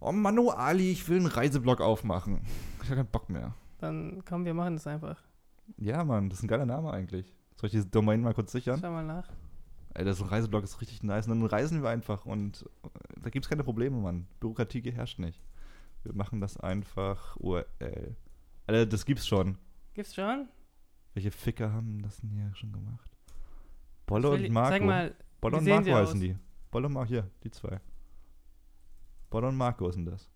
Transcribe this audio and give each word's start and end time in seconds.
oh 0.00 0.12
Manu 0.12 0.50
Ali, 0.50 0.90
ich 0.92 1.08
will 1.08 1.18
einen 1.18 1.26
Reiseblog 1.26 1.80
aufmachen. 1.80 2.40
Ich 2.82 2.90
habe 2.90 2.96
keinen 2.96 3.10
Bock 3.10 3.28
mehr. 3.28 3.54
Dann 3.78 4.22
komm, 4.24 4.44
wir 4.44 4.54
machen 4.54 4.74
das 4.74 4.86
einfach. 4.86 5.22
Ja, 5.76 6.04
Mann, 6.04 6.30
das 6.30 6.38
ist 6.38 6.44
ein 6.44 6.48
geiler 6.48 6.66
Name 6.66 6.90
eigentlich. 6.90 7.34
Soll 7.56 7.66
ich 7.66 7.72
diese 7.72 7.86
Domain 7.86 8.20
mal 8.20 8.34
kurz 8.34 8.52
sichern? 8.52 8.78
Schau 8.80 8.90
mal 8.90 9.04
nach. 9.04 9.28
Ey, 9.94 10.04
das 10.04 10.30
Reiseblog 10.30 10.64
ist 10.64 10.80
richtig 10.80 11.02
nice. 11.02 11.26
Und 11.26 11.40
dann 11.40 11.48
reisen 11.48 11.82
wir 11.82 11.90
einfach 11.90 12.24
und 12.24 12.64
äh, 12.84 12.88
da 13.20 13.30
gibt 13.30 13.44
es 13.44 13.50
keine 13.50 13.64
Probleme, 13.64 13.96
Mann. 13.96 14.26
Bürokratie 14.40 14.80
herrscht 14.92 15.18
nicht. 15.18 15.42
Wir 16.04 16.14
machen 16.14 16.40
das 16.40 16.56
einfach 16.56 17.36
URL. 17.36 18.16
Alter, 18.66 18.86
das 18.86 19.04
gibt's 19.04 19.26
schon. 19.26 19.58
Gibt's 19.94 20.14
schon? 20.14 20.48
Welche 21.14 21.30
Ficker 21.30 21.72
haben 21.72 22.00
das 22.02 22.18
denn 22.18 22.30
hier 22.30 22.54
schon 22.54 22.72
gemacht? 22.72 23.10
Bolle 24.06 24.30
und 24.30 24.48
Marco. 24.50 24.70
Sag 24.70 24.84
mal, 24.84 25.14
Bolle 25.40 25.56
und 25.58 25.66
Marco 25.66 25.90
heißen 25.90 26.14
aus? 26.16 26.20
die. 26.20 26.36
Bolle 26.70 26.86
und 26.86 26.92
Marco, 26.92 27.08
hier, 27.08 27.30
die 27.42 27.50
zwei. 27.50 27.80
Bolle 29.30 29.48
und 29.48 29.56
Marco 29.56 29.90
sind 29.90 30.06
das. 30.06 30.28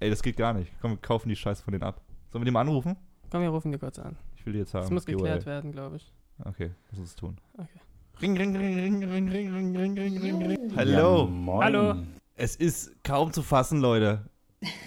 Ey, 0.00 0.10
das 0.10 0.22
geht 0.22 0.36
gar 0.36 0.52
nicht. 0.52 0.72
Komm, 0.80 0.92
wir 0.92 0.96
kaufen 0.98 1.28
die 1.28 1.36
Scheiße 1.36 1.62
von 1.62 1.72
denen 1.72 1.84
ab. 1.84 2.00
Sollen 2.30 2.42
wir 2.42 2.46
die 2.46 2.50
mal 2.50 2.62
anrufen? 2.62 2.96
komm, 3.30 3.42
wir 3.42 3.48
rufen 3.48 3.72
die 3.72 3.78
kurz 3.78 3.98
an. 3.98 4.16
Ich 4.36 4.44
will 4.44 4.52
die 4.52 4.58
jetzt 4.58 4.74
haben. 4.74 4.82
Das 4.82 4.90
muss 4.90 5.06
geklärt 5.06 5.46
werden, 5.46 5.72
glaube 5.72 5.96
ich. 5.96 6.12
Okay, 6.44 6.72
lass 6.90 6.98
uns 7.00 7.10
das 7.10 7.16
tun. 7.16 7.38
Okay. 7.54 7.80
Ring, 8.20 8.36
ring, 8.36 8.54
ring, 8.56 8.74
ring, 8.78 9.04
ring, 9.04 9.28
ring, 9.30 9.52
ring, 9.54 9.76
ring, 9.76 9.96
ring, 9.98 10.18
ring, 10.18 10.42
ring. 10.46 10.76
Hallo. 10.76 11.28
Ja. 11.46 11.58
Hallo. 11.64 11.94
Es 12.34 12.56
ist 12.56 12.92
kaum 13.04 13.32
zu 13.32 13.42
fassen, 13.42 13.80
Leute. 13.80 14.26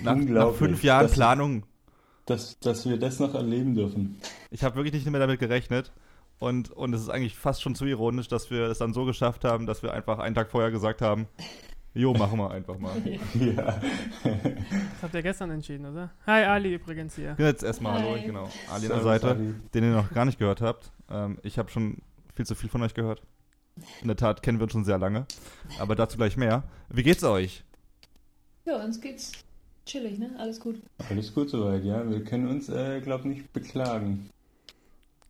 Nach, 0.04 0.16
nach 0.16 0.52
fünf 0.54 0.84
Jahren 0.84 1.04
Das- 1.04 1.14
Planung. 1.14 1.66
Dass, 2.26 2.60
dass 2.60 2.88
wir 2.90 2.98
das 2.98 3.20
noch 3.20 3.36
erleben 3.36 3.76
dürfen. 3.76 4.18
Ich 4.50 4.64
habe 4.64 4.76
wirklich 4.76 4.94
nicht 4.94 5.10
mehr 5.10 5.20
damit 5.20 5.40
gerechnet. 5.40 5.92
Und, 6.40 6.72
und 6.72 6.94
es 6.94 7.02
ist 7.02 7.10
eigentlich 7.10 7.36
fast 7.36 7.62
schon 7.62 7.76
zu 7.76 7.86
ironisch, 7.86 8.28
dass 8.28 8.50
wir 8.50 8.64
es 8.68 8.80
dann 8.80 8.94
so 8.94 9.06
geschafft 9.06 9.44
haben, 9.46 9.66
dass 9.68 9.84
wir 9.84 9.94
einfach 9.94 10.20
einen 10.20 10.34
Tag 10.36 10.50
vorher 10.50 10.72
gesagt 10.72 11.02
haben, 11.02 11.28
jo, 11.96 12.14
machen 12.14 12.38
wir 12.38 12.52
einfach 12.52 12.78
mal. 12.78 12.92
Ja. 13.40 13.54
Das 14.24 15.02
habt 15.02 15.14
ihr 15.16 15.22
gestern 15.24 15.50
entschieden, 15.52 15.86
oder? 15.88 16.12
Hi, 16.28 16.44
Ali 16.44 16.76
übrigens 16.76 17.16
hier. 17.16 17.36
Jetzt 17.40 17.64
erstmal 17.64 18.02
Hallo, 18.04 18.18
genau. 18.24 18.50
Ali 18.72 18.86
an 18.86 18.92
der 18.92 19.02
Seite, 19.02 19.30
Ali. 19.30 19.54
den 19.74 19.84
ihr 19.86 19.92
noch 19.96 20.12
gar 20.12 20.26
nicht 20.26 20.38
gehört 20.40 20.62
habt. 20.62 20.92
Ähm, 21.10 21.40
ich 21.44 21.58
habe 21.58 21.70
schon 21.72 21.98
viel 22.36 22.46
zu 22.46 22.54
viel 22.56 22.70
von 22.70 22.82
euch 22.84 22.94
gehört. 22.94 23.22
In 24.02 24.08
der 24.08 24.18
Tat 24.18 24.42
kennen 24.44 24.60
wir 24.60 24.64
uns 24.64 24.72
schon 24.74 24.86
sehr 24.86 24.98
lange. 24.98 25.26
Aber 25.80 25.96
dazu 25.96 26.18
gleich 26.18 26.38
mehr. 26.38 26.64
Wie 26.90 27.04
geht's 27.04 27.24
euch? 27.24 27.64
Ja, 28.66 28.84
uns 28.84 29.02
geht's 29.02 29.32
chillig, 29.86 30.18
ne? 30.18 30.30
Alles 30.40 30.60
gut. 30.60 30.82
Alles 31.10 31.34
gut 31.34 31.50
soweit, 31.50 31.84
ja. 31.84 32.10
Wir 32.10 32.24
können 32.24 32.48
uns, 32.48 32.70
äh, 32.70 33.02
glaub 33.02 33.26
nicht 33.26 33.52
beklagen. 33.54 34.30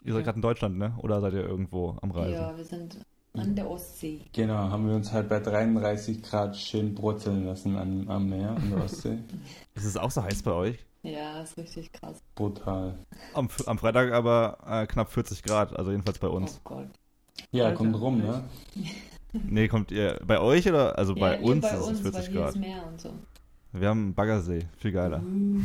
Ihr 0.03 0.13
seid 0.13 0.19
Ja. 0.21 0.25
gerade 0.25 0.35
in 0.37 0.41
Deutschland, 0.43 0.77
ne? 0.77 0.93
Oder 0.99 1.19
seid 1.21 1.33
ihr 1.33 1.43
irgendwo 1.43 1.97
am 2.01 2.11
Reisen? 2.11 2.33
Ja, 2.33 2.55
wir 2.55 2.63
sind 2.63 2.97
an 3.39 3.55
der 3.55 3.69
Ostsee. 3.69 4.21
Genau, 4.33 4.55
haben 4.55 4.87
wir 4.87 4.95
uns 4.95 5.11
halt 5.11 5.29
bei 5.29 5.39
33 5.39 6.23
Grad 6.23 6.55
schön 6.57 6.93
brutzeln 6.95 7.45
lassen 7.45 7.77
am, 7.77 8.09
am 8.09 8.29
Meer 8.29 8.51
an 8.51 8.69
der 8.69 8.83
Ostsee. 8.83 9.19
Ist 9.75 9.85
es 9.85 9.97
auch 9.97 10.11
so 10.11 10.23
heiß 10.23 10.43
bei 10.43 10.51
euch? 10.51 10.85
Ja, 11.03 11.41
ist 11.43 11.55
richtig 11.55 11.91
krass. 11.91 12.17
Brutal. 12.33 12.97
Am, 13.35 13.47
am 13.67 13.77
Freitag 13.77 14.11
aber 14.11 14.57
äh, 14.67 14.87
knapp 14.87 15.11
40 15.11 15.43
Grad, 15.43 15.75
also 15.77 15.91
jedenfalls 15.91 16.17
bei 16.17 16.27
uns. 16.27 16.59
Oh 16.65 16.69
Gott. 16.69 16.87
Ja, 17.51 17.65
Alter, 17.65 17.77
kommt 17.77 17.99
rum, 17.99 18.17
ne? 18.19 18.43
Nee, 19.33 19.67
kommt 19.67 19.91
ihr 19.91 20.19
bei 20.25 20.39
euch 20.39 20.67
oder? 20.67 20.97
Also 20.97 21.13
bei 21.13 21.35
ja, 21.35 21.39
ihr 21.39 21.45
uns 21.45 21.61
bei 21.61 21.75
ist 21.75 21.83
uns, 21.83 21.99
es 21.99 22.05
weil 22.05 22.11
40 22.13 22.31
hier 22.31 22.41
Grad. 22.41 22.49
ist 22.49 22.55
Meer 22.59 22.87
und 22.87 22.99
so. 22.99 23.13
Wir 23.73 23.89
haben 23.89 23.99
einen 23.99 24.13
Baggersee, 24.15 24.65
viel 24.77 24.91
geiler. 24.93 25.21
Uh. 25.21 25.59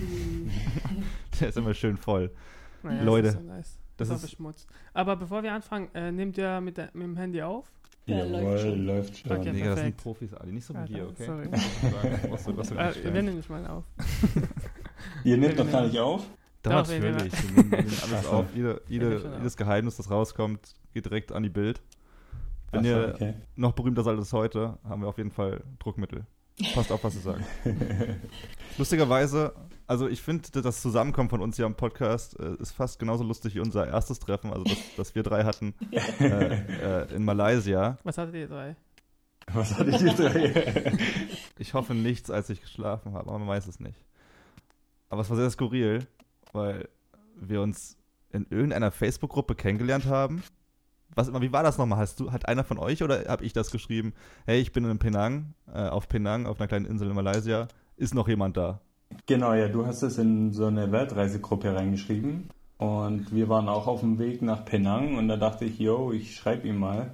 Der 1.41 1.49
ist 1.49 1.57
immer 1.57 1.73
schön 1.73 1.97
voll. 1.97 2.31
Naja, 2.83 3.03
Leute, 3.03 3.29
Das 3.29 3.35
ist, 3.37 3.41
so 3.41 3.47
nice. 3.53 3.79
Das 4.01 4.09
das 4.09 4.23
beschmutzt. 4.23 4.69
Aber 4.93 5.17
bevor 5.17 5.43
wir 5.43 5.53
anfangen, 5.53 5.89
äh, 5.95 6.11
nehmt 6.13 6.37
ihr 6.39 6.61
mit, 6.61 6.77
der, 6.77 6.91
mit 6.93 7.03
dem 7.03 7.17
Handy 7.17 7.43
auf? 7.43 7.67
Ja, 8.07 8.25
Jawohl, 8.25 8.43
läuft 8.43 8.63
schon. 8.63 8.87
läuft 8.87 9.19
schon. 9.19 9.33
Okay. 9.33 9.53
Digga, 9.53 9.71
das 9.71 9.81
sind. 9.81 9.97
Profis, 9.97 10.35
Ali. 10.35 10.53
Nicht 10.53 10.65
so 10.65 10.75
wie 10.75 10.79
Alter, 10.79 10.95
hier, 10.95 11.09
okay? 11.09 11.25
sorry. 11.27 11.49
Was 12.31 12.45
du, 12.45 12.57
was 12.57 12.69
du 12.69 12.75
Äh, 12.75 13.15
wir 13.15 13.23
nehmen 13.23 13.37
nicht 13.37 13.51
mal 13.51 13.67
auf. 13.67 13.85
Ihr 15.25 15.37
nehmt 15.37 15.57
noch 15.57 15.71
gar 15.71 15.87
nicht 15.87 15.99
auf? 15.99 16.27
Doch, 16.63 16.71
Doch, 16.71 16.89
natürlich. 16.89 17.33
Wir 17.33 17.63
nehmen, 17.63 17.71
wir 17.71 17.79
nehmen 17.79 17.97
alles 18.03 18.27
auf. 18.27 18.47
Jede, 18.55 18.83
jede, 18.89 19.33
jedes 19.39 19.57
Geheimnis, 19.57 19.97
das 19.97 20.11
rauskommt, 20.11 20.75
geht 20.93 21.05
direkt 21.07 21.33
an 21.33 21.43
die 21.43 21.49
Bild. 21.49 21.81
Wenn 22.73 22.85
so, 22.85 22.89
ihr 22.91 23.13
okay. 23.15 23.35
noch 23.57 23.73
berühmter 23.73 24.03
seid 24.03 24.19
als 24.19 24.33
heute, 24.33 24.79
haben 24.85 25.03
wir 25.03 25.09
auf 25.09 25.19
jeden 25.19 25.31
Fall 25.31 25.63
Druckmittel. 25.79 26.27
Passt 26.75 26.93
auf, 26.93 27.03
was 27.03 27.15
ihr 27.15 27.23
sagt. 27.23 27.43
Lustigerweise, 28.79 29.55
also 29.91 30.07
ich 30.07 30.23
finde, 30.23 30.63
das 30.63 30.83
Zusammenkommen 30.83 31.29
von 31.29 31.41
uns 31.41 31.57
hier 31.57 31.67
am 31.67 31.75
Podcast 31.75 32.39
äh, 32.39 32.55
ist 32.61 32.71
fast 32.71 33.01
genauso 33.01 33.25
lustig 33.25 33.57
wie 33.57 33.61
unser 33.61 33.89
erstes 33.89 34.21
Treffen, 34.21 34.53
also 34.53 34.63
das, 34.63 34.79
das 34.97 35.15
wir 35.17 35.25
drei 35.25 35.43
hatten 35.43 35.75
äh, 35.91 37.03
äh, 37.03 37.13
in 37.13 37.25
Malaysia. 37.25 37.99
Was 38.05 38.17
hattet 38.17 38.37
ihr 38.37 38.47
drei? 38.47 38.77
Was 39.53 39.77
hatte 39.77 39.91
ich 39.91 39.97
hier 39.97 40.13
drei? 40.13 40.97
Ich 41.59 41.75
hoffe 41.75 41.95
nichts, 41.95 42.31
als 42.31 42.51
ich 42.51 42.61
geschlafen 42.61 43.15
habe, 43.15 43.29
aber 43.29 43.39
man 43.41 43.49
weiß 43.49 43.67
es 43.67 43.81
nicht. 43.81 43.99
Aber 45.09 45.23
es 45.23 45.29
war 45.29 45.37
sehr 45.37 45.51
skurril, 45.51 46.07
weil 46.53 46.89
wir 47.35 47.61
uns 47.61 47.97
in 48.31 48.47
irgendeiner 48.49 48.93
Facebook-Gruppe 48.93 49.57
kennengelernt 49.57 50.07
haben. 50.07 50.45
Was, 51.17 51.33
wie 51.33 51.53
war 51.53 51.65
das 51.65 51.79
nochmal? 51.79 51.99
Hast 51.99 52.21
du, 52.21 52.31
hat 52.31 52.47
einer 52.47 52.63
von 52.63 52.79
euch 52.79 53.03
oder 53.03 53.25
habe 53.27 53.45
ich 53.45 53.53
das 53.53 53.73
geschrieben? 53.73 54.15
Hey, 54.47 54.61
ich 54.61 54.71
bin 54.71 54.85
in 54.85 55.01
Penang, 55.01 55.55
äh, 55.67 55.89
auf 55.89 56.09
Penang, 56.09 56.47
auf 56.47 56.61
einer 56.61 56.69
kleinen 56.69 56.87
Insel 56.87 57.09
in 57.09 57.17
Malaysia. 57.17 57.67
Ist 57.97 58.15
noch 58.15 58.29
jemand 58.29 58.57
da? 58.57 58.81
Genau, 59.27 59.55
ja, 59.55 59.69
du 59.69 59.87
hast 59.87 60.03
es 60.03 60.19
in 60.19 60.53
so 60.53 60.67
eine 60.67 60.93
Weltreisegruppe 60.93 61.75
reingeschrieben. 61.75 62.49
Und 62.79 63.35
wir 63.35 63.49
waren 63.49 63.69
auch 63.69 63.87
auf 63.87 64.01
dem 64.01 64.19
Weg 64.19 64.41
nach 64.41 64.65
Penang 64.65 65.19
und 65.19 65.29
da 65.29 65.37
dachte 65.37 65.67
ich, 65.67 65.79
yo, 65.79 66.13
ich 66.13 66.35
schreibe 66.35 66.67
ihm 66.67 66.79
mal. 66.79 67.11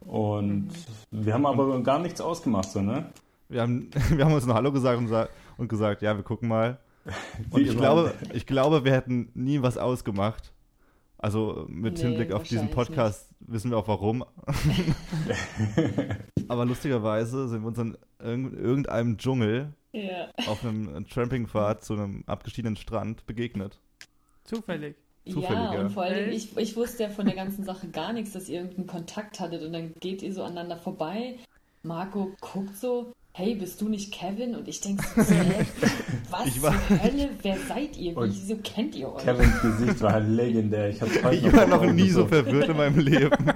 Und 0.00 0.70
wir 1.10 1.34
haben 1.34 1.46
aber 1.46 1.80
gar 1.82 2.00
nichts 2.00 2.20
ausgemacht, 2.20 2.70
so, 2.70 2.80
ne? 2.80 3.06
Wir 3.48 3.62
haben, 3.62 3.90
wir 4.10 4.24
haben 4.24 4.32
uns 4.32 4.46
noch 4.46 4.54
Hallo 4.54 4.72
gesagt 4.72 4.98
und, 4.98 5.28
und 5.58 5.68
gesagt, 5.68 6.02
ja, 6.02 6.16
wir 6.16 6.24
gucken 6.24 6.48
mal. 6.48 6.78
Und 7.50 7.62
ich 7.62 7.76
glaube, 7.76 8.12
ich 8.34 8.46
glaube, 8.46 8.84
wir 8.84 8.92
hätten 8.92 9.30
nie 9.32 9.62
was 9.62 9.78
ausgemacht. 9.78 10.52
Also 11.22 11.66
mit 11.68 11.96
Nee, 11.98 12.02
Hinblick 12.04 12.32
auf 12.32 12.44
diesen 12.44 12.70
Podcast 12.70 13.28
wissen 13.40 13.70
wir 13.70 13.76
auch 13.78 13.88
warum. 13.88 14.24
Aber 16.48 16.64
lustigerweise 16.64 17.48
sind 17.48 17.62
wir 17.62 17.68
uns 17.68 17.78
in 17.78 17.96
irgend- 18.18 18.58
irgendeinem 18.58 19.18
Dschungel 19.18 19.74
Ja. 19.92 20.28
auf 20.46 20.64
einem 20.64 21.06
Trampingpfad 21.06 21.84
zu 21.84 21.92
einem 21.94 22.24
abgeschiedenen 22.26 22.76
Strand 22.76 23.26
begegnet. 23.26 23.78
Zufällig. 24.44 24.96
Zufällig, 25.26 25.50
ja, 25.50 25.74
ja. 25.74 25.80
und 25.82 25.90
vor 25.90 26.04
allem, 26.04 26.30
ich, 26.30 26.56
ich 26.56 26.76
wusste 26.76 27.02
ja 27.04 27.08
von 27.10 27.26
der 27.26 27.34
ganzen 27.34 27.62
Sache 27.64 27.88
gar 27.88 28.12
nichts, 28.14 28.32
dass 28.32 28.48
ihr 28.48 28.60
irgendeinen 28.60 28.86
Kontakt 28.86 29.38
hattet 29.38 29.62
und 29.62 29.72
dann 29.74 29.92
geht 30.00 30.22
ihr 30.22 30.32
so 30.32 30.42
aneinander 30.42 30.78
vorbei. 30.78 31.36
Marco 31.82 32.32
guckt 32.40 32.74
so, 32.76 33.12
hey, 33.32 33.54
bist 33.54 33.80
du 33.80 33.88
nicht 33.88 34.12
Kevin? 34.12 34.54
Und 34.54 34.68
ich 34.68 34.80
denke 34.80 35.04
so, 35.16 35.22
hä, 35.34 35.64
was 36.30 36.46
Ich 36.46 36.62
war- 36.62 36.74
zur 36.88 37.02
Hölle, 37.02 37.30
wer 37.42 37.56
seid 37.68 37.96
ihr? 37.96 38.14
Wieso 38.16 38.56
kennt 38.62 38.94
ihr 38.94 39.12
euch? 39.12 39.22
Kevins 39.24 39.60
Gesicht 39.62 40.00
war 40.02 40.20
legendär. 40.20 40.90
Ich 40.90 41.00
hab's 41.00 41.22
heute 41.22 41.36
Ich 41.46 41.52
war 41.52 41.66
noch 41.66 41.84
nie 41.84 42.10
so 42.10 42.26
verwirrt 42.26 42.68
in 42.68 42.76
meinem 42.76 42.98
Leben. 42.98 43.30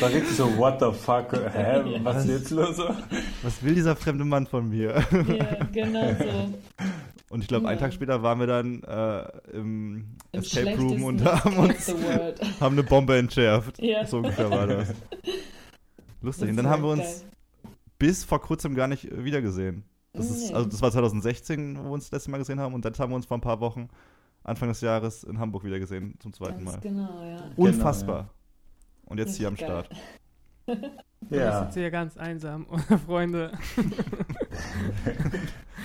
War 0.00 0.08
richtig 0.08 0.34
so, 0.34 0.56
what 0.56 0.80
the 0.80 0.92
fuck? 0.92 1.30
Hä? 1.52 1.82
Was 2.04 2.24
ist 2.24 2.30
jetzt 2.30 2.50
los? 2.52 2.78
Was 3.42 3.62
will 3.62 3.74
dieser 3.74 3.94
fremde 3.96 4.24
Mann 4.24 4.46
von 4.46 4.68
mir? 4.70 4.94
Ja, 5.28 5.64
genau 5.72 6.14
so. 6.18 6.54
Und 7.28 7.42
ich 7.42 7.48
glaube, 7.48 7.68
einen 7.68 7.78
Ja. 7.78 7.84
Tag 7.84 7.92
später 7.92 8.22
waren 8.22 8.38
wir 8.40 8.46
dann 8.46 8.82
äh, 8.84 9.56
im, 9.58 10.16
Im 10.32 10.40
Escape 10.40 10.76
Room 10.78 11.04
und 11.04 11.22
haben 11.24 11.56
uns 11.58 11.84
the 11.86 11.92
world. 11.92 12.40
haben 12.60 12.76
eine 12.76 12.82
Bombe 12.82 13.18
entschärft. 13.18 13.82
Ja. 13.82 14.06
So 14.06 14.18
ungefähr 14.18 14.50
war 14.50 14.66
das. 14.68 14.88
Lustig. 16.22 16.48
Und 16.48 16.56
dann 16.56 16.64
Das 16.66 16.72
haben 16.74 16.82
wir 16.82 16.90
uns 16.92 17.00
geil. 17.02 17.22
Bis 18.00 18.24
vor 18.24 18.40
kurzem 18.40 18.74
gar 18.74 18.88
nicht 18.88 19.04
äh, 19.04 19.24
wiedergesehen. 19.24 19.84
Das 20.12 20.28
ist, 20.28 20.52
also 20.52 20.68
das 20.68 20.82
war 20.82 20.90
2016, 20.90 21.78
wo 21.78 21.84
wir 21.84 21.90
uns 21.92 22.06
das 22.06 22.10
letzte 22.12 22.32
Mal 22.32 22.38
gesehen 22.38 22.58
haben 22.58 22.74
und 22.74 22.84
dann 22.84 22.92
haben 22.98 23.12
wir 23.12 23.16
uns 23.16 23.26
vor 23.26 23.38
ein 23.38 23.42
paar 23.42 23.60
Wochen, 23.60 23.88
Anfang 24.42 24.68
des 24.68 24.80
Jahres, 24.80 25.22
in 25.22 25.38
Hamburg 25.38 25.62
wieder 25.62 25.78
gesehen, 25.78 26.16
zum 26.18 26.32
zweiten 26.32 26.64
Ganz 26.64 26.72
Mal. 26.72 26.80
genau, 26.80 27.22
ja. 27.22 27.44
Unfassbar. 27.54 28.30
Und 29.04 29.18
jetzt 29.18 29.36
hier 29.36 29.46
am 29.46 29.56
Start. 29.56 29.88
Ich 30.66 30.76
Ja. 31.30 31.64
sitze 31.66 31.80
hier 31.80 31.90
ganz 31.90 32.16
einsam 32.16 32.66
ohne 32.68 32.98
Freunde. 33.06 33.52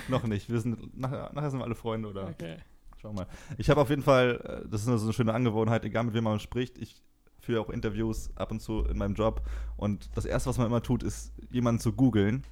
Noch 0.08 0.24
nicht. 0.24 0.50
Wir 0.50 0.60
sind, 0.60 0.96
nachher, 0.96 1.30
nachher 1.34 1.50
sind 1.50 1.60
wir 1.60 1.64
alle 1.64 1.74
Freunde, 1.74 2.08
oder? 2.08 2.28
Okay. 2.28 2.56
Schau 3.00 3.12
mal. 3.12 3.26
Ich 3.58 3.70
habe 3.70 3.80
auf 3.80 3.90
jeden 3.90 4.02
Fall, 4.02 4.62
äh, 4.64 4.68
das 4.68 4.82
ist 4.82 4.88
eine, 4.88 4.98
so 4.98 5.06
eine 5.06 5.12
schöne 5.12 5.34
Angewohnheit, 5.34 5.84
egal 5.84 6.04
mit 6.04 6.14
wem 6.14 6.24
man 6.24 6.40
spricht, 6.40 6.78
ich 6.78 7.02
führe 7.46 7.60
auch 7.60 7.70
Interviews 7.70 8.30
ab 8.36 8.50
und 8.50 8.60
zu 8.60 8.84
in 8.84 8.98
meinem 8.98 9.14
Job 9.14 9.40
und 9.76 10.10
das 10.16 10.24
Erste, 10.24 10.50
was 10.50 10.58
man 10.58 10.66
immer 10.66 10.82
tut, 10.82 11.02
ist, 11.02 11.32
jemanden 11.50 11.80
zu 11.80 11.92
googeln. 11.92 12.44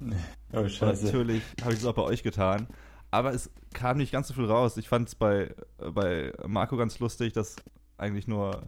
Oh, 0.52 0.58
Und 0.58 0.70
scheiße. 0.70 1.06
natürlich 1.06 1.42
habe 1.62 1.72
ich 1.72 1.78
das 1.78 1.86
auch 1.86 1.94
bei 1.94 2.02
euch 2.02 2.22
getan. 2.22 2.66
Aber 3.10 3.32
es 3.32 3.50
kam 3.72 3.98
nicht 3.98 4.10
ganz 4.12 4.28
so 4.28 4.34
viel 4.34 4.46
raus. 4.46 4.76
Ich 4.76 4.88
fand 4.88 5.08
es 5.08 5.14
bei, 5.14 5.54
bei 5.78 6.32
Marco 6.46 6.76
ganz 6.76 6.98
lustig, 6.98 7.32
dass 7.32 7.56
eigentlich 7.98 8.26
nur, 8.26 8.62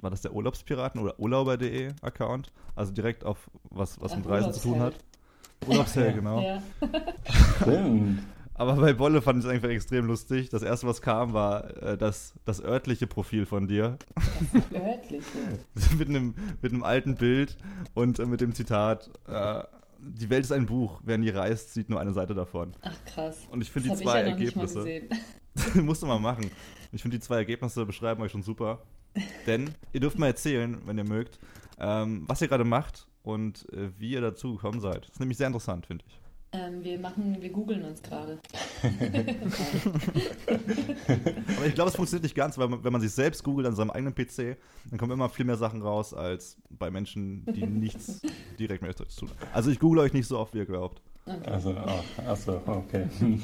war 0.00 0.10
das 0.10 0.22
der 0.22 0.32
Urlaubspiraten 0.32 1.00
oder 1.02 1.18
Urlauber.de 1.18 1.92
Account? 2.00 2.52
Also 2.76 2.92
direkt 2.92 3.24
auf 3.24 3.50
was, 3.70 4.00
was 4.00 4.12
Ach, 4.12 4.16
mit 4.18 4.28
Reisen 4.28 4.52
zu 4.52 4.60
tun 4.68 4.80
hat. 4.80 4.94
Urlaubshell, 5.66 6.12
genau. 6.14 6.40
Ja. 6.40 6.62
Stimmt. 7.60 8.22
Aber 8.58 8.74
bei 8.74 8.92
Bolle 8.92 9.22
fand 9.22 9.38
ich 9.38 9.44
es 9.44 9.50
einfach 9.50 9.68
extrem 9.68 10.06
lustig. 10.06 10.50
Das 10.50 10.62
erste, 10.62 10.88
was 10.88 11.00
kam, 11.00 11.32
war 11.32 11.76
äh, 11.80 11.96
das, 11.96 12.34
das 12.44 12.62
örtliche 12.62 13.06
Profil 13.06 13.46
von 13.46 13.68
dir. 13.68 13.98
Örtlich. 14.74 15.24
mit, 15.98 16.08
einem, 16.08 16.34
mit 16.60 16.72
einem 16.72 16.82
alten 16.82 17.14
Bild 17.14 17.56
und 17.94 18.18
äh, 18.18 18.26
mit 18.26 18.40
dem 18.40 18.52
Zitat: 18.52 19.10
äh, 19.28 19.62
die 20.00 20.28
Welt 20.28 20.44
ist 20.44 20.50
ein 20.50 20.66
Buch. 20.66 21.00
Wer 21.04 21.18
nie 21.18 21.30
reist, 21.30 21.72
sieht 21.72 21.88
nur 21.88 22.00
eine 22.00 22.12
Seite 22.12 22.34
davon. 22.34 22.72
Ach 22.82 22.96
krass. 23.06 23.46
Und 23.50 23.62
ich 23.62 23.70
finde 23.70 23.90
Das 23.90 23.98
die 23.98 24.04
zwei 24.04 24.22
ja 24.22 24.26
Ergebnisse. 24.26 25.02
musst 25.76 26.02
du 26.02 26.06
mal 26.06 26.18
machen. 26.18 26.50
Ich 26.90 27.02
finde 27.02 27.16
die 27.18 27.22
zwei 27.22 27.36
Ergebnisse 27.36 27.86
beschreiben 27.86 28.22
euch 28.22 28.32
schon 28.32 28.42
super. 28.42 28.82
Denn 29.46 29.70
ihr 29.92 30.00
dürft 30.00 30.18
mal 30.18 30.26
erzählen, 30.26 30.78
wenn 30.84 30.98
ihr 30.98 31.04
mögt, 31.04 31.38
ähm, 31.78 32.24
was 32.26 32.42
ihr 32.42 32.48
gerade 32.48 32.64
macht 32.64 33.06
und 33.22 33.72
äh, 33.72 33.90
wie 33.98 34.10
ihr 34.10 34.20
dazu 34.20 34.54
gekommen 34.54 34.80
seid. 34.80 35.04
Das 35.04 35.12
ist 35.12 35.20
nämlich 35.20 35.38
sehr 35.38 35.46
interessant, 35.46 35.86
finde 35.86 36.04
ich. 36.08 36.20
Ähm, 36.50 36.82
wir 36.82 36.98
machen, 36.98 37.36
wir 37.40 37.50
googeln 37.50 37.84
uns 37.84 38.02
gerade. 38.02 38.38
Aber 41.56 41.66
ich 41.66 41.74
glaube, 41.74 41.90
es 41.90 41.96
funktioniert 41.96 42.22
nicht 42.22 42.34
ganz, 42.34 42.56
weil 42.56 42.68
man, 42.68 42.82
wenn 42.82 42.92
man 42.92 43.02
sich 43.02 43.12
selbst 43.12 43.44
googelt 43.44 43.66
an 43.66 43.74
seinem 43.74 43.90
eigenen 43.90 44.14
PC, 44.14 44.56
dann 44.88 44.98
kommen 44.98 45.12
immer 45.12 45.28
viel 45.28 45.44
mehr 45.44 45.58
Sachen 45.58 45.82
raus 45.82 46.14
als 46.14 46.56
bei 46.70 46.90
Menschen, 46.90 47.44
die 47.54 47.66
nichts 47.66 48.22
direkt 48.58 48.82
mit 48.82 48.98
euch 48.98 49.08
zu 49.08 49.20
tun 49.20 49.28
haben. 49.28 49.38
Also 49.52 49.70
ich 49.70 49.78
google 49.78 50.00
euch 50.00 50.14
nicht 50.14 50.26
so 50.26 50.38
oft, 50.38 50.54
wie 50.54 50.58
ihr 50.58 50.66
glaubt. 50.66 51.02
Okay. 51.26 51.50
Also, 51.50 51.76
ach, 51.76 52.04
ach 52.26 52.36
so, 52.36 52.62
okay. 52.66 53.06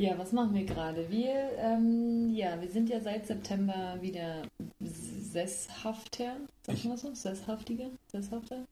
Ja, 0.00 0.16
was 0.16 0.30
machen 0.30 0.54
wir 0.54 0.64
gerade? 0.64 1.10
Wir, 1.10 1.58
ähm, 1.58 2.30
ja, 2.32 2.60
wir 2.60 2.70
sind 2.70 2.88
ja 2.88 3.00
seit 3.00 3.26
September 3.26 3.98
wieder 4.00 4.42
sesshafter. 4.78 6.36
Sagt 6.64 6.84
man 6.84 6.92
das 6.92 7.00
so? 7.00 7.12
Sesshaftiger? 7.14 7.90
Sesshafter? 8.06 8.64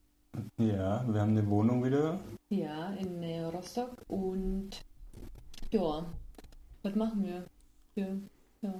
Ja, 0.58 1.04
wir 1.08 1.20
haben 1.20 1.36
eine 1.36 1.46
Wohnung 1.48 1.84
wieder. 1.84 2.18
Ja, 2.48 2.90
in 2.94 3.22
äh, 3.22 3.44
Rostock 3.44 4.02
und 4.08 4.70
ja, 5.70 6.04
was 6.82 6.94
machen 6.94 7.24
wir? 7.24 7.44
Ja, 7.94 8.08
ja. 8.62 8.74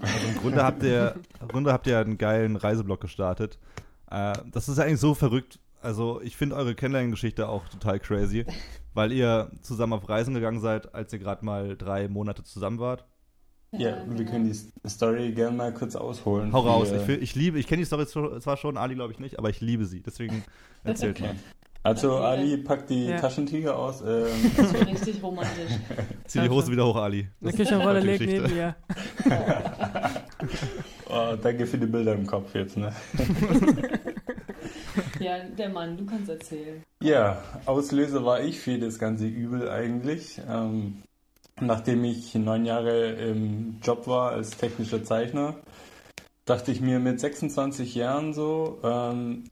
Also 0.00 0.28
im 0.28 0.34
Grunde 0.36 0.62
habt 0.62 0.82
ihr, 0.82 1.14
im 1.40 1.48
Grunde 1.48 1.72
habt 1.72 1.86
ihr 1.86 1.98
einen 1.98 2.18
geilen 2.18 2.56
Reiseblock 2.56 3.00
gestartet. 3.00 3.58
Äh, 4.10 4.34
das 4.52 4.68
ist 4.68 4.78
ja 4.78 4.84
eigentlich 4.84 5.00
so 5.00 5.14
verrückt. 5.14 5.58
Also 5.80 6.20
ich 6.20 6.36
finde 6.36 6.56
eure 6.56 6.74
Kennenlerngeschichte 6.74 7.48
auch 7.48 7.68
total 7.68 8.00
crazy, 8.00 8.44
weil 8.94 9.12
ihr 9.12 9.50
zusammen 9.62 9.92
auf 9.92 10.08
Reisen 10.08 10.34
gegangen 10.34 10.60
seid, 10.60 10.94
als 10.94 11.12
ihr 11.12 11.18
gerade 11.18 11.44
mal 11.44 11.76
drei 11.76 12.08
Monate 12.08 12.42
zusammen 12.42 12.78
wart. 12.78 13.06
Ja, 13.72 13.96
wir 14.06 14.16
genau. 14.16 14.30
können 14.30 14.44
die 14.52 14.88
Story 14.88 15.32
gerne 15.32 15.56
mal 15.56 15.72
kurz 15.74 15.96
ausholen. 15.96 16.52
Hau 16.52 16.60
raus. 16.60 16.90
Wir- 16.92 17.16
Ich, 17.16 17.22
ich 17.22 17.34
liebe, 17.34 17.58
ich 17.58 17.66
kenne 17.66 17.80
die 17.82 17.86
Story 17.86 18.06
zwar 18.06 18.56
schon, 18.56 18.76
Ali 18.76 18.94
glaube 18.94 19.12
ich 19.12 19.18
nicht, 19.18 19.38
aber 19.38 19.50
ich 19.50 19.60
liebe 19.60 19.84
sie. 19.86 20.00
Deswegen 20.00 20.44
erzählt 20.84 21.20
mal. 21.20 21.34
Also 21.82 22.14
Okay. 22.16 22.24
Ali 22.24 22.56
packt 22.56 22.90
die 22.90 23.06
Ja. 23.06 23.20
Taschentücher 23.20 23.76
aus. 23.78 24.00
Ähm, 24.00 24.26
Das 24.56 24.74
war 24.74 24.86
richtig 24.88 25.22
romantisch. 25.22 25.70
Zieh 26.26 26.40
die 26.40 26.48
Hose 26.48 26.70
wieder 26.72 26.84
hoch, 26.86 26.96
Ali. 26.96 27.28
Eine 27.40 27.52
Küchenrolle 27.52 28.00
die 28.00 28.06
liegt 28.08 28.26
neben 28.26 28.52
mir. 28.54 28.76
oh, 31.08 31.36
danke 31.40 31.66
für 31.66 31.78
die 31.78 31.86
Bilder 31.86 32.14
im 32.14 32.26
Kopf 32.26 32.54
jetzt. 32.54 32.76
Ne? 32.76 32.92
Ja, 35.20 35.38
der 35.56 35.68
Mann, 35.68 35.96
du 35.96 36.04
kannst 36.06 36.28
erzählen. 36.28 36.82
Ja, 37.02 37.42
Auslöser 37.66 38.24
war 38.24 38.40
ich 38.40 38.58
für 38.58 38.78
das 38.78 38.98
ganze 38.98 39.26
Übel 39.26 39.68
eigentlich. 39.68 40.40
Ähm, 40.48 41.02
nachdem 41.60 42.04
ich 42.04 42.34
neun 42.34 42.64
Jahre 42.64 43.12
im 43.12 43.78
Job 43.82 44.06
war 44.06 44.32
als 44.32 44.56
technischer 44.56 45.02
Zeichner, 45.04 45.56
dachte 46.44 46.72
ich 46.72 46.80
mir 46.80 46.98
mit 47.00 47.20
26 47.20 47.94
Jahren 47.94 48.34
so, 48.34 48.78
ähm, 48.82 49.44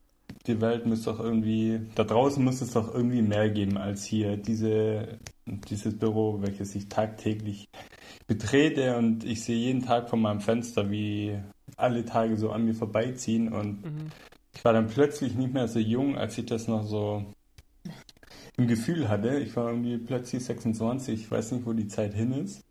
die 0.46 0.60
Welt 0.60 0.86
muss 0.86 1.04
doch 1.04 1.20
irgendwie, 1.20 1.80
da 1.94 2.04
draußen 2.04 2.42
muss 2.44 2.60
es 2.60 2.72
doch 2.72 2.94
irgendwie 2.94 3.22
mehr 3.22 3.50
geben 3.50 3.78
als 3.78 4.04
hier. 4.04 4.36
Diese, 4.36 5.18
dieses 5.46 5.98
Büro, 5.98 6.40
welches 6.42 6.74
ich 6.74 6.88
tagtäglich 6.88 7.66
betrete 8.26 8.96
und 8.96 9.24
ich 9.24 9.44
sehe 9.44 9.56
jeden 9.56 9.84
Tag 9.84 10.08
von 10.10 10.20
meinem 10.20 10.40
Fenster, 10.40 10.90
wie 10.90 11.38
alle 11.76 12.04
Tage 12.04 12.36
so 12.36 12.50
an 12.50 12.64
mir 12.64 12.74
vorbeiziehen 12.74 13.52
und 13.52 13.84
Mhm. 13.84 14.10
ich 14.54 14.64
war 14.64 14.72
dann 14.72 14.86
plötzlich 14.88 15.34
nicht 15.34 15.52
mehr 15.52 15.68
so 15.68 15.78
jung, 15.80 16.16
als 16.16 16.38
ich 16.38 16.46
das 16.46 16.68
noch 16.68 16.84
so 16.84 17.24
im 18.56 18.66
Gefühl 18.66 19.08
hatte. 19.08 19.38
Ich 19.38 19.56
war 19.56 19.68
irgendwie 19.68 19.98
plötzlich 19.98 20.44
26, 20.44 21.22
ich 21.22 21.30
weiß 21.30 21.52
nicht, 21.52 21.66
wo 21.66 21.72
die 21.72 21.88
Zeit 21.88 22.14
hin 22.14 22.32
ist. 22.32 22.62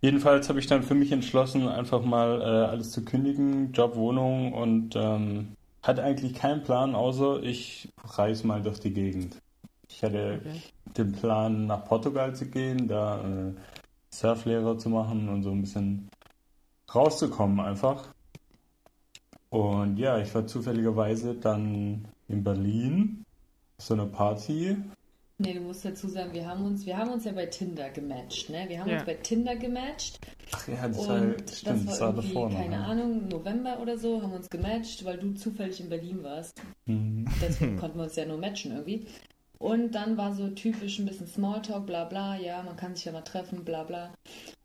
Jedenfalls 0.00 0.48
habe 0.48 0.58
ich 0.58 0.66
dann 0.66 0.82
für 0.82 0.94
mich 0.94 1.12
entschlossen, 1.12 1.68
einfach 1.68 2.02
mal 2.04 2.40
äh, 2.40 2.44
alles 2.44 2.90
zu 2.90 3.04
kündigen, 3.04 3.72
Job, 3.72 3.94
Wohnung 3.96 4.52
und 4.52 4.96
ähm, 4.96 5.56
hatte 5.82 6.02
eigentlich 6.02 6.34
keinen 6.34 6.62
Plan, 6.64 6.94
außer 6.94 7.42
ich 7.42 7.88
reise 8.04 8.46
mal 8.46 8.62
durch 8.62 8.80
die 8.80 8.92
Gegend. 8.92 9.36
Ich 9.88 10.02
hatte 10.02 10.40
Okay. 10.40 10.62
den 10.96 11.12
Plan, 11.12 11.66
nach 11.66 11.84
Portugal 11.84 12.34
zu 12.34 12.46
gehen, 12.46 12.88
da 12.88 13.20
äh, 13.22 13.54
Surflehrer 14.10 14.76
zu 14.78 14.88
machen 14.90 15.28
und 15.28 15.42
so 15.44 15.50
ein 15.52 15.60
bisschen 15.62 16.08
rauszukommen 16.92 17.60
einfach. 17.60 18.08
Und 19.50 19.98
ja, 19.98 20.18
ich 20.18 20.34
war 20.34 20.46
zufälligerweise 20.46 21.34
dann 21.34 22.08
in 22.28 22.42
Berlin 22.42 23.24
so 23.78 23.94
einer 23.94 24.06
Party. 24.06 24.76
Nee, 25.38 25.54
du 25.54 25.60
musst 25.60 25.84
dazu 25.84 26.06
sagen, 26.08 26.32
wir 26.34 26.46
haben 26.46 26.64
uns, 26.64 26.86
wir 26.86 26.96
haben 26.96 27.10
uns 27.10 27.24
ja 27.24 27.32
bei 27.32 27.46
Tinder 27.46 27.90
gematcht, 27.90 28.48
ne? 28.50 28.64
Wir 28.68 28.78
haben 28.80 28.88
Ja. 28.90 28.96
uns 28.98 29.06
bei 29.06 29.14
Tinder 29.14 29.56
gematcht 29.56 30.20
Ach 30.52 30.68
ja, 30.68 30.86
das 30.86 30.98
und 30.98 31.08
war, 31.08 31.20
das 31.20 31.58
stimmt, 31.60 31.86
war 31.86 31.90
das 31.92 32.00
war 32.00 32.08
irgendwie, 32.10 32.28
davor 32.28 32.50
noch. 32.50 32.58
keine 32.58 32.74
ja. 32.76 32.82
Ahnung, 32.84 33.28
November 33.28 33.80
oder 33.80 33.98
so, 33.98 34.22
haben 34.22 34.30
wir 34.30 34.36
uns 34.36 34.50
gematcht, 34.50 35.04
weil 35.04 35.18
du 35.18 35.32
zufällig 35.34 35.80
in 35.80 35.88
Berlin 35.88 36.22
warst. 36.22 36.62
Mhm. 36.86 37.24
Deswegen 37.40 37.76
konnten 37.80 37.98
wir 37.98 38.04
uns 38.04 38.14
ja 38.16 38.24
nur 38.26 38.38
matchen 38.38 38.72
irgendwie. 38.72 39.06
Und 39.62 39.92
dann 39.92 40.16
war 40.16 40.34
so 40.34 40.48
typisch 40.48 40.98
ein 40.98 41.06
bisschen 41.06 41.28
Smalltalk, 41.28 41.86
bla 41.86 42.02
bla, 42.04 42.36
ja, 42.36 42.64
man 42.64 42.74
kann 42.76 42.96
sich 42.96 43.04
ja 43.04 43.12
mal 43.12 43.20
treffen, 43.22 43.64
bla 43.64 43.84
bla. 43.84 44.12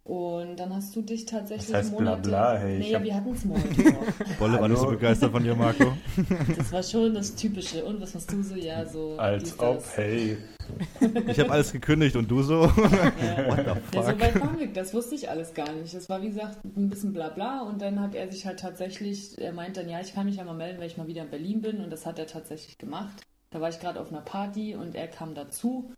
Und 0.03 0.55
dann 0.55 0.73
hast 0.73 0.95
du 0.95 1.03
dich 1.03 1.25
tatsächlich 1.25 1.69
Was 1.69 1.75
heißt 1.75 1.97
bla 1.97 2.09
Monate... 2.11 2.29
bla, 2.29 2.57
hey, 2.57 2.79
ich 2.79 2.88
nee, 2.88 2.95
hab- 2.95 3.03
wir 3.03 3.13
hatten 3.13 3.38
Smalltalk. 3.38 3.95
Bolle 4.39 4.59
war 4.59 4.67
nicht 4.67 4.79
so 4.79 4.88
begeistert 4.88 5.31
von 5.31 5.44
dir, 5.44 5.53
Marco. 5.53 5.94
das 6.57 6.71
war 6.71 6.81
schon 6.81 7.13
das 7.13 7.35
Typische. 7.35 7.85
Und 7.85 8.01
was 8.01 8.15
machst 8.15 8.31
du 8.31 8.41
so? 8.41 8.55
Ja, 8.55 8.88
so... 8.88 9.17
Als 9.19 9.59
ob, 9.59 9.75
das. 9.75 9.97
hey. 9.97 10.38
Ich 11.27 11.39
habe 11.39 11.51
alles 11.51 11.71
gekündigt 11.71 12.15
und 12.15 12.29
du 12.29 12.41
so? 12.41 12.63
Ja. 12.63 13.47
What 13.47 13.65
the 13.91 13.95
Ja, 13.97 14.03
so 14.03 14.09
fuck? 14.09 14.19
weit 14.19 14.41
waren 14.41 14.59
wir, 14.59 14.67
das 14.73 14.94
wusste 14.95 15.13
ich 15.13 15.29
alles 15.29 15.53
gar 15.53 15.71
nicht. 15.73 15.94
Das 15.94 16.09
war 16.09 16.23
wie 16.23 16.29
gesagt 16.29 16.57
ein 16.65 16.89
bisschen 16.89 17.13
bla 17.13 17.29
bla 17.29 17.61
und 17.61 17.81
dann 17.83 18.01
hat 18.01 18.15
er 18.15 18.31
sich 18.31 18.47
halt 18.47 18.59
tatsächlich, 18.59 19.38
er 19.39 19.53
meint 19.53 19.77
dann, 19.77 19.88
ja, 19.88 20.01
ich 20.01 20.13
kann 20.15 20.25
mich 20.25 20.38
ja 20.38 20.44
mal 20.44 20.55
melden, 20.55 20.79
wenn 20.79 20.88
ich 20.88 20.97
mal 20.97 21.07
wieder 21.07 21.21
in 21.21 21.29
Berlin 21.29 21.61
bin 21.61 21.81
und 21.83 21.91
das 21.91 22.05
hat 22.07 22.17
er 22.17 22.25
tatsächlich 22.25 22.77
gemacht. 22.79 23.21
Da 23.49 23.61
war 23.61 23.69
ich 23.69 23.79
gerade 23.79 23.99
auf 23.99 24.11
einer 24.11 24.21
Party 24.21 24.75
und 24.75 24.95
er 24.95 25.07
kam 25.07 25.33
dazu 25.35 25.91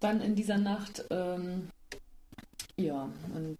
dann 0.00 0.20
in 0.20 0.34
dieser 0.34 0.58
Nacht. 0.58 1.04
Ähm, 1.10 1.68
ja, 2.76 3.08
und 3.34 3.56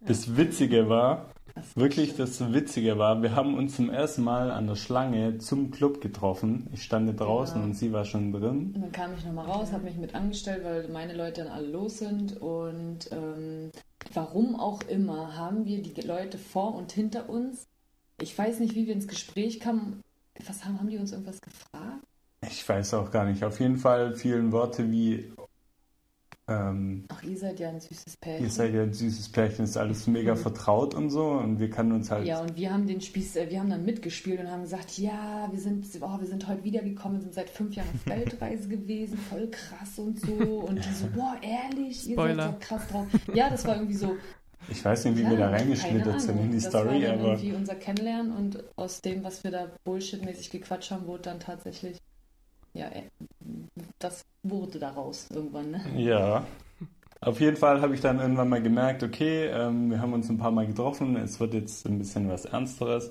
Das 0.00 0.36
Witzige 0.36 0.88
war, 0.88 1.30
das 1.54 1.76
wirklich 1.76 2.16
das 2.16 2.52
Witzige 2.52 2.98
war, 2.98 3.22
wir 3.22 3.34
haben 3.34 3.56
uns 3.56 3.76
zum 3.76 3.90
ersten 3.90 4.22
Mal 4.22 4.50
an 4.50 4.66
der 4.66 4.76
Schlange 4.76 5.38
zum 5.38 5.70
Club 5.70 6.00
getroffen. 6.00 6.68
Ich 6.72 6.82
stand 6.82 7.18
draußen 7.18 7.58
Ja. 7.60 7.64
und 7.64 7.74
sie 7.74 7.92
war 7.92 8.04
schon 8.04 8.32
drin. 8.32 8.72
Und 8.74 8.82
dann 8.82 8.92
kam 8.92 9.14
ich 9.14 9.24
nochmal 9.24 9.46
raus, 9.46 9.72
habe 9.72 9.84
mich 9.84 9.96
mit 9.96 10.14
angestellt, 10.14 10.64
weil 10.64 10.88
meine 10.88 11.14
Leute 11.14 11.44
dann 11.44 11.52
alle 11.52 11.68
los 11.68 11.98
sind. 11.98 12.36
Und 12.40 13.10
ähm, 13.10 13.70
warum 14.12 14.56
auch 14.56 14.82
immer 14.82 15.36
haben 15.36 15.64
wir 15.64 15.82
die 15.82 16.00
Leute 16.02 16.38
vor 16.38 16.74
und 16.74 16.92
hinter 16.92 17.28
uns. 17.28 17.66
Ich 18.20 18.36
weiß 18.36 18.60
nicht, 18.60 18.74
wie 18.74 18.86
wir 18.86 18.94
ins 18.94 19.08
Gespräch 19.08 19.60
kamen. 19.60 20.02
Was 20.46 20.64
haben, 20.64 20.78
haben 20.78 20.88
die 20.90 20.98
uns 20.98 21.12
irgendwas 21.12 21.40
gefragt? 21.40 22.04
Ich 22.44 22.68
weiß 22.68 22.94
auch 22.94 23.10
gar 23.12 23.24
nicht. 23.26 23.44
Auf 23.44 23.60
jeden 23.60 23.76
Fall 23.78 24.14
fielen 24.16 24.50
Worte 24.52 24.90
wie, 24.90 25.32
ähm, 26.48 27.06
Ach, 27.08 27.22
ihr 27.22 27.36
seid 27.38 27.60
ja 27.60 27.68
ein 27.68 27.80
süßes 27.80 28.16
Pärchen. 28.16 28.44
ihr 28.44 28.50
seid 28.50 28.74
ja 28.74 28.82
ein 28.82 28.92
süßes 28.92 29.30
Pärchen, 29.32 29.64
ist 29.64 29.76
alles 29.76 30.06
mega 30.06 30.36
vertraut 30.36 30.94
und 30.94 31.10
so 31.10 31.30
und 31.32 31.58
wir 31.60 31.70
kannten 31.70 31.92
uns 31.92 32.10
halt. 32.10 32.24
ja, 32.26 32.40
und 32.40 32.56
wir 32.56 32.72
haben 32.72 32.86
den 32.86 33.00
Spieß, 33.00 33.36
äh, 33.36 33.50
wir 33.50 33.60
haben 33.60 33.70
dann 33.70 33.84
mitgespielt 33.84 34.40
und 34.40 34.50
haben 34.50 34.62
gesagt, 34.62 34.98
ja, 34.98 35.48
wir 35.50 35.58
sind, 35.60 35.86
oh, 36.00 36.18
wir 36.20 36.26
sind 36.26 36.46
heute 36.48 36.64
wiedergekommen, 36.64 37.20
sind 37.20 37.34
seit 37.34 37.50
fünf 37.50 37.74
Jahren 37.76 37.90
auf 37.90 38.06
Weltreise 38.08 38.68
gewesen, 38.68 39.18
voll 39.18 39.50
krass 39.50 39.98
und 39.98 40.20
so. 40.20 40.60
Und 40.60 40.84
die 40.84 40.92
so, 40.92 41.08
boah, 41.12 41.36
ehrlich, 41.42 42.06
ihr 42.08 42.16
Spoiler. 42.16 42.34
seid 42.34 42.44
ja 42.44 42.52
krass 42.52 42.86
drauf. 42.88 43.08
Ja, 43.32 43.50
das 43.50 43.66
war 43.66 43.76
irgendwie 43.76 43.94
so, 43.96 44.18
Ich 44.68 44.84
weiß 44.84 45.04
nicht, 45.06 45.16
wie 45.16 45.22
Ja, 45.22 45.28
wir 45.28 45.36
da 45.36 45.50
keine 45.50 45.50
reingeschlittert 45.50 46.20
sind 46.20 46.38
in 46.38 46.50
die 46.52 46.60
das 46.62 46.84
war 46.84 46.84
Story, 46.84 47.00
dann 47.00 47.08
aber 47.08 47.20
irgendwie 47.20 47.52
unser 47.52 47.74
Kennenlernen 47.76 48.32
und 48.32 48.64
aus 48.76 49.00
dem, 49.02 49.24
was 49.24 49.44
wir 49.44 49.50
da 49.50 49.72
bullshitmäßig 49.84 50.50
gequatscht 50.50 50.90
haben, 50.90 51.06
wurde 51.06 51.22
dann 51.22 51.40
tatsächlich, 51.40 51.98
ja, 52.74 52.86
äh, 52.88 53.02
das 53.98 54.24
wurde 54.42 54.78
daraus 54.78 55.30
irgendwann, 55.30 55.70
ne? 55.70 55.80
ja. 55.96 56.44
Auf 57.20 57.40
jeden 57.40 57.56
Fall 57.56 57.80
habe 57.80 57.94
ich 57.94 58.00
dann 58.00 58.20
irgendwann 58.20 58.48
mal 58.48 58.62
gemerkt, 58.62 59.02
okay, 59.02 59.46
ähm, 59.46 59.90
wir 59.90 60.00
haben 60.00 60.12
uns 60.12 60.28
ein 60.28 60.38
paar 60.38 60.52
Mal 60.52 60.68
getroffen, 60.68 61.16
es 61.16 61.40
wird 61.40 61.52
jetzt 61.52 61.84
ein 61.84 61.98
bisschen 61.98 62.28
was 62.28 62.44
Ernsteres. 62.44 63.10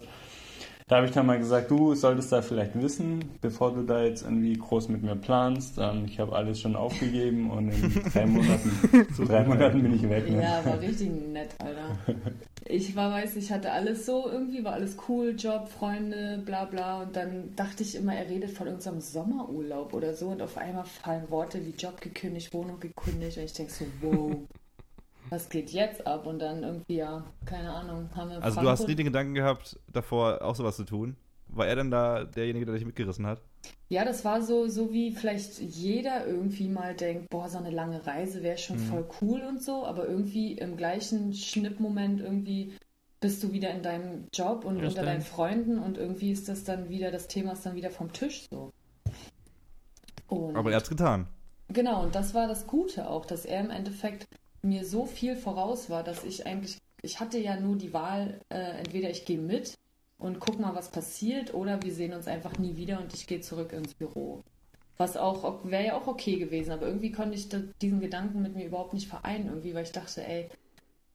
Da 0.90 0.96
habe 0.96 1.08
ich 1.08 1.12
dann 1.12 1.26
mal 1.26 1.38
gesagt, 1.38 1.70
du 1.70 1.96
solltest 1.96 2.32
da 2.32 2.42
vielleicht 2.42 2.82
wissen, 2.82 3.26
bevor 3.42 3.74
du 3.74 3.84
da 3.84 4.04
jetzt 4.04 4.24
irgendwie 4.24 4.54
groß 4.54 4.88
mit 4.88 5.04
mir 5.04 5.18
planst. 5.18 5.78
Ähm, 5.78 6.06
ich 6.06 6.18
habe 6.18 6.34
alles 6.34 6.62
schon 6.62 6.78
aufgegeben 6.78 7.52
und 7.52 7.72
in 7.72 8.04
drei 8.14 8.26
Monaten, 8.26 8.72
drei 9.28 9.44
Monaten 9.44 9.84
bin 9.84 9.96
ich 9.96 10.10
weg. 10.10 10.30
Ne? 10.30 10.42
Ja, 10.42 10.64
war 10.64 10.80
richtig 10.80 11.10
nett, 11.10 11.50
Alter. 11.60 11.98
Ich 12.64 12.96
war, 12.96 13.12
weiß 13.12 13.36
ich 13.36 13.52
hatte 13.52 13.74
alles 13.74 14.06
so, 14.06 14.30
irgendwie 14.30 14.64
war 14.64 14.74
alles 14.74 14.96
cool, 15.10 15.36
Job, 15.38 15.68
Freunde, 15.68 16.42
bla 16.46 16.64
bla. 16.64 17.02
Und 17.02 17.18
dann 17.18 17.54
dachte 17.58 17.84
ich 17.84 17.96
immer, 17.96 18.16
er 18.16 18.30
redet 18.30 18.52
von 18.52 18.70
unserem 18.70 19.02
Sommerurlaub 19.02 19.94
oder 19.94 20.14
so. 20.14 20.28
Und 20.28 20.42
auf 20.42 20.58
einmal 20.58 20.86
fallen 20.86 21.30
Worte 21.30 21.66
wie 21.66 21.72
Job 21.78 22.00
gekündigt, 22.00 22.54
Wohnung 22.54 22.80
gekündigt. 22.80 23.38
Und 23.38 23.44
ich 23.44 23.54
denke 23.54 23.74
so, 23.74 23.86
wow, 24.02 24.38
was 25.30 25.50
geht 25.50 25.72
jetzt 25.72 26.06
ab? 26.08 26.26
Und 26.26 26.40
dann 26.40 26.64
irgendwie, 26.64 26.98
ja, 26.98 27.24
keine 27.46 27.72
Ahnung, 27.74 28.10
haben 28.16 28.30
wir 28.30 28.44
Also 28.44 28.62
du 28.62 28.70
hast 28.70 28.88
nie 28.88 28.96
den 28.96 29.06
Gedanken 29.08 29.34
gehabt, 29.34 29.80
davor 29.92 30.42
auch 30.42 30.56
sowas 30.56 30.76
zu 30.76 30.84
tun? 30.86 31.16
War 31.50 31.66
er 31.68 31.76
denn 31.78 31.92
da 31.92 32.26
derjenige, 32.26 32.66
der 32.66 32.76
dich 32.76 32.86
mitgerissen 32.86 33.26
hat? 33.26 33.42
Ja, 33.90 34.04
das 34.04 34.26
war 34.26 34.42
so, 34.42 34.68
so 34.68 34.92
wie 34.92 35.12
vielleicht 35.12 35.60
jeder 35.60 36.28
irgendwie 36.28 36.68
mal 36.68 36.94
denkt, 36.94 37.30
boah, 37.30 37.48
so 37.48 37.58
eine 37.58 37.70
lange 37.72 38.06
Reise 38.06 38.44
wäre 38.44 38.58
schon 38.58 38.78
Mhm. 38.78 38.82
voll 38.82 39.06
cool 39.22 39.42
und 39.42 39.62
so, 39.64 39.86
aber 39.86 40.08
irgendwie 40.08 40.54
im 40.54 40.76
gleichen 40.76 41.34
Schnippmoment 41.34 42.20
irgendwie 42.20 42.74
bist 43.22 43.42
du 43.44 43.52
wieder 43.54 43.72
in 43.72 43.82
deinem 43.84 44.28
Job 44.34 44.66
und 44.66 44.80
Ja, 44.82 44.90
unter 44.90 45.04
deinen. 45.04 45.22
Freunden 45.22 45.80
und 45.80 45.98
irgendwie 45.98 46.32
ist 46.32 46.50
das 46.50 46.64
dann 46.66 46.90
wieder, 46.90 47.12
das 47.12 47.28
Thema 47.28 47.54
ist 47.54 47.66
dann 47.66 47.76
wieder 47.76 47.90
vom 47.90 48.12
Tisch 48.12 48.46
so. 48.52 48.72
Und 50.28 50.56
Aber 50.56 50.72
er 50.72 50.78
hat's 50.78 50.90
getan. 50.90 51.28
Genau, 51.70 52.04
und 52.04 52.16
das 52.16 52.34
war 52.34 52.48
das 52.48 52.68
Gute 52.68 53.10
auch, 53.10 53.26
dass 53.26 53.46
er 53.46 53.62
im 53.62 53.70
Endeffekt 53.70 54.28
mir 54.62 54.86
so 54.86 55.06
viel 55.06 55.36
voraus 55.36 55.90
war, 55.90 56.04
dass 56.04 56.24
ich 56.24 56.46
eigentlich, 56.46 56.78
ich 57.02 57.20
hatte 57.20 57.38
ja 57.40 57.60
nur 57.60 57.76
die 57.78 57.94
Wahl, 57.94 58.40
äh, 58.50 58.80
entweder 58.80 59.10
ich 59.10 59.26
gehe 59.26 59.38
mit 59.40 59.76
und 60.18 60.40
guck 60.40 60.60
mal, 60.60 60.76
was 60.76 60.90
passiert, 60.92 61.54
oder 61.54 61.82
wir 61.84 61.94
sehen 61.94 62.14
uns 62.14 62.28
einfach 62.28 62.58
nie 62.58 62.76
wieder 62.78 63.00
und 63.02 63.14
ich 63.14 63.28
gehe 63.28 63.42
zurück 63.42 63.74
ins 63.74 63.94
Büro. 63.94 64.44
Was 64.98 65.16
auch, 65.18 65.64
wäre 65.66 65.86
ja 65.86 65.98
auch 65.98 66.08
okay 66.08 66.38
gewesen, 66.38 66.72
aber 66.72 66.88
irgendwie 66.88 67.12
konnte 67.12 67.36
ich 67.38 67.50
da, 67.50 67.60
diesen 67.82 68.00
Gedanken 68.00 68.42
mit 68.42 68.56
mir 68.56 68.66
überhaupt 68.66 68.94
nicht 68.94 69.08
vereinen, 69.08 69.48
irgendwie, 69.48 69.74
weil 69.76 69.84
ich 69.84 69.92
dachte, 69.92 70.26
ey, 70.28 70.50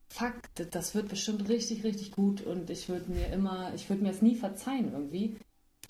fuck, 0.09 0.35
das- 0.57 0.71
das 0.71 0.95
wird 0.95 1.09
bestimmt 1.09 1.49
richtig, 1.49 1.85
richtig 1.85 2.13
gut 2.13 2.43
und 2.43 2.71
ich 2.71 2.89
würde 2.89 3.11
mir 3.11 3.29
immer, 3.33 3.73
ich 3.75 3.89
würde 3.89 4.03
mir 4.03 4.11
das 4.11 4.23
nie 4.23 4.37
verzeihen 4.37 4.93
irgendwie. 4.93 5.37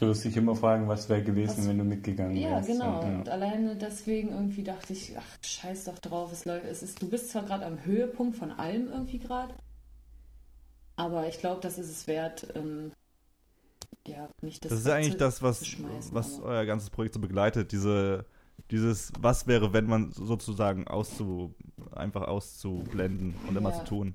Du 0.03 0.09
wirst 0.09 0.25
dich 0.25 0.37
immer 0.37 0.57
fragen, 0.57 0.89
was 0.89 1.09
wäre 1.09 1.23
gewesen, 1.23 1.59
Was- 1.59 1.69
wenn 1.69 1.79
du 1.79 1.85
mitgegangen 1.85 2.37
Ja, 2.37 2.51
wärst. 2.51 2.67
genau. 2.67 3.03
Ja. 3.03 3.09
Und 3.19 3.29
alleine 3.29 3.77
deswegen 3.77 4.31
irgendwie 4.31 4.65
dachte 4.65 4.93
ich, 4.95 5.17
ach, 5.17 5.39
scheiß 5.47 5.85
doch 5.85 5.99
drauf, 6.01 6.33
es 6.33 6.45
läuft. 6.45 6.65
Es 6.67 6.83
ist, 6.83 7.01
du 7.01 7.09
bist 7.09 7.31
zwar 7.31 7.45
gerade 7.45 7.65
am 7.65 7.85
Höhepunkt 7.85 8.37
von 8.37 8.51
allem 8.51 8.89
irgendwie 8.89 9.21
gerade, 9.21 9.55
aber 10.97 11.29
ich 11.29 11.39
glaube, 11.39 11.61
das 11.61 11.79
ist 11.79 11.89
es 11.89 12.09
wert, 12.09 12.49
ähm, 12.57 12.91
ja, 14.05 14.29
nicht 14.41 14.65
das. 14.65 14.71
Das 14.71 14.81
ist 14.81 14.89
eigentlich 14.89 15.13
zu- 15.13 15.19
das, 15.19 15.41
was, 15.41 15.65
was 16.11 16.39
aber- 16.41 16.47
euer 16.47 16.67
ganzes 16.67 16.91
Projekt 16.91 17.15
so 17.15 17.21
begleitet. 17.21 17.71
Diese, 17.71 18.25
dieses, 18.73 19.13
was 19.21 19.47
wäre, 19.47 19.73
wenn 19.73 19.87
man 19.87 20.11
sozusagen 20.11 20.89
auszu, 20.89 21.55
einfach 21.95 22.23
auszublenden 22.23 23.37
und 23.49 23.57
immer 23.57 23.71
Ja. 23.71 23.79
zu 23.79 23.85
tun. 23.85 24.15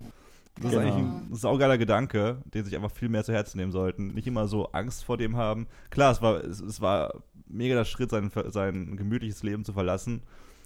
Das 0.61 0.71
Genau. 0.71 0.81
ist 0.83 0.87
eigentlich 0.93 0.95
ein 1.29 1.35
saugeiler 1.35 1.77
Gedanke, 1.77 2.37
den 2.53 2.65
sich 2.65 2.75
einfach 2.75 2.91
viel 2.91 3.09
mehr 3.09 3.23
zu 3.23 3.33
Herzen 3.33 3.57
nehmen 3.57 3.71
sollten. 3.71 4.07
Nicht 4.13 4.27
immer 4.27 4.47
so 4.47 4.67
Angst 4.71 5.03
vor 5.03 5.17
dem 5.17 5.35
haben. 5.37 5.67
Klar, 5.89 6.11
es 6.11 6.21
war, 6.21 6.43
es, 6.43 6.59
es 6.61 6.81
war 6.81 7.13
mega 7.47 7.75
der 7.75 7.85
Schritt, 7.85 8.09
sein, 8.09 8.31
sein 8.49 8.97
gemütliches 8.97 9.43
Leben 9.43 9.63
zu 9.63 9.73
verlassen, 9.73 10.23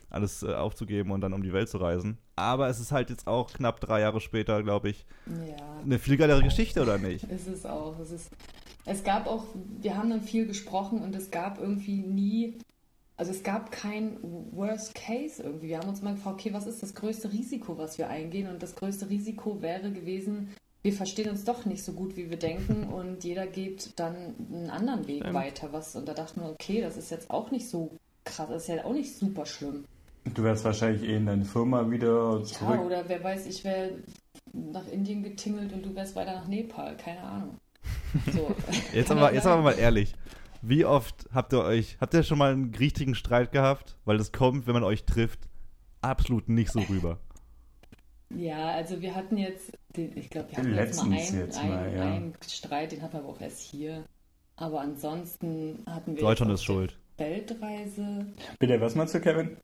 alles 0.09 0.43
äh, 0.43 0.53
aufzugeben 0.53 1.11
und 1.11 1.21
dann 1.21 1.33
um 1.33 1.43
die 1.43 1.53
Welt 1.53 1.69
zu 1.69 1.77
reisen. 1.77 2.17
Aber 2.35 2.69
es 2.69 2.79
ist 2.79 2.91
halt 2.91 3.09
jetzt 3.09 3.27
auch 3.27 3.51
knapp 3.53 3.79
drei 3.81 4.01
Jahre 4.01 4.19
später, 4.21 4.63
glaube 4.63 4.89
ich, 4.89 5.05
Ja, 5.27 5.79
eine 5.83 5.99
viel 5.99 6.17
geilere 6.17 6.41
Geschichte, 6.43 6.81
oder 6.81 6.97
nicht? 6.97 7.23
ist 7.25 7.47
es 7.47 7.65
auch. 7.65 7.99
Es, 7.99 8.11
ist, 8.11 8.31
es 8.85 9.03
gab 9.03 9.27
auch, 9.27 9.43
wir 9.81 9.97
haben 9.97 10.09
dann 10.09 10.21
viel 10.21 10.47
gesprochen 10.47 11.01
und 11.01 11.15
es 11.15 11.31
gab 11.31 11.59
irgendwie 11.59 11.97
nie, 12.01 12.57
also 13.21 13.33
es 13.33 13.43
gab 13.43 13.71
kein 13.71 14.17
Worst 14.51 14.95
Case 14.95 15.43
irgendwie. 15.43 15.67
Wir 15.67 15.77
haben 15.77 15.89
uns 15.89 16.01
mal 16.01 16.15
gefragt, 16.15 16.39
okay, 16.39 16.53
was 16.53 16.65
ist 16.65 16.81
das 16.81 16.95
größte 16.95 17.31
Risiko, 17.31 17.77
was 17.77 17.99
wir 17.99 18.09
eingehen? 18.09 18.49
Und 18.49 18.63
das 18.63 18.73
größte 18.73 19.11
Risiko 19.11 19.61
wäre 19.61 19.91
gewesen, 19.91 20.49
wir 20.81 20.91
verstehen 20.91 21.29
uns 21.29 21.43
doch 21.43 21.65
nicht 21.65 21.83
so 21.83 21.91
gut, 21.91 22.17
wie 22.17 22.31
wir 22.31 22.39
denken 22.39 22.83
und 22.91 23.23
jeder 23.23 23.45
geht 23.45 23.91
dann 23.99 24.15
einen 24.51 24.71
anderen 24.71 25.07
Weg 25.07 25.19
Stimmt. 25.19 25.35
weiter. 25.35 25.69
Was, 25.71 25.95
und 25.95 26.07
da 26.07 26.15
dachten 26.15 26.41
wir, 26.41 26.49
okay, 26.49 26.81
das 26.81 26.97
ist 26.97 27.11
jetzt 27.11 27.29
auch 27.29 27.51
nicht 27.51 27.69
so 27.69 27.91
krass, 28.25 28.47
das 28.49 28.63
ist 28.63 28.69
ja 28.69 28.85
auch 28.85 28.93
nicht 28.93 29.15
super 29.15 29.45
schlimm. 29.45 29.85
Du 30.33 30.41
wärst 30.41 30.65
wahrscheinlich 30.65 31.07
eh 31.07 31.17
in 31.17 31.27
deine 31.27 31.45
Firma 31.45 31.91
wieder 31.91 32.39
Ja, 32.39 32.43
zurück. 32.43 32.81
oder 32.81 33.03
wer 33.07 33.23
weiß, 33.23 33.45
ich 33.45 33.63
wäre 33.63 33.91
nach 34.51 34.87
Indien 34.87 35.21
getingelt 35.21 35.73
und 35.73 35.85
du 35.85 35.93
wärst 35.93 36.15
weiter 36.15 36.33
nach 36.33 36.47
Nepal, 36.47 36.97
keine 36.97 37.21
Ahnung. 37.21 37.57
So. 38.33 38.55
Jetzt 38.95 39.11
aber, 39.11 39.29
ja 39.29 39.33
jetzt 39.35 39.45
aber 39.45 39.61
mal 39.61 39.77
ehrlich. 39.77 40.15
Wie 40.61 40.85
oft 40.85 41.27
habt 41.33 41.53
ihr 41.53 41.63
euch, 41.63 41.97
habt 41.99 42.13
ihr 42.13 42.23
schon 42.23 42.37
mal 42.37 42.51
einen 42.51 42.73
richtigen 42.75 43.15
Streit 43.15 43.51
gehabt? 43.51 43.97
Weil 44.05 44.17
das 44.17 44.31
kommt, 44.31 44.67
wenn 44.67 44.73
man 44.73 44.83
euch 44.83 45.05
trifft, 45.05 45.39
absolut 46.01 46.49
nicht 46.49 46.71
so 46.71 46.79
rüber. 46.81 47.19
Ja, 48.29 48.69
also 48.71 49.01
wir 49.01 49.13
hatten 49.15 49.37
jetzt, 49.37 49.71
den, 49.95 50.15
ich 50.17 50.29
glaube, 50.29 50.51
wir 50.51 50.57
hatten 50.59 50.73
jetzt 50.73 50.97
mal 51.03 51.17
einen, 51.17 51.39
jetzt 51.39 51.57
einen, 51.57 51.69
mal, 51.69 51.93
ja. 51.93 52.03
einen 52.03 52.33
Streit, 52.47 52.91
den 52.91 53.01
hatten 53.01 53.13
wir 53.13 53.19
aber 53.19 53.29
auch 53.29 53.41
erst 53.41 53.59
hier. 53.61 54.05
Aber 54.55 54.81
ansonsten 54.81 55.83
hatten 55.87 56.15
wir 56.15 56.21
Deutschland 56.21 56.51
ist 56.53 56.63
schuld. 56.63 56.97
Weltreise. 57.17 58.27
Bitte, 58.59 58.79
was 58.79 58.95
meinst 58.95 59.13
du, 59.15 59.19
Kevin? 59.19 59.57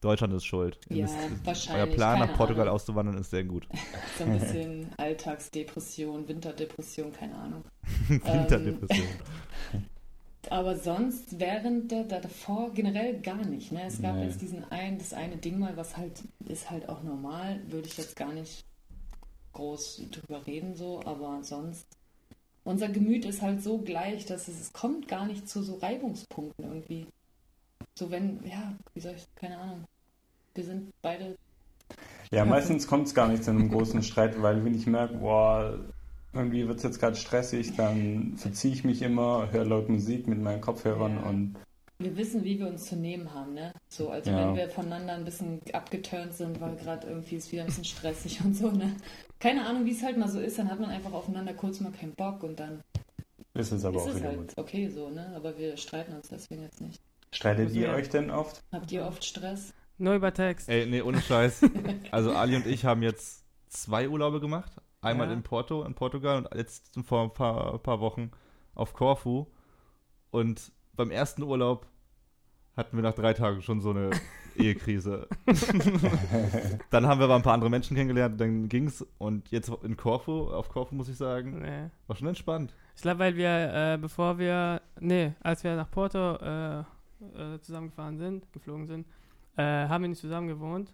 Deutschland 0.00 0.32
ist 0.32 0.46
schuld. 0.46 0.78
Ihr 0.88 0.96
Ja, 0.96 1.02
müsst- 1.04 1.46
wahrscheinlich, 1.46 1.86
Euer 1.88 1.94
Plan 1.94 2.18
nach 2.20 2.34
Portugal 2.36 2.62
Ahnung. 2.62 2.74
auszuwandern 2.74 3.18
ist 3.18 3.30
sehr 3.30 3.44
gut. 3.44 3.68
So 4.18 4.24
ein 4.24 4.38
bisschen 4.38 4.88
Alltagsdepression, 4.96 6.26
Winterdepression, 6.26 7.12
keine 7.12 7.34
Ahnung. 7.36 7.64
Winterdepression. 8.08 9.06
Aber 10.48 10.76
sonst 10.76 11.38
während 11.38 11.90
der, 11.92 12.04
davor 12.04 12.72
generell 12.72 13.20
gar 13.20 13.44
nicht. 13.44 13.72
Ne? 13.72 13.84
Es 13.86 14.00
gab 14.00 14.16
Nee. 14.16 14.24
jetzt 14.24 14.40
diesen 14.40 14.64
ein, 14.70 14.98
das 14.98 15.12
eine 15.12 15.36
Ding 15.36 15.58
mal, 15.58 15.76
was 15.76 15.96
halt 15.96 16.22
ist 16.48 16.70
halt 16.70 16.88
auch 16.88 17.02
normal, 17.02 17.60
würde 17.68 17.88
ich 17.88 17.96
jetzt 17.98 18.16
gar 18.16 18.32
nicht 18.32 18.64
groß 19.52 20.02
drüber 20.10 20.46
reden 20.46 20.74
so, 20.76 21.00
aber 21.04 21.42
sonst 21.42 21.86
unser 22.64 22.88
Gemüt 22.88 23.24
ist 23.24 23.42
halt 23.42 23.62
so 23.62 23.78
gleich, 23.78 24.26
dass 24.26 24.48
es, 24.48 24.60
es 24.60 24.72
kommt 24.72 25.08
gar 25.08 25.26
nicht 25.26 25.48
zu 25.48 25.62
so 25.62 25.76
Reibungspunkten 25.76 26.64
irgendwie. 26.64 27.06
So 27.98 28.10
wenn, 28.10 28.44
ja, 28.46 28.76
wie 28.94 29.00
soll 29.00 29.14
ich, 29.16 29.24
keine 29.36 29.58
Ahnung. 29.58 29.84
Wir 30.54 30.64
sind 30.64 30.90
beide, 31.02 31.36
Ja, 32.32 32.44
meistens 32.44 32.86
kommt 32.86 33.06
es 33.08 33.14
gar 33.14 33.28
nicht 33.28 33.42
zu 33.44 33.50
einem 33.50 33.68
großen 33.70 34.02
Streit, 34.02 34.40
weil 34.40 34.64
wenn 34.64 34.74
ich 34.74 34.86
merke, 34.86 35.14
boah, 35.18 35.78
irgendwie 36.32 36.66
wird 36.68 36.78
es 36.78 36.82
jetzt 36.84 37.00
gerade 37.00 37.16
stressig, 37.16 37.74
dann 37.76 38.34
verziehe 38.36 38.72
ich 38.72 38.84
mich 38.84 39.02
immer, 39.02 39.50
höre 39.50 39.64
laut 39.64 39.88
Musik 39.88 40.26
mit 40.28 40.40
meinen 40.40 40.60
Kopfhörern 40.60 41.16
Ja. 41.16 41.22
und 41.28 41.54
wir 41.98 42.16
wissen, 42.16 42.44
wie 42.44 42.58
wir 42.58 42.66
uns 42.66 42.86
zu 42.86 42.96
nehmen 42.96 43.34
haben, 43.34 43.52
ne? 43.52 43.72
So, 43.88 44.08
also 44.10 44.30
Ja. 44.30 44.38
wenn 44.48 44.56
wir 44.56 44.70
voneinander 44.70 45.12
ein 45.14 45.24
bisschen 45.26 45.60
abgeturnt 45.74 46.32
sind, 46.32 46.58
weil 46.60 46.74
gerade 46.76 47.06
irgendwie 47.06 47.36
ist 47.36 47.52
wieder 47.52 47.62
ein 47.62 47.66
bisschen 47.66 47.84
stressig 47.84 48.40
und 48.42 48.54
so, 48.56 48.70
ne? 48.70 48.96
Keine 49.38 49.66
Ahnung, 49.66 49.84
wie 49.84 49.90
es 49.92 50.02
halt 50.02 50.16
mal 50.16 50.28
so 50.28 50.40
ist, 50.40 50.58
dann 50.58 50.70
hat 50.70 50.80
man 50.80 50.88
einfach 50.88 51.12
aufeinander 51.12 51.52
kurz 51.52 51.78
mal 51.80 51.92
keinen 51.92 52.14
Bock 52.14 52.42
und 52.42 52.58
dann 52.58 52.80
ist 53.52 53.72
es 53.72 53.84
aber 53.84 53.96
ist 53.98 54.02
auch 54.04 54.08
es 54.10 54.16
wieder 54.16 54.28
halt 54.28 54.38
gut. 54.38 54.52
okay 54.56 54.88
so, 54.88 55.10
ne? 55.10 55.30
Aber 55.36 55.58
wir 55.58 55.76
streiten 55.76 56.14
uns 56.14 56.28
deswegen 56.28 56.62
jetzt 56.62 56.80
nicht. 56.80 57.00
Streitet 57.32 57.72
ihr 57.74 57.90
euch 57.90 58.08
denn 58.08 58.30
oft? 58.30 58.62
Habt 58.72 58.90
ihr 58.92 59.04
oft 59.04 59.22
Stress? 59.24 59.74
Nur 59.98 60.14
über 60.14 60.32
Text. 60.32 60.70
Ey, 60.70 60.86
nee, 60.86 61.02
ohne 61.02 61.20
Scheiß. 61.20 61.60
Also 62.10 62.32
Ali 62.32 62.56
und 62.56 62.66
ich 62.66 62.84
haben 62.86 63.02
jetzt 63.02 63.44
zwei 63.68 64.08
Urlaube 64.08 64.40
gemacht. 64.40 64.72
Einmal 65.02 65.28
Ja. 65.28 65.32
in 65.32 65.42
Porto, 65.42 65.82
in 65.84 65.94
Portugal 65.94 66.38
und 66.38 66.54
jetzt 66.54 66.92
vor 67.04 67.22
ein 67.22 67.32
paar, 67.32 67.78
paar 67.78 68.00
Wochen 68.00 68.30
auf 68.74 68.92
Korfu. 68.92 69.46
Und 70.30 70.72
beim 70.94 71.10
ersten 71.10 71.42
Urlaub 71.42 71.86
hatten 72.76 72.96
wir 72.96 73.02
nach 73.02 73.14
drei 73.14 73.32
Tagen 73.34 73.62
schon 73.62 73.80
so 73.80 73.90
eine 73.90 74.10
Ehekrise. 74.56 75.26
dann 76.90 77.06
haben 77.06 77.18
wir 77.20 77.24
aber 77.24 77.36
ein 77.36 77.42
paar 77.42 77.54
andere 77.54 77.70
Menschen 77.70 77.96
kennengelernt, 77.96 78.40
dann 78.40 78.68
ging's. 78.68 79.04
Und 79.18 79.50
jetzt 79.50 79.70
in 79.82 79.96
Korfu, 79.96 80.48
auf 80.50 80.68
Korfu 80.68 80.94
muss 80.94 81.08
ich 81.08 81.16
sagen, 81.16 81.60
Nee. 81.60 81.88
war 82.06 82.16
schon 82.16 82.28
entspannt. 82.28 82.74
Ich 82.96 83.02
glaube, 83.02 83.20
weil 83.20 83.36
wir, 83.36 83.48
äh, 83.94 83.98
bevor 83.98 84.38
wir, 84.38 84.82
nee, 85.00 85.32
als 85.40 85.64
wir 85.64 85.76
nach 85.76 85.90
Porto 85.90 86.36
äh, 86.36 86.80
äh, 86.80 87.60
zusammengefahren 87.60 88.18
sind, 88.18 88.52
geflogen 88.52 88.86
sind, 88.86 89.06
äh, 89.56 89.62
haben 89.62 90.02
wir 90.04 90.08
nicht 90.08 90.20
zusammen 90.20 90.48
gewohnt. 90.48 90.92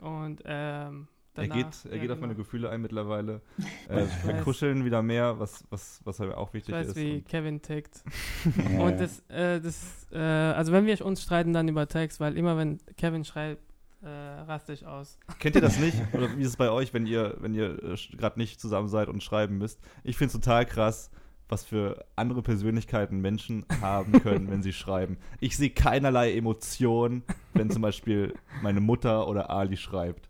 Und 0.00 0.42
ähm, 0.44 1.08
Er 1.38 1.48
danach, 1.48 1.56
geht, 1.56 1.90
er 1.90 1.96
ja, 1.96 2.02
geht 2.02 2.10
auf 2.10 2.16
genau. 2.16 2.26
meine 2.26 2.34
Gefühle 2.34 2.70
ein 2.70 2.82
mittlerweile. 2.82 3.40
Äh, 3.88 4.04
Ich 4.04 4.26
wir 4.26 4.34
weiß. 4.34 4.44
kuscheln 4.44 4.84
wieder 4.84 5.02
mehr, 5.02 5.38
was, 5.38 5.64
was, 5.70 6.00
was 6.04 6.20
halt 6.20 6.34
auch 6.34 6.48
Ich 6.48 6.54
wichtig 6.54 6.74
weiß, 6.74 6.88
ist. 6.88 6.96
wie 6.96 7.16
Und 7.16 7.28
Kevin 7.28 7.62
tickt. 7.62 8.02
Und 8.78 9.00
das, 9.00 9.20
äh, 9.28 9.60
das 9.60 10.06
äh, 10.12 10.18
also 10.18 10.72
wenn 10.72 10.84
wir 10.84 11.04
uns 11.04 11.22
streiten, 11.22 11.52
dann 11.52 11.68
über 11.68 11.88
Text, 11.88 12.20
weil 12.20 12.36
immer 12.36 12.56
wenn 12.58 12.78
Kevin 12.96 13.24
schreibt, 13.24 13.62
äh, 14.02 14.08
raste 14.08 14.72
ich 14.72 14.86
aus. 14.86 15.18
Kennt 15.38 15.56
ihr 15.56 15.62
das 15.62 15.78
nicht? 15.78 15.96
Oder 16.12 16.36
wie 16.36 16.42
ist 16.42 16.48
es 16.50 16.56
bei 16.56 16.70
euch, 16.70 16.92
wenn 16.94 17.06
ihr, 17.06 17.36
wenn 17.40 17.54
ihr 17.54 17.82
äh, 17.82 17.96
gerade 18.16 18.38
nicht 18.38 18.60
zusammen 18.60 18.88
seid 18.88 19.08
und 19.08 19.22
schreiben 19.22 19.58
müsst? 19.58 19.80
Ich 20.04 20.16
finde 20.16 20.28
es 20.28 20.32
total 20.34 20.66
krass, 20.66 21.10
was 21.48 21.64
für 21.64 22.04
andere 22.16 22.42
Persönlichkeiten 22.42 23.20
Menschen 23.20 23.64
haben 23.80 24.12
können, 24.20 24.50
wenn 24.50 24.62
sie 24.62 24.72
schreiben. 24.74 25.16
Ich 25.40 25.56
sehe 25.56 25.70
keinerlei 25.70 26.34
Emotionen, 26.34 27.22
wenn 27.54 27.70
zum 27.70 27.82
Beispiel 27.82 28.34
meine 28.62 28.80
Mutter 28.80 29.28
oder 29.28 29.50
Ali 29.50 29.76
schreibt. 29.76 30.28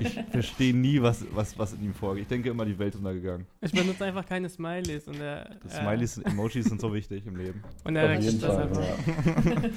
Ich 0.00 0.18
verstehe 0.30 0.74
nie, 0.74 1.02
was, 1.02 1.24
was, 1.32 1.58
was 1.58 1.72
in 1.74 1.84
ihm 1.84 1.94
vorgeht. 1.94 2.22
Ich 2.22 2.28
denke 2.28 2.50
immer, 2.50 2.64
die 2.64 2.78
Welt 2.78 2.94
ist 2.94 2.98
untergegangen. 3.00 3.46
Ich 3.60 3.72
benutze 3.72 4.04
einfach 4.04 4.26
keine 4.26 4.48
Smileys 4.48 5.06
und 5.06 5.20
er, 5.20 5.50
Das 5.62 5.74
äh, 5.74 5.80
Smileys, 5.82 6.18
Emojis 6.18 6.66
sind 6.66 6.80
so 6.80 6.92
wichtig 6.94 7.26
im 7.26 7.36
Leben. 7.36 7.62
und 7.84 7.96
er 7.96 8.18
jeden 8.18 8.40
das 8.40 8.56
einfach. 8.56 8.82
Ja. 8.82 9.70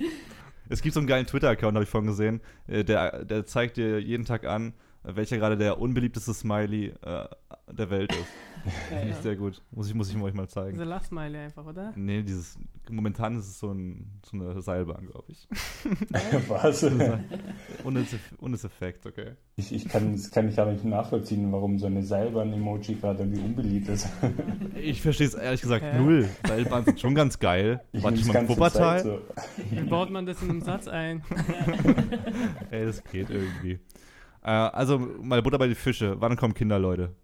Es 0.68 0.82
gibt 0.82 0.94
so 0.94 1.00
einen 1.00 1.06
geilen 1.06 1.26
Twitter-Account, 1.26 1.74
habe 1.74 1.84
ich 1.84 1.90
vorhin 1.90 2.08
gesehen, 2.08 2.40
äh, 2.66 2.84
der, 2.84 3.24
der 3.24 3.46
zeigt 3.46 3.76
dir 3.76 4.00
jeden 4.00 4.24
Tag 4.24 4.44
an, 4.44 4.72
welcher 5.04 5.38
gerade 5.38 5.56
der 5.56 5.78
unbeliebteste 5.80 6.34
Smiley 6.34 6.92
äh, 7.02 7.26
der 7.72 7.90
Welt 7.90 8.12
ist. 8.12 8.26
Finde 8.88 9.08
ich 9.10 9.16
sehr 9.16 9.36
gut. 9.36 9.62
Muss 9.70 9.88
ich, 9.88 9.94
muss 9.94 10.10
ich 10.10 10.16
euch 10.16 10.34
mal 10.34 10.46
Diese 10.46 10.54
zeigen. 10.54 10.78
Lachsmiley 10.78 11.38
einfach, 11.38 11.64
oder? 11.66 11.92
Nee, 11.94 12.22
dieses, 12.22 12.58
momentan 12.90 13.38
ist 13.38 13.46
es 13.46 13.58
so, 13.60 13.70
ein, 13.70 14.20
so 14.24 14.36
eine 14.36 14.60
Seilbahn, 14.60 15.06
glaube 15.06 15.30
ich. 15.30 15.48
Was? 16.48 16.84
Ohne, 17.84 18.06
Effekt, 18.64 19.06
okay. 19.06 19.32
Ich, 19.56 19.72
ich 19.72 19.88
kann 19.88 20.12
das 20.12 20.30
kann 20.30 20.48
ich 20.48 20.58
aber 20.58 20.72
nicht 20.72 20.84
nachvollziehen, 20.84 21.52
warum 21.52 21.78
so 21.78 21.86
eine 21.86 22.02
Seilbahn-Emoji 22.02 22.96
gerade 22.96 23.22
irgendwie 23.22 23.42
unbeliebt 23.42 23.88
ist. 23.88 24.08
Ich 24.74 25.00
verstehe 25.02 25.28
es 25.28 25.34
ehrlich 25.34 25.60
gesagt 25.60 25.84
Hä? 25.84 25.98
null. 25.98 26.28
Seilbahnen 26.46 26.84
sind 26.86 27.00
schon 27.00 27.14
ganz 27.14 27.38
geil. 27.38 27.80
Ich 27.92 28.02
Warte 28.02 28.18
ich 28.18 28.26
mal 28.26 28.36
im 28.36 28.48
Wuppertal? 28.48 29.02
So. 29.02 29.20
Wie 29.70 29.82
baut 29.82 30.10
man 30.10 30.26
das 30.26 30.42
in 30.42 30.50
einem 30.50 30.62
Satz 30.62 30.88
ein? 30.88 31.22
Ey, 32.70 32.86
das 32.86 33.04
geht 33.04 33.30
irgendwie. 33.30 33.78
Äh, 34.46 34.50
also, 34.50 34.98
mal 34.98 35.42
Butter 35.42 35.58
bei 35.58 35.66
die 35.66 35.74
Fische. 35.74 36.14
Wann 36.20 36.36
kommen 36.36 36.54
Kinder, 36.54 36.78
Leute? 36.78 37.14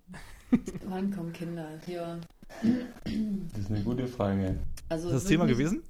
Wann 0.86 1.10
kommen 1.14 1.32
Kinder? 1.32 1.66
Ja. 1.86 2.18
Das 2.62 3.58
ist 3.62 3.70
eine 3.70 3.80
gute 3.82 4.06
Frage. 4.06 4.58
Also 4.88 5.08
Ist 5.08 5.14
das 5.14 5.24
Thema 5.26 5.44
nicht- 5.46 5.56
gewesen? 5.56 5.82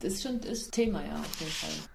Das 0.00 0.12
ist 0.14 0.22
schon 0.24 0.40
ist 0.40 0.72
Thema, 0.72 1.02
ja, 1.04 1.14
auf 1.14 1.40
jeden 1.40 1.52
Fall. 1.52 1.88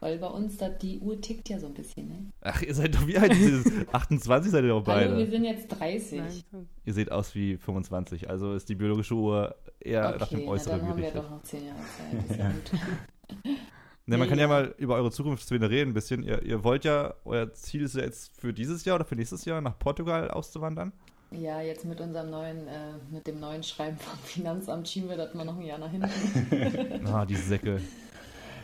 Weil 0.00 0.18
bei 0.18 0.26
uns 0.26 0.58
da 0.58 0.68
die 0.68 0.98
Uhr 0.98 1.18
tickt 1.22 1.48
ja 1.48 1.58
so 1.58 1.66
ein 1.68 1.72
bisschen, 1.72 2.08
ne? 2.08 2.18
Ach, 2.42 2.60
ihr 2.60 2.74
seid 2.74 2.94
doch 2.94 3.06
wie 3.06 3.16
alt? 3.16 3.34
Ihr 3.34 3.60
seid 3.62 3.94
28 3.94 4.50
seid 4.52 4.64
ihr 4.64 4.68
doch 4.68 4.86
Hallo, 4.86 5.10
wir 5.12 5.16
beide. 5.24 5.30
sind 5.30 5.44
jetzt 5.44 5.68
30. 5.68 6.18
Nein. 6.52 6.68
Ihr 6.84 6.92
seht 6.92 7.10
aus 7.10 7.34
wie 7.34 7.56
25. 7.56 8.28
Also 8.28 8.52
ist 8.52 8.68
die 8.68 8.74
biologische 8.74 9.14
Uhr 9.14 9.54
eher 9.80 10.16
nach 10.18 10.28
dem 10.28 10.40
okay, 10.40 10.44
na, 10.46 10.52
Äußeren 10.52 10.80
dann 10.80 10.88
haben 10.90 11.00
wir 11.00 11.10
doch 11.12 11.30
noch 11.30 11.42
10 11.44 11.64
Jahre 11.64 11.78
Zeit. 11.78 12.30
Ist 12.30 12.38
Ja. 12.38 12.44
ja 12.44 12.50
gut. 12.52 13.56
Ne, 14.06 14.16
man 14.18 14.28
Nee, 14.28 14.28
kann 14.28 14.38
ja 14.38 14.44
ja. 14.44 14.48
mal 14.48 14.74
über 14.78 14.94
eure 14.94 15.10
Zukunftspläne 15.10 15.68
reden 15.68 15.90
ein 15.90 15.94
bisschen. 15.94 16.22
Ihr, 16.22 16.42
ihr 16.42 16.62
wollt 16.64 16.84
ja, 16.84 17.14
euer 17.24 17.52
Ziel 17.54 17.82
ist 17.82 17.96
ja 17.96 18.02
jetzt 18.02 18.40
für 18.40 18.52
dieses 18.52 18.84
Jahr 18.84 18.96
oder 18.96 19.04
für 19.04 19.16
nächstes 19.16 19.44
Jahr 19.44 19.60
nach 19.60 19.78
Portugal 19.78 20.30
auszuwandern. 20.30 20.92
Ja, 21.32 21.60
jetzt 21.60 21.84
mit 21.84 22.00
unserem 22.00 22.30
neuen, 22.30 22.68
äh, 22.68 22.98
mit 23.10 23.26
dem 23.26 23.40
neuen 23.40 23.62
Schreiben 23.64 23.98
vom 23.98 24.18
Finanzamt 24.20 24.88
schieben 24.88 25.08
wir 25.08 25.16
das 25.16 25.34
mal 25.34 25.44
noch 25.44 25.56
ein 25.58 25.62
Jahr 25.64 25.78
nach 25.78 25.90
hinten. 25.90 26.08
Ah, 27.04 27.26
die 27.26 27.34
Säcke. 27.36 27.80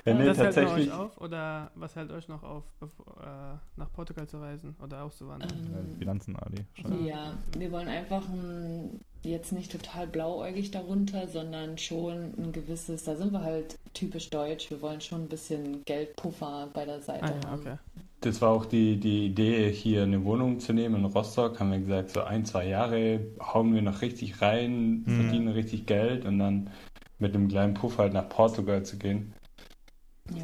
Ja, 0.04 0.14
nee, 0.14 0.24
das 0.26 0.38
hält 0.38 0.56
euch 0.58 0.90
auf? 0.92 1.20
Oder 1.20 1.70
was 1.74 1.94
hält 1.96 2.10
euch 2.12 2.28
noch 2.28 2.42
auf, 2.42 2.64
bevor, 2.80 3.06
äh, 3.22 3.58
nach 3.76 3.92
Portugal 3.92 4.26
zu 4.28 4.38
reisen 4.38 4.76
oder 4.82 5.02
auszuwandern? 5.04 5.50
Ja, 5.72 5.78
Ähm, 5.78 5.96
Finanzen, 5.98 6.36
Ali. 6.36 6.66
Ja, 7.06 7.38
wir 7.56 7.70
wollen 7.72 7.88
einfach 7.88 8.28
ein, 8.28 9.00
jetzt 9.24 9.52
nicht 9.52 9.70
total 9.72 10.06
blauäugig 10.06 10.70
darunter, 10.72 11.28
sondern 11.28 11.78
schon 11.78 12.34
ein 12.38 12.52
gewisses, 12.52 13.04
da 13.04 13.14
sind 13.16 13.32
wir 13.32 13.42
halt 13.42 13.78
typisch 13.94 14.30
deutsch, 14.30 14.70
wir 14.70 14.82
wollen 14.82 15.00
schon 15.00 15.22
ein 15.22 15.28
bisschen 15.28 15.84
Geldpuffer 15.84 16.68
bei 16.74 16.84
der 16.84 17.00
Seite 17.00 17.24
Ah 17.24 17.34
ja, 17.42 17.48
haben. 17.50 17.60
okay. 17.60 17.76
Das 18.20 18.40
war 18.40 18.50
auch 18.50 18.64
die, 18.66 18.98
die 18.98 19.26
Idee, 19.26 19.70
hier 19.72 20.04
eine 20.04 20.24
Wohnung 20.24 20.60
zu 20.60 20.72
nehmen 20.72 20.94
in 20.96 21.04
Rostock. 21.06 21.58
Haben 21.58 21.72
wir 21.72 21.80
gesagt, 21.80 22.10
so 22.10 22.22
ein, 22.22 22.44
zwei 22.44 22.68
Jahre 22.68 23.20
hauen 23.40 23.74
wir 23.74 23.82
noch 23.82 24.00
richtig 24.00 24.40
rein, 24.40 25.02
Mhm. 25.04 25.22
verdienen 25.22 25.48
richtig 25.48 25.86
Geld 25.86 26.24
und 26.24 26.38
dann 26.38 26.70
mit 27.18 27.34
einem 27.34 27.48
kleinen 27.48 27.74
Puff 27.74 27.98
halt 27.98 28.12
nach 28.12 28.28
Portugal 28.28 28.84
zu 28.84 28.96
gehen. 28.96 29.32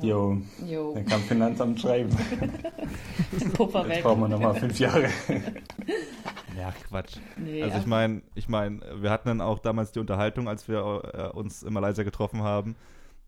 Jo, 0.02 0.38
Jo, 0.68 0.92
dann 0.94 1.06
kam 1.06 1.20
Finanzamt 1.22 1.80
schreiben. 1.80 2.10
Puffer 3.54 3.80
Jetzt 3.86 3.88
weg. 3.96 4.02
brauchen 4.02 4.20
wir 4.22 4.28
nochmal 4.28 4.54
fünf 4.56 4.78
Jahre. 4.80 5.08
Ja, 6.58 6.72
Quatsch. 6.88 7.16
Nee, 7.36 7.62
Also 7.62 7.78
ich 7.78 7.86
meine, 7.86 8.22
ich 8.34 8.48
meine, 8.48 8.80
wir 9.00 9.10
hatten 9.10 9.28
dann 9.28 9.40
auch 9.40 9.60
damals 9.60 9.92
die 9.92 10.00
Unterhaltung, 10.00 10.48
als 10.48 10.66
wir 10.68 11.02
äh, 11.14 11.36
uns 11.36 11.62
in 11.62 11.72
Malaysia 11.72 12.02
getroffen 12.02 12.42
haben. 12.42 12.74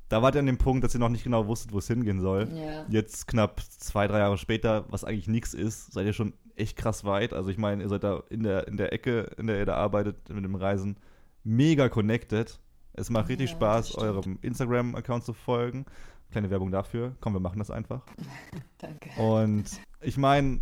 Da 0.09 0.21
wart 0.23 0.35
ihr 0.35 0.41
an 0.41 0.47
dem 0.47 0.59
Punkt, 0.59 0.83
dass 0.83 0.95
ihr 0.95 0.99
noch 0.99 1.09
nicht 1.09 1.23
genau 1.23 1.47
wusstet, 1.47 1.73
wo 1.73 1.79
es 1.79 1.87
hingehen 1.87 2.21
soll. 2.21 2.49
ja. 2.53 2.85
Jetzt 2.89 3.29
knapp 3.29 3.61
zwei, 3.61 4.09
drei 4.09 4.19
Jahre 4.19 4.37
später, 4.39 4.85
was 4.89 5.05
eigentlich 5.05 5.29
nichts 5.29 5.55
ist, 5.55 5.93
seid 5.93 6.07
ihr 6.07 6.13
schon 6.13 6.33
echt 6.57 6.77
krass 6.77 7.05
weit. 7.05 7.33
Also 7.33 7.51
ich 7.51 7.59
meine, 7.59 7.85
ihr 7.85 7.89
seid 7.89 8.03
da 8.03 8.23
in 8.29 8.43
der, 8.43 8.67
in 8.67 8.77
der 8.77 8.93
Ecke, 8.93 9.31
in 9.39 9.47
der 9.47 9.59
ihr 9.59 9.67
da 9.67 9.75
arbeitet, 9.77 10.29
mit 10.29 10.45
dem 10.45 10.57
Reisen, 10.57 10.97
mega 11.45 11.89
connected. 11.89 12.59
Es 12.93 13.09
macht 13.09 13.29
richtig 13.29 13.51
Ja, 13.51 13.57
Spaß, 13.57 13.95
eurem 13.95 14.39
Instagram-Account 14.43 15.25
zu 15.25 15.33
folgen. 15.33 15.87
Kleine 16.33 16.51
Werbung 16.51 16.73
dafür. 16.73 17.15
Komm, 17.21 17.35
wir 17.35 17.41
machen 17.41 17.61
das 17.61 17.71
einfach. 17.71 18.03
Danke. 18.79 19.11
Und 19.21 19.81
ich 20.01 20.17
meine, 20.17 20.61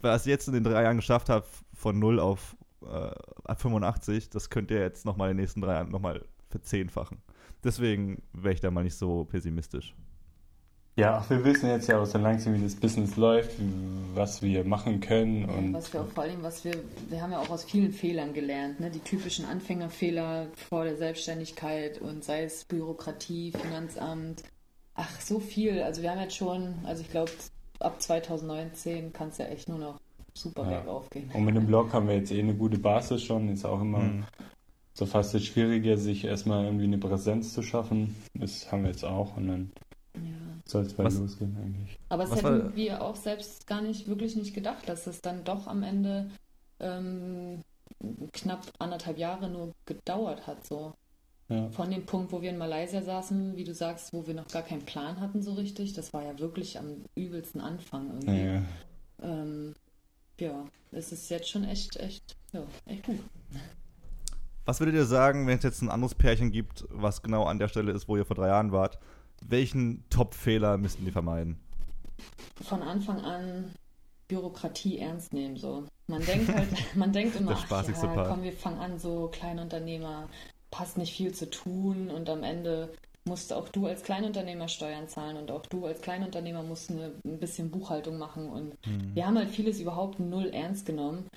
was 0.00 0.26
ihr 0.26 0.32
jetzt 0.32 0.48
in 0.48 0.54
den 0.54 0.64
drei 0.64 0.82
Jahren 0.82 0.96
geschafft 0.96 1.28
habt, 1.28 1.48
von 1.74 1.98
0 1.98 2.20
auf 2.20 2.56
äh, 2.84 3.54
85, 3.54 4.30
das 4.30 4.50
könnt 4.50 4.70
ihr 4.70 4.80
jetzt 4.80 5.04
nochmal 5.04 5.30
in 5.30 5.36
den 5.36 5.42
nächsten 5.42 5.60
drei 5.60 5.74
Jahren 5.74 5.90
nochmal 5.90 6.24
verzehnfachen. 6.48 7.18
Deswegen 7.64 8.22
wäre 8.32 8.54
ich 8.54 8.60
da 8.60 8.70
mal 8.70 8.84
nicht 8.84 8.96
so 8.96 9.24
pessimistisch. 9.24 9.94
Ja, 10.94 11.24
wir 11.30 11.42
wissen 11.42 11.70
jetzt 11.70 11.88
ja 11.88 11.98
auch 11.98 12.04
so 12.04 12.18
langsam, 12.18 12.54
wie 12.54 12.62
das 12.62 12.76
Business 12.76 13.16
läuft, 13.16 13.52
was 14.14 14.42
wir 14.42 14.62
machen 14.64 15.00
können 15.00 15.46
und 15.46 15.72
was 15.72 15.90
wir 15.90 16.02
auch 16.02 16.08
vor 16.08 16.24
allem, 16.24 16.42
was 16.42 16.66
wir, 16.66 16.74
wir 17.08 17.22
haben 17.22 17.32
ja 17.32 17.38
auch 17.38 17.48
aus 17.48 17.64
vielen 17.64 17.92
Fehlern 17.92 18.34
gelernt, 18.34 18.78
ne? 18.78 18.90
die 18.90 18.98
typischen 18.98 19.46
Anfängerfehler 19.46 20.48
vor 20.68 20.84
der 20.84 20.96
Selbstständigkeit 20.96 21.98
und 21.98 22.24
sei 22.24 22.44
es 22.44 22.64
Bürokratie, 22.64 23.52
Finanzamt, 23.52 24.42
ach 24.94 25.18
so 25.18 25.40
viel. 25.40 25.80
Also 25.82 26.02
wir 26.02 26.10
haben 26.10 26.20
jetzt 26.20 26.36
schon, 26.36 26.74
also 26.84 27.00
ich 27.00 27.10
glaube 27.10 27.30
ab 27.82 28.00
2019 28.00 29.12
kann 29.12 29.28
es 29.28 29.38
ja 29.38 29.46
echt 29.46 29.68
nur 29.68 29.78
noch 29.78 30.00
super 30.34 30.62
Ja. 30.62 30.78
bergauf 30.80 31.10
gehen. 31.10 31.30
Und 31.34 31.44
mit 31.44 31.56
dem 31.56 31.66
Blog 31.66 31.92
haben 31.92 32.08
wir 32.08 32.16
jetzt 32.16 32.32
eh 32.32 32.40
eine 32.40 32.54
gute 32.54 32.78
Basis 32.78 33.22
schon. 33.22 33.48
Ist 33.48 33.64
auch 33.64 33.80
immer 33.80 33.98
Mhm. 33.98 34.24
so 34.94 35.06
fast 35.06 35.34
das 35.34 35.44
Schwierige, 35.44 35.96
sich 35.98 36.24
erstmal 36.24 36.64
irgendwie 36.64 36.84
eine 36.84 36.98
Präsenz 36.98 37.52
zu 37.52 37.62
schaffen. 37.62 38.14
Das 38.34 38.70
haben 38.72 38.82
wir 38.84 38.90
jetzt 38.90 39.04
auch 39.04 39.36
und 39.36 39.48
dann 39.48 39.72
Ja. 40.14 40.20
soll 40.66 40.82
es 40.82 40.94
bald 40.94 41.06
Was- 41.08 41.18
losgehen 41.18 41.56
eigentlich. 41.62 41.98
Aber 42.08 42.24
es 42.24 42.30
Was 42.30 42.38
hätten 42.42 42.64
war- 42.64 42.76
wir 42.76 43.02
auch 43.02 43.16
selbst 43.16 43.66
gar 43.66 43.80
nicht, 43.82 44.06
wirklich 44.08 44.36
nicht 44.36 44.54
gedacht, 44.54 44.88
dass 44.88 45.06
es 45.06 45.20
dann 45.20 45.44
doch 45.44 45.66
am 45.66 45.82
Ende 45.82 46.30
ähm, 46.80 47.62
knapp 48.32 48.66
anderthalb 48.80 49.16
Jahre 49.18 49.48
nur 49.48 49.72
gedauert 49.86 50.46
hat. 50.48 50.66
So. 50.66 50.92
Ja. 51.48 51.68
Von 51.70 51.90
dem 51.90 52.06
Punkt, 52.06 52.32
wo 52.32 52.40
wir 52.40 52.50
in 52.50 52.58
Malaysia 52.58 53.02
saßen, 53.02 53.56
wie 53.56 53.64
du 53.64 53.74
sagst, 53.74 54.12
wo 54.12 54.26
wir 54.26 54.34
noch 54.34 54.48
gar 54.48 54.62
keinen 54.62 54.84
Plan 54.84 55.20
hatten 55.20 55.42
so 55.42 55.52
richtig, 55.54 55.92
das 55.92 56.12
war 56.12 56.22
ja 56.22 56.38
wirklich 56.38 56.78
am 56.78 57.04
übelsten 57.14 57.60
Anfang 57.60 58.08
irgendwie. 58.08 58.44
Ja. 58.44 58.62
Ähm, 59.22 59.74
ja, 60.40 60.64
es 60.92 61.12
ist 61.12 61.28
jetzt 61.30 61.48
schon 61.48 61.64
echt, 61.64 61.96
echt, 61.96 62.36
ja, 62.52 62.62
echt 62.86 63.04
gut. 63.04 63.20
Was 64.64 64.80
würdet 64.80 64.94
ihr 64.94 65.04
sagen, 65.04 65.46
wenn 65.46 65.58
es 65.58 65.64
jetzt 65.64 65.82
ein 65.82 65.90
anderes 65.90 66.14
Pärchen 66.14 66.52
gibt, 66.52 66.84
was 66.88 67.22
genau 67.22 67.44
an 67.44 67.58
der 67.58 67.68
Stelle 67.68 67.92
ist, 67.92 68.08
wo 68.08 68.16
ihr 68.16 68.24
vor 68.24 68.36
drei 68.36 68.48
Jahren 68.48 68.72
wart? 68.72 68.98
Welchen 69.44 70.08
Top-Fehler 70.08 70.78
müssten 70.78 71.04
die 71.04 71.10
vermeiden? 71.10 71.58
Von 72.62 72.82
Anfang 72.82 73.20
an 73.20 73.72
Bürokratie 74.28 74.98
ernst 74.98 75.32
nehmen. 75.32 75.56
So. 75.56 75.84
Man 76.06 76.24
denkt 76.24 76.48
halt, 76.48 76.68
man 76.94 77.12
denkt 77.12 77.36
immer, 77.36 77.52
ach 77.52 77.88
ja, 77.88 78.24
komm, 78.28 78.42
wir 78.42 78.52
fangen 78.52 78.78
an, 78.78 78.98
so 78.98 79.28
Kleinunternehmer, 79.32 80.28
passt 80.72 80.98
nicht 80.98 81.14
viel 81.14 81.32
zu 81.32 81.48
tun 81.48 82.10
und 82.10 82.28
am 82.28 82.42
Ende 82.42 82.92
musst 83.24 83.52
auch 83.52 83.68
du 83.68 83.86
als 83.86 84.02
Kleinunternehmer 84.02 84.66
Steuern 84.66 85.08
zahlen 85.08 85.36
und 85.36 85.52
auch 85.52 85.64
du 85.66 85.86
als 85.86 86.00
Kleinunternehmer 86.00 86.64
musst 86.64 86.90
eine, 86.90 87.12
ein 87.24 87.38
bisschen 87.38 87.70
Buchhaltung 87.70 88.18
machen 88.18 88.48
und 88.48 88.76
wir 89.14 89.24
haben 89.24 89.38
halt 89.38 89.50
vieles 89.50 89.78
überhaupt 89.78 90.18
null 90.18 90.48
ernst 90.48 90.86
genommen 90.86 91.28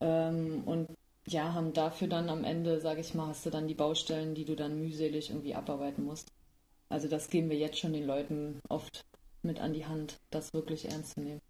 ähm, 0.00 0.64
und 0.64 0.88
ja, 1.28 1.52
haben 1.52 1.72
dafür 1.74 2.08
dann 2.08 2.30
am 2.30 2.42
Ende, 2.42 2.80
sage 2.80 3.00
ich 3.00 3.14
mal, 3.14 3.28
hast 3.28 3.44
du 3.46 3.50
dann 3.50 3.68
die 3.68 3.74
Baustellen, 3.74 4.34
die 4.34 4.46
du 4.46 4.56
dann 4.56 4.80
mühselig 4.80 5.30
irgendwie 5.30 5.54
abarbeiten 5.54 6.04
musst. 6.04 6.32
Also 6.88 7.06
das 7.06 7.28
geben 7.28 7.50
wir 7.50 7.58
jetzt 7.58 7.78
schon 7.78 7.92
den 7.92 8.06
Leuten 8.06 8.60
oft 8.68 9.04
mit 9.42 9.60
an 9.60 9.74
die 9.74 9.86
Hand, 9.86 10.18
das 10.30 10.54
wirklich 10.54 10.90
ernst 10.90 11.14
zu 11.14 11.20
nehmen. 11.20 11.40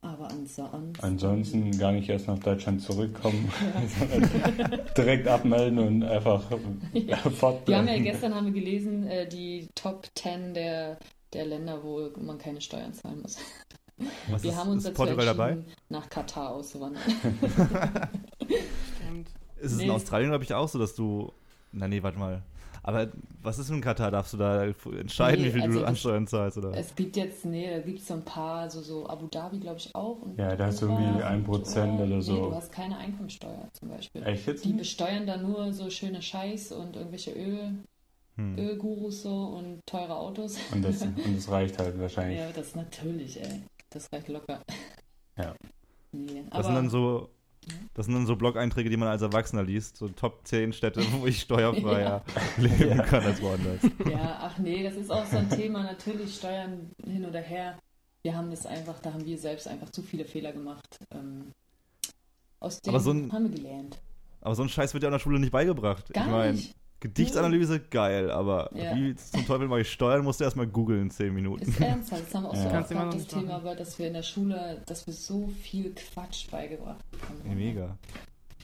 Aber 0.00 0.28
ansonsten. 0.30 0.92
Ansonsten 1.02 1.76
gar 1.78 1.90
nicht 1.92 2.08
erst 2.08 2.28
nach 2.28 2.38
Deutschland 2.38 2.80
zurückkommen, 2.82 3.50
sondern 3.98 4.80
direkt 4.96 5.26
abmelden 5.26 5.78
und 5.80 6.02
einfach 6.04 6.48
Ja. 6.92 7.06
Wir 7.06 7.24
haben 7.24 7.34
fortbleiben. 7.34 7.88
ja 7.88 7.98
gestern 7.98 8.34
haben 8.34 8.46
wir 8.46 8.52
gelesen, 8.52 9.06
äh, 9.08 9.28
die 9.28 9.68
Top 9.74 10.06
10 10.14 10.54
der, 10.54 10.98
der 11.32 11.46
Länder, 11.46 11.82
wo 11.82 12.10
man 12.20 12.38
keine 12.38 12.60
Steuern 12.60 12.94
zahlen 12.94 13.22
muss. 13.22 13.38
Was 14.30 14.44
Wir 14.44 14.50
ist, 14.52 14.56
haben 14.56 14.70
uns 14.70 14.84
ist 14.84 14.90
dazu 14.90 14.96
Portugal 15.02 15.26
dabei? 15.26 15.58
nach 15.88 16.08
Katar 16.08 16.50
auszuwandern. 16.50 17.02
Stimmt. 18.40 19.28
Ist 19.60 19.72
es 19.72 19.80
in 19.80 19.86
Nee. 19.88 19.90
Australien, 19.90 20.30
glaube 20.30 20.44
ich, 20.44 20.54
auch 20.54 20.68
so, 20.68 20.78
dass 20.78 20.94
du. 20.94 21.32
Na, 21.72 21.88
nee, 21.88 22.02
warte 22.02 22.18
mal. 22.18 22.42
Aber 22.88 23.06
was 23.42 23.58
ist 23.58 23.68
in 23.68 23.82
Katar? 23.82 24.10
Darfst 24.10 24.32
du 24.32 24.38
da 24.38 24.64
entscheiden, 24.64 25.42
Nee, 25.42 25.48
wie 25.48 25.52
viel 25.52 25.62
also 25.62 25.80
du 25.80 25.84
an 25.84 25.92
das- 25.92 26.00
Steuern 26.00 26.26
zahlst? 26.26 26.56
Oder? 26.56 26.72
Es 26.74 26.94
gibt 26.94 27.16
jetzt, 27.18 27.44
nee, 27.44 27.68
da 27.70 27.80
gibt 27.80 27.98
es 27.98 28.06
so 28.06 28.14
ein 28.14 28.24
paar, 28.24 28.70
so, 28.70 28.80
so 28.80 29.06
Abu 29.06 29.26
Dhabi, 29.26 29.58
glaube 29.58 29.76
ich, 29.76 29.94
auch. 29.94 30.22
Und 30.22 30.38
Ja, 30.38 30.56
da 30.56 30.64
hast 30.66 30.80
du 30.80 30.86
irgendwie 30.86 31.04
und, 31.22 31.22
1% 31.22 31.98
äh, 32.00 32.02
oder 32.02 32.22
so. 32.22 32.32
Nee, 32.32 32.38
du 32.48 32.54
hast 32.54 32.72
keine 32.72 32.96
Einkommensteuer 32.96 33.68
zum 33.74 33.90
Beispiel. 33.90 34.22
Echt 34.26 34.46
jetzt? 34.46 34.64
Die 34.64 34.72
besteuern 34.72 35.26
da 35.26 35.36
nur 35.36 35.70
so 35.74 35.90
schöne 35.90 36.22
Scheiß 36.22 36.72
und 36.72 36.96
irgendwelche 36.96 37.32
Öl, 37.32 37.74
Hm. 38.36 38.56
Ölgurus 38.56 39.22
so 39.24 39.34
und 39.34 39.80
teure 39.84 40.14
Autos. 40.16 40.56
Und 40.72 40.82
das, 40.82 41.02
und 41.02 41.36
das 41.36 41.50
reicht 41.50 41.78
halt 41.78 42.00
wahrscheinlich. 42.00 42.38
Ja, 42.38 42.50
das 42.52 42.74
natürlich, 42.74 43.38
ey. 43.38 43.64
Das 43.90 44.10
reicht 44.12 44.28
locker. 44.28 44.60
Ja. 45.36 45.54
Nee, 46.12 46.42
Das 46.50 46.64
sind 46.64 46.74
dann 46.74 46.88
so. 46.88 47.28
Das 47.94 48.06
sind 48.06 48.14
dann 48.14 48.26
so 48.26 48.36
Blog-Einträge, 48.36 48.90
die 48.90 48.96
man 48.96 49.08
als 49.08 49.22
Erwachsener 49.22 49.62
liest. 49.62 49.96
So 49.96 50.08
Top 50.08 50.40
10 50.46 50.72
Städte, 50.72 51.02
wo 51.12 51.26
ich 51.26 51.40
steuerfreier 51.40 52.22
leben 52.56 52.98
Ja. 52.98 53.02
kann 53.04 53.22
als 53.24 53.40
woanders. 53.42 53.80
Ja, 54.10 54.38
ach 54.42 54.58
nee, 54.58 54.82
das 54.82 54.94
ist 54.94 55.10
auch 55.10 55.24
so 55.26 55.36
ein 55.38 55.50
Thema. 55.50 55.82
Natürlich 55.82 56.36
Steuern 56.36 56.90
hin 57.04 57.24
oder 57.24 57.40
her. 57.40 57.78
Wir 58.22 58.36
haben 58.36 58.50
das 58.50 58.66
einfach, 58.66 58.98
da 59.00 59.12
haben 59.12 59.24
wir 59.24 59.38
selbst 59.38 59.66
einfach 59.68 59.90
zu 59.90 60.02
viele 60.02 60.24
Fehler 60.24 60.52
gemacht. 60.52 60.98
Ähm, 61.14 61.52
Aus 62.60 62.80
dem 62.80 62.90
Aber 62.94 63.00
so 63.00 63.10
ein- 63.12 63.32
haben 63.32 63.50
wir 63.50 63.56
gelernt. 63.56 63.98
Aber 64.40 64.54
so 64.54 64.62
ein 64.62 64.68
Scheiß 64.68 64.92
wird 64.94 65.02
ja 65.02 65.08
an 65.08 65.12
der 65.12 65.18
Schule 65.18 65.38
nicht 65.40 65.52
beigebracht. 65.52 66.12
Gar 66.12 66.24
ich 66.26 66.30
meine, 66.30 66.52
nicht. 66.54 66.74
Gedichtsanalyse, 67.00 67.80
geil, 67.80 68.30
aber 68.30 68.70
Ja. 68.74 68.94
wie 68.96 69.14
zum 69.14 69.46
Teufel 69.46 69.68
mache 69.68 69.82
ich 69.82 69.90
Steuern, 69.92 70.24
musst 70.24 70.40
du 70.40 70.44
erstmal 70.44 70.66
googeln 70.66 71.02
in 71.02 71.10
10 71.10 71.32
Minuten. 71.32 71.62
Ist 71.68 71.80
ernsthaft. 71.80 72.22
Das 72.26 72.34
haben 72.34 72.42
wir 72.44 72.50
auch 72.50 72.54
Ja. 72.54 72.84
so 72.84 72.96
oft 72.96 73.14
das 73.14 73.26
Thema 73.28 73.42
machen. 73.52 73.64
war, 73.64 73.76
dass 73.76 73.98
wir 73.98 74.08
in 74.08 74.14
der 74.14 74.22
Schule, 74.22 74.82
dass 74.86 75.06
wir 75.06 75.14
so 75.14 75.48
viel 75.62 75.94
Quatsch 75.94 76.50
beigebracht 76.50 77.04
bekommen. 77.10 77.56
Mega. 77.56 77.96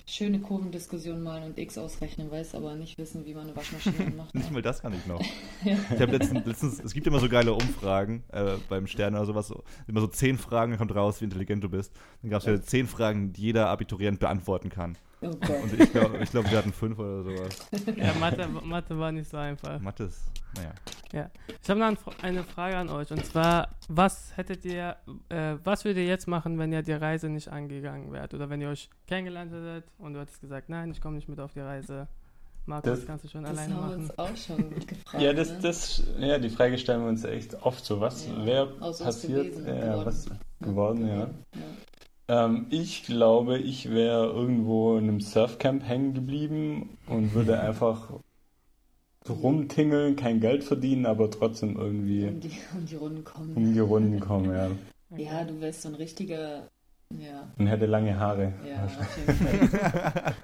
Schöne 0.07 0.39
Kurvendiskussion 0.39 1.23
malen 1.23 1.45
und 1.45 1.59
X 1.59 1.79
ausrechnen, 1.79 2.31
weiß 2.31 2.55
aber 2.57 2.75
nicht 2.75 2.99
wissen, 2.99 3.25
wie 3.25 3.33
man 3.33 3.45
eine 3.45 3.57
Waschmaschine 3.57 4.11
macht. 4.17 4.35
Nicht 4.35 4.51
mal 4.53 4.61
das 4.61 4.83
kann 4.83 4.93
ich 4.93 5.07
noch. 5.07 5.21
Ja. 5.65 5.79
Ich 5.95 6.01
habe 6.01 6.13
letztens, 6.13 6.45
letztens, 6.45 6.79
es 6.85 6.93
gibt 6.93 7.07
immer 7.07 7.21
so 7.21 7.29
geile 7.31 7.55
Umfragen 7.55 8.23
äh, 8.33 8.57
beim 8.69 8.87
Stern 8.87 9.15
oder 9.15 9.25
sowas, 9.25 9.49
so, 9.49 9.65
immer 9.87 10.01
so 10.03 10.07
zehn 10.09 10.37
Fragen, 10.37 10.73
dann 10.73 10.79
kommt 10.79 10.95
raus, 10.95 11.21
wie 11.23 11.25
intelligent 11.25 11.65
du 11.65 11.71
bist. 11.71 11.91
Dann 12.21 12.31
gab 12.31 12.41
es 12.41 12.47
ja 12.47 12.61
zehn 12.61 12.87
Fragen, 12.87 13.33
die 13.33 13.41
jeder 13.41 13.69
Abiturient 13.71 14.21
beantworten 14.21 14.69
kann. 14.69 14.99
Oh. 15.27 15.63
Und 15.63 15.81
ich 15.81 15.93
glaube, 15.93 16.19
ich 16.23 16.31
glaub, 16.31 16.51
wir 16.51 16.59
hatten 16.59 16.73
fünf 16.73 16.99
oder 16.99 17.23
sowas. 17.23 17.69
Ja, 17.97 18.13
Mathe, 18.21 18.47
Mathe 18.49 18.99
war 18.99 19.13
nicht 19.13 19.31
so 19.31 19.37
einfach. 19.37 19.81
Mathe 19.81 20.05
ist, 20.05 20.23
naja. 20.57 21.31
Ich 21.63 21.71
habe 21.71 21.79
noch 21.81 21.87
ein- 21.87 21.99
eine 22.23 22.43
Frage 22.45 22.77
an 22.77 22.89
euch 22.91 23.11
und 23.13 23.25
zwar, 23.25 23.69
was 23.89 24.37
hättet 24.37 24.65
ihr, 24.65 24.97
äh, 25.29 25.55
was 25.63 25.85
würdet 25.85 26.03
ihr 26.03 26.09
jetzt 26.09 26.27
machen, 26.27 26.59
wenn 26.59 26.73
ihr 26.73 26.83
die 26.83 26.93
Reise 26.93 27.29
nicht 27.29 27.49
angegangen 27.49 28.13
wärt 28.13 28.35
oder 28.35 28.51
wenn 28.51 28.61
ihr 28.61 28.69
euch 28.69 28.91
kennengelernt 29.07 29.53
hättet 29.53 29.85
und 29.99 30.15
du 30.15 30.21
hättest 30.21 30.41
gesagt, 30.41 30.69
nein, 30.69 30.91
ich 30.91 31.01
komme 31.01 31.17
nicht 31.17 31.29
mit 31.29 31.39
auf 31.41 31.53
die 31.53 31.61
Reise. 31.61 32.09
Markus, 32.67 32.91
Das- 32.93 33.07
kannst 33.07 33.25
du 33.25 33.29
schon 33.29 33.43
Das 33.43 33.53
alleine 33.53 33.75
haben 33.75 33.81
wir 33.91 33.97
machen. 33.99 34.01
uns 34.05 34.19
auch 34.19 34.37
schon 34.37 34.71
gefragt. 34.71 35.21
Ja, 35.23 35.33
das, 35.35 35.51
ne? 35.51 35.59
das, 35.63 36.03
ja, 36.19 36.39
die 36.39 36.49
Frage 36.49 36.79
stellen 36.79 37.03
wir 37.03 37.09
uns 37.11 37.23
echt 37.25 37.63
oft 37.63 37.85
so. 37.85 38.01
Was 38.01 38.27
Ja. 38.27 38.45
wäre 38.47 38.67
passiert? 38.79 39.53
gewesen, 39.53 39.67
ja, 39.67 39.75
geworden. 39.81 40.07
was 40.07 40.27
geworden, 40.61 41.07
ja. 41.09 41.17
Ja. 41.19 41.31
Ähm, 42.29 42.67
ich 42.71 43.05
glaube, 43.05 43.59
ich 43.59 43.91
wäre 43.91 44.27
irgendwo 44.27 44.97
in 44.97 45.05
einem 45.05 45.21
Surfcamp 45.21 45.83
hängen 45.87 46.15
geblieben 46.15 46.97
und 47.07 47.35
würde 47.35 47.61
einfach 47.61 48.09
rumtingeln, 49.29 50.17
kein 50.17 50.41
Geld 50.41 50.65
verdienen, 50.65 51.07
aber 51.07 51.31
trotzdem 51.31 51.77
irgendwie 51.77 52.27
Um, 52.27 52.41
die, 52.41 52.51
um 52.75 52.87
die 52.87 52.97
Runden 52.97 53.25
kommen. 53.25 53.55
um 53.57 53.73
die 53.73 53.81
Runden 53.81 54.21
kommen, 54.21 54.53
ja. 54.55 54.71
Ja, 55.17 55.45
du 55.45 55.61
wärst 55.61 55.83
so 55.83 55.89
ein 55.89 55.95
richtiger. 55.95 56.69
Ja, 57.17 57.49
Und 57.59 57.67
hätte 57.69 57.87
lange 57.87 58.19
Haare. 58.19 58.53
ja, 58.69 58.85
auf 58.85 59.17
jeden 59.19 59.69
Fall. 59.71 60.35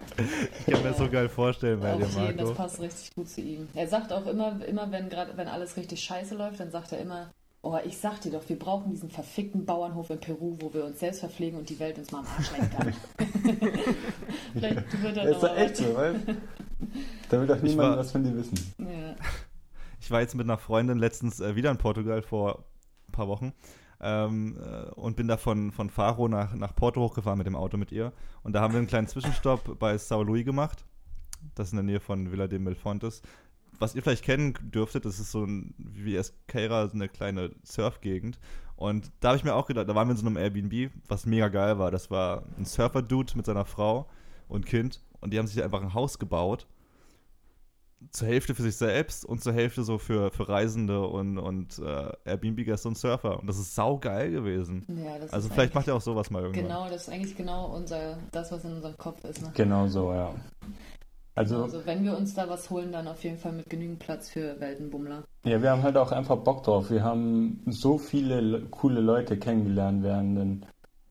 Ich 0.66 0.72
kann 0.72 0.82
mir 0.82 0.88
das 0.90 0.98
so 0.98 1.08
geil 1.08 1.28
vorstellen 1.28 1.80
bei 1.80 1.96
dir, 1.96 2.04
Auf 2.04 2.14
jeden, 2.16 2.36
das 2.36 2.46
Marco. 2.48 2.54
passt 2.62 2.80
richtig 2.80 3.14
gut 3.16 3.28
zu 3.28 3.40
ihm. 3.40 3.66
Er 3.74 3.88
sagt 3.88 4.12
auch 4.12 4.26
immer, 4.26 4.64
immer 4.64 4.90
wenn 4.92 5.08
gerade 5.08 5.36
wenn 5.36 5.48
alles 5.48 5.76
richtig 5.76 6.00
scheiße 6.00 6.36
läuft, 6.36 6.60
dann 6.60 6.70
sagt 6.70 6.92
er 6.92 7.00
immer, 7.00 7.30
oh, 7.62 7.78
ich 7.84 7.98
sag 7.98 8.20
dir 8.20 8.30
doch, 8.32 8.48
wir 8.48 8.58
brauchen 8.58 8.90
diesen 8.90 9.10
verfickten 9.10 9.64
Bauernhof 9.66 10.10
in 10.10 10.20
Peru, 10.20 10.56
wo 10.60 10.72
wir 10.72 10.84
uns 10.84 10.98
selbst 11.00 11.20
verpflegen 11.20 11.58
und 11.58 11.68
die 11.68 11.78
Welt 11.78 11.98
uns 11.98 12.10
mal 12.10 12.20
am 12.20 12.26
Arsch 12.26 12.50
lecken 12.52 12.70
kann. 12.70 12.92
Vielleicht 14.52 15.02
wird 15.02 15.16
er 15.16 15.24
Das 15.26 15.36
ist 15.36 15.42
noch 15.42 15.48
doch 15.48 15.54
mal 15.56 15.62
echt 15.62 15.76
so, 15.76 15.94
weißt 15.94 16.20
Da 17.28 17.40
will 17.40 17.46
doch 17.46 17.56
Ich 17.56 17.62
niemand 17.62 17.90
war- 17.90 17.98
was 17.98 18.12
von 18.12 18.24
dir 18.24 18.34
wissen. 18.36 18.58
Ja. 18.78 19.14
Ich 20.00 20.10
war 20.10 20.20
jetzt 20.20 20.34
mit 20.34 20.46
einer 20.46 20.58
Freundin 20.58 20.98
letztens 20.98 21.40
äh, 21.40 21.54
wieder 21.56 21.70
in 21.70 21.76
Portugal 21.76 22.22
vor 22.22 22.64
ein 23.08 23.12
paar 23.12 23.28
Wochen 23.28 23.52
ähm, 24.00 24.56
äh, 24.58 24.90
und 24.92 25.16
bin 25.16 25.28
da 25.28 25.36
von, 25.36 25.70
von 25.72 25.90
Faro 25.90 26.26
nach, 26.28 26.54
nach 26.54 26.74
Porto 26.74 27.00
hochgefahren 27.02 27.36
mit 27.38 27.46
dem 27.46 27.54
Auto 27.56 27.76
mit 27.76 27.92
ihr. 27.92 28.12
Und 28.42 28.54
da 28.54 28.62
haben 28.62 28.72
wir 28.72 28.78
einen 28.78 28.86
kleinen 28.86 29.08
Zwischenstopp 29.08 29.78
bei 29.78 29.96
Sao 29.98 30.22
Luis 30.22 30.44
gemacht. 30.44 30.84
Das 31.54 31.68
ist 31.68 31.72
in 31.72 31.76
der 31.76 31.84
Nähe 31.84 32.00
von 32.00 32.32
Villa 32.32 32.46
de 32.48 32.58
Melfontes. 32.58 33.20
Was 33.80 33.94
ihr 33.94 34.02
vielleicht 34.02 34.24
kennen 34.24 34.54
dürftet, 34.60 35.04
das 35.04 35.18
ist 35.18 35.32
so 35.32 35.44
ein, 35.44 35.74
wie 35.78 36.14
Esqueira, 36.16 36.86
so 36.86 36.94
eine 36.94 37.08
kleine 37.08 37.50
Surfgegend. 37.64 38.38
Und 38.76 39.10
da 39.20 39.28
habe 39.28 39.38
ich 39.38 39.44
mir 39.44 39.54
auch 39.54 39.66
gedacht, 39.66 39.88
da 39.88 39.94
waren 39.94 40.06
wir 40.08 40.12
in 40.12 40.18
so 40.18 40.26
einem 40.26 40.36
Airbnb, 40.36 40.90
was 41.08 41.26
mega 41.26 41.48
geil 41.48 41.78
war. 41.78 41.90
Das 41.90 42.10
war 42.10 42.44
ein 42.56 42.64
Surfer-Dude 42.64 43.36
mit 43.36 43.46
seiner 43.46 43.64
Frau 43.64 44.06
und 44.48 44.64
Kind. 44.66 45.00
Und 45.20 45.32
die 45.32 45.38
haben 45.38 45.46
sich 45.46 45.62
einfach 45.62 45.82
ein 45.82 45.92
Haus 45.94 46.18
gebaut 46.18 46.66
zur 48.10 48.28
Hälfte 48.28 48.54
für 48.54 48.62
sich 48.62 48.76
selbst 48.76 49.24
und 49.24 49.42
zur 49.42 49.52
Hälfte 49.52 49.82
so 49.82 49.98
für, 49.98 50.30
für 50.30 50.48
Reisende 50.48 51.06
und, 51.06 51.38
und 51.38 51.78
äh, 51.78 52.12
Airbnb-Gäste 52.24 52.88
und 52.88 52.96
Surfer. 52.96 53.38
Und 53.38 53.46
das 53.46 53.58
ist 53.58 53.74
saugeil 53.74 54.30
gewesen. 54.30 54.86
Ja, 54.88 55.18
das 55.18 55.32
Also 55.32 55.48
ist 55.48 55.54
vielleicht 55.54 55.74
macht 55.74 55.88
er 55.88 55.96
auch 55.96 56.00
sowas 56.00 56.30
mal 56.30 56.42
irgendwann. 56.42 56.64
Genau, 56.64 56.88
das 56.88 57.02
ist 57.02 57.08
eigentlich 57.10 57.36
genau 57.36 57.66
unser, 57.74 58.18
das, 58.32 58.50
was 58.52 58.64
in 58.64 58.72
unserem 58.72 58.96
Kopf 58.96 59.22
ist. 59.24 59.42
Ne? 59.42 59.52
Genau 59.54 59.86
so, 59.88 60.12
ja. 60.12 60.34
Also, 61.40 61.62
Also 61.62 61.86
wenn 61.86 62.04
wir 62.04 62.18
uns 62.18 62.34
da 62.34 62.50
was 62.50 62.68
holen, 62.68 62.92
dann 62.92 63.08
auf 63.08 63.24
jeden 63.24 63.38
Fall 63.38 63.52
mit 63.52 63.70
genügend 63.70 63.98
Platz 63.98 64.28
für 64.28 64.60
Weltenbummler. 64.60 65.24
ja, 65.46 65.62
wir 65.62 65.70
haben 65.70 65.82
halt 65.82 65.96
auch 65.96 66.12
einfach 66.12 66.36
Bock 66.36 66.64
drauf. 66.64 66.90
Wir 66.90 67.02
haben 67.02 67.62
so 67.64 67.96
viele 67.96 68.42
le 68.42 68.60
coole 68.66 69.00
Leute 69.00 69.38
kennengelernt 69.38 70.02
während 70.02 70.36
den 70.36 70.66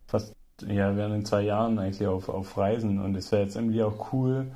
fast, 0.06 0.36
ja, 0.62 0.96
während 0.96 1.16
den 1.16 1.26
zwei 1.26 1.42
Jahren 1.42 1.80
eigentlich 1.80 2.06
auf, 2.06 2.30
auf 2.30 2.56
Reisen. 2.56 3.00
Und 3.00 3.16
es 3.16 3.32
wäre 3.32 3.42
jetzt 3.42 3.56
irgendwie 3.56 3.82
auch 3.82 4.14
cool, 4.14 4.52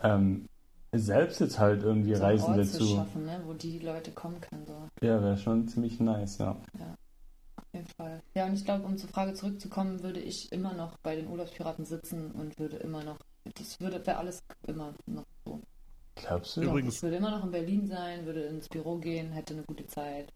ähm, 0.00 0.46
selbst 0.92 1.40
jetzt 1.40 1.58
halt 1.58 1.82
irgendwie 1.82 2.14
so 2.14 2.22
Reisende 2.22 2.60
Ort 2.60 2.68
zu 2.68 2.78
zu. 2.78 2.94
schaffen, 2.94 3.24
ne? 3.26 3.40
wo 3.46 3.52
die 3.52 3.80
Leute 3.80 4.12
kommen 4.12 4.40
können. 4.40 4.64
So. 4.64 4.74
Auf 4.74 4.90
Ja, 5.02 5.20
wäre 5.20 5.36
schon 5.38 5.66
ziemlich 5.66 5.98
nice, 5.98 6.38
ja. 6.38 6.54
jeden 7.72 7.88
Fall. 7.88 8.22
Ja, 8.34 8.46
und 8.46 8.54
ich 8.54 8.64
glaube, 8.64 8.84
um 8.84 8.96
zur 8.96 9.10
Frage 9.10 9.34
zurückzukommen, 9.34 10.04
würde 10.04 10.20
ich 10.20 10.52
immer 10.52 10.72
noch 10.72 10.96
bei 10.98 11.16
den 11.16 11.28
Urlaubspiraten 11.28 11.84
sitzen 11.84 12.30
und 12.30 12.58
würde 12.58 12.76
immer 12.76 13.02
noch, 13.02 13.18
das 13.54 13.80
würde, 13.80 14.04
wäre 14.06 14.18
alles 14.18 14.42
immer 14.66 14.94
noch 15.06 15.24
so. 15.44 15.60
Glaubst 16.16 16.56
du? 16.56 16.62
Übrigens- 16.62 16.96
ich 16.96 17.02
würde 17.02 17.16
immer 17.16 17.30
noch 17.30 17.44
in 17.44 17.50
Berlin 17.50 17.86
sein, 17.86 18.24
würde 18.26 18.42
ins 18.44 18.68
Büro 18.68 18.96
gehen, 18.98 19.32
hätte 19.32 19.54
eine 19.54 19.62
gute 19.64 19.86
Zeit, 19.86 20.32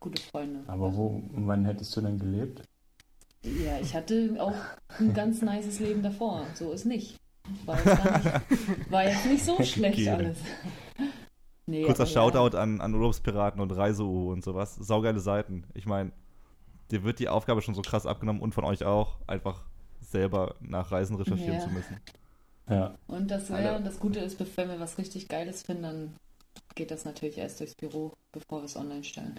gute 0.00 0.20
Freunde. 0.22 0.60
Aber 0.66 0.94
wo, 0.96 1.22
wann 1.32 1.64
hättest 1.64 1.94
du 1.96 2.00
denn 2.00 2.18
gelebt? 2.18 2.62
Ja, 3.42 3.78
ich 3.80 3.94
hatte 3.94 4.36
auch 4.40 4.54
ein 4.98 5.14
ganz 5.14 5.42
nices 5.42 5.80
Leben 5.80 6.02
davor. 6.02 6.44
So 6.54 6.72
ist 6.72 6.86
nicht. 6.86 7.16
War 7.64 7.78
jetzt, 7.78 8.04
nicht, 8.04 8.90
war 8.90 9.04
jetzt 9.04 9.26
nicht 9.26 9.44
so 9.44 9.62
schlecht 9.62 9.98
Okay. 10.00 10.10
alles. 10.10 10.38
Nee, 11.66 11.82
Kurzer 11.82 12.02
aber 12.02 12.10
ja. 12.10 12.14
Shoutout 12.32 12.56
an, 12.56 12.80
an 12.80 12.94
Urlaubspiraten 12.94 13.60
und 13.60 13.70
Reiseu 13.72 14.32
und 14.32 14.42
sowas. 14.42 14.74
Saugeile 14.76 15.20
Seiten. 15.20 15.64
Ich 15.74 15.86
meine, 15.86 16.12
dir 16.90 17.04
wird 17.04 17.18
die 17.18 17.28
Aufgabe 17.28 17.60
schon 17.62 17.74
so 17.74 17.82
krass 17.82 18.06
abgenommen 18.06 18.40
und 18.42 18.54
von 18.54 18.64
euch 18.64 18.84
auch, 18.84 19.18
einfach 19.26 19.64
selber 20.00 20.54
nach 20.60 20.90
Reisen 20.90 21.16
recherchieren 21.16 21.54
Ja. 21.54 21.60
zu 21.60 21.68
müssen. 21.70 21.96
Ja. 22.68 22.94
Und 23.06 23.30
das, 23.30 23.50
Alle- 23.50 23.64
ja, 23.64 23.76
und 23.76 23.84
das 23.86 23.98
Gute 23.98 24.20
ist, 24.20 24.38
wenn 24.56 24.68
wir 24.68 24.80
was 24.80 24.98
richtig 24.98 25.28
Geiles 25.28 25.62
finden, 25.62 25.82
dann 25.82 26.16
geht 26.74 26.90
das 26.90 27.04
natürlich 27.04 27.38
erst 27.38 27.60
durchs 27.60 27.74
Büro, 27.74 28.12
bevor 28.32 28.60
wir 28.60 28.66
es 28.66 28.76
online 28.76 29.04
stellen. 29.04 29.38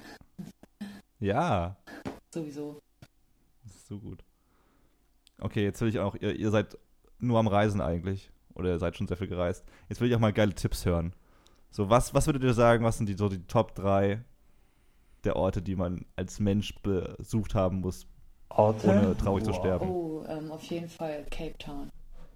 Ja, 1.19 1.75
Sowieso. 2.33 2.79
das 3.63 3.75
ist 3.75 3.87
so 3.87 3.99
gut. 3.99 4.23
Okay, 5.39 5.63
jetzt 5.63 5.81
will 5.81 5.89
ich 5.89 5.99
auch, 5.99 6.15
ihr, 6.15 6.35
ihr 6.35 6.51
seid 6.51 6.77
nur 7.19 7.39
am 7.39 7.47
Reisen 7.47 7.81
eigentlich. 7.81 8.31
Oder 8.55 8.69
ihr 8.71 8.79
seid 8.79 8.97
schon 8.97 9.07
sehr 9.07 9.15
viel 9.17 9.27
gereist. 9.27 9.63
Jetzt 9.87 10.01
will 10.01 10.09
ich 10.09 10.15
auch 10.15 10.19
mal 10.19 10.33
geile 10.33 10.53
Tipps 10.53 10.85
hören. 10.85 11.13
So, 11.71 11.89
was, 11.89 12.13
was 12.13 12.25
würdet 12.27 12.43
ihr 12.43 12.53
sagen, 12.53 12.83
was 12.83 12.97
sind 12.97 13.07
die, 13.07 13.13
so 13.15 13.29
die 13.29 13.43
Top 13.47 13.73
3 13.75 14.21
der 15.23 15.35
Orte, 15.37 15.61
die 15.61 15.75
man 15.75 16.05
als 16.17 16.39
Mensch 16.39 16.75
besucht 16.81 17.55
haben 17.55 17.79
muss, 17.81 18.05
Orte? 18.49 18.87
ohne 18.89 19.15
traurig 19.15 19.43
zu 19.45 19.51
Wow. 19.51 19.59
sterben? 19.59 19.89
Oh, 19.89 20.25
ähm, 20.27 20.51
auf 20.51 20.63
jeden 20.63 20.89
Fall 20.89 21.25
Cape 21.31 21.57
Town. 21.57 21.89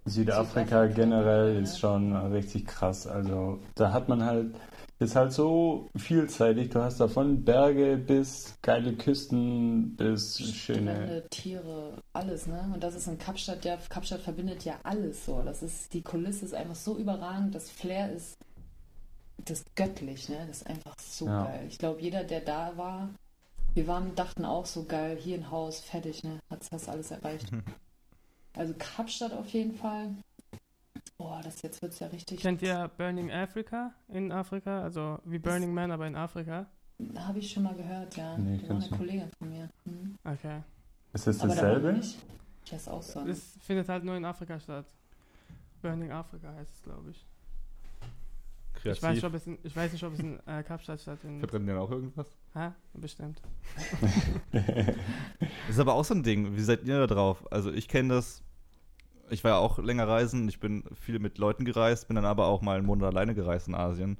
Südafrika 0.05 0.87
generell 0.87 1.61
ist 1.63 1.79
schon 1.79 2.13
richtig 2.15 2.65
krass. 2.67 3.07
Also 3.07 3.59
da 3.75 3.93
hat 3.93 4.09
man 4.09 4.23
halt, 4.25 4.55
ist 4.99 5.15
halt 5.15 5.31
so 5.31 5.89
vielseitig. 5.95 6.69
Du 6.69 6.81
hast 6.81 6.99
davon 6.99 7.43
Berge 7.43 7.97
bis 7.97 8.57
geile 8.61 8.93
Küsten 8.93 9.95
bis 9.95 10.39
schöne. 10.53 10.95
Strände, 10.95 11.25
Tiere, 11.29 11.93
alles, 12.11 12.47
ne? 12.47 12.69
Und 12.73 12.83
das 12.83 12.95
ist 12.95 13.07
in 13.07 13.17
Kapstadt, 13.17 13.63
ja, 13.65 13.77
Kapstadt 13.89 14.21
verbindet 14.21 14.65
ja 14.65 14.75
alles 14.83 15.25
so. 15.25 15.41
Das 15.41 15.63
ist, 15.63 15.93
die 15.93 16.01
Kulisse 16.01 16.45
ist 16.45 16.53
einfach 16.53 16.75
so 16.75 16.97
überragend, 16.97 17.55
das 17.55 17.69
Flair 17.69 18.11
ist, 18.11 18.37
das 19.45 19.59
ist 19.59 19.75
göttlich, 19.75 20.29
ne? 20.29 20.45
Das 20.47 20.57
ist 20.57 20.67
einfach 20.67 20.95
so 20.99 21.27
Ja. 21.27 21.45
geil. 21.45 21.65
Ich 21.69 21.77
glaube, 21.77 22.01
jeder, 22.01 22.23
der 22.23 22.41
da 22.41 22.73
war, 22.75 23.09
wir 23.73 23.87
waren, 23.87 24.13
dachten 24.15 24.45
auch 24.45 24.65
so 24.65 24.83
geil, 24.83 25.17
hier 25.19 25.37
ein 25.37 25.49
Haus, 25.49 25.79
fertig, 25.79 26.23
ne? 26.23 26.39
Hat's 26.49 26.69
das 26.69 26.87
alles 26.89 27.11
erreicht. 27.11 27.49
Also 28.55 28.73
Kapstadt 28.77 29.33
auf 29.33 29.49
jeden 29.49 29.73
Fall. 29.73 30.15
Boah, 31.17 31.41
das 31.43 31.61
jetzt 31.61 31.81
wird's 31.81 31.99
ja 31.99 32.07
richtig. 32.07 32.39
Kennt 32.39 32.61
ihr 32.61 32.89
Burning 32.97 33.31
Africa 33.31 33.93
in 34.09 34.31
Afrika? 34.31 34.81
Also 34.81 35.19
wie 35.25 35.39
Burning 35.39 35.73
Man, 35.73 35.91
aber 35.91 36.07
in 36.07 36.15
Afrika? 36.15 36.67
Habe 37.15 37.39
ich 37.39 37.51
schon 37.51 37.63
mal 37.63 37.75
gehört, 37.75 38.15
ja. 38.15 38.37
Nee, 38.37 38.57
das 38.57 38.69
war 38.69 38.77
eine. 38.77 38.97
Kollegin 38.97 39.29
von 39.37 39.49
mir. 39.49 39.69
Mhm. 39.85 40.15
Okay. 40.23 40.61
Ist 41.13 41.27
das 41.27 41.37
da 41.37 41.47
dasselbe? 41.47 41.93
nicht. 41.93 42.17
Ich 42.65 42.73
weiß 42.73 42.87
auch 42.89 43.01
so. 43.01 43.23
Das 43.25 43.57
findet 43.61 43.89
halt 43.89 44.03
nur 44.03 44.15
in 44.15 44.25
Afrika 44.25 44.59
statt. 44.59 44.85
Burning 45.81 46.11
Africa 46.11 46.53
heißt 46.53 46.73
es, 46.73 46.81
glaube 46.81 47.11
ich. 47.11 47.25
Ich 48.85 49.01
weiß, 49.03 49.15
nicht, 49.15 49.23
ob 49.23 49.33
es 49.33 49.47
in, 49.47 49.57
ich 49.63 49.75
weiß 49.75 49.91
nicht, 49.93 50.03
ob 50.03 50.13
es 50.13 50.19
in 50.19 50.39
äh, 50.45 50.63
Kapstadt 50.63 50.99
stattfindet. 50.99 51.39
Verbrennen 51.39 51.67
die 51.67 51.73
dann 51.73 51.81
auch 51.81 51.91
irgendwas? 51.91 52.27
Hä? 52.53 52.69
Bestimmt. 52.93 53.41
Das 54.51 54.61
ist 55.69 55.79
aber 55.79 55.93
auch 55.93 56.05
so 56.05 56.13
ein 56.13 56.23
Ding. 56.23 56.55
Wie 56.55 56.61
seid 56.61 56.83
ihr 56.85 56.99
da 56.99 57.07
drauf? 57.07 57.45
Also 57.51 57.71
ich 57.71 57.87
kenne 57.87 58.13
das. 58.15 58.43
Ich 59.29 59.43
war 59.43 59.51
ja 59.51 59.57
auch 59.57 59.79
länger 59.79 60.07
reisen. 60.07 60.47
Ich 60.49 60.59
bin 60.59 60.83
viel 60.93 61.19
mit 61.19 61.37
Leuten 61.37 61.65
gereist, 61.65 62.07
bin 62.07 62.15
dann 62.15 62.25
aber 62.25 62.45
auch 62.47 62.61
mal 62.61 62.77
einen 62.77 62.85
Monat 62.85 63.11
alleine 63.13 63.33
gereist 63.33 63.67
in 63.67 63.75
Asien. 63.75 64.17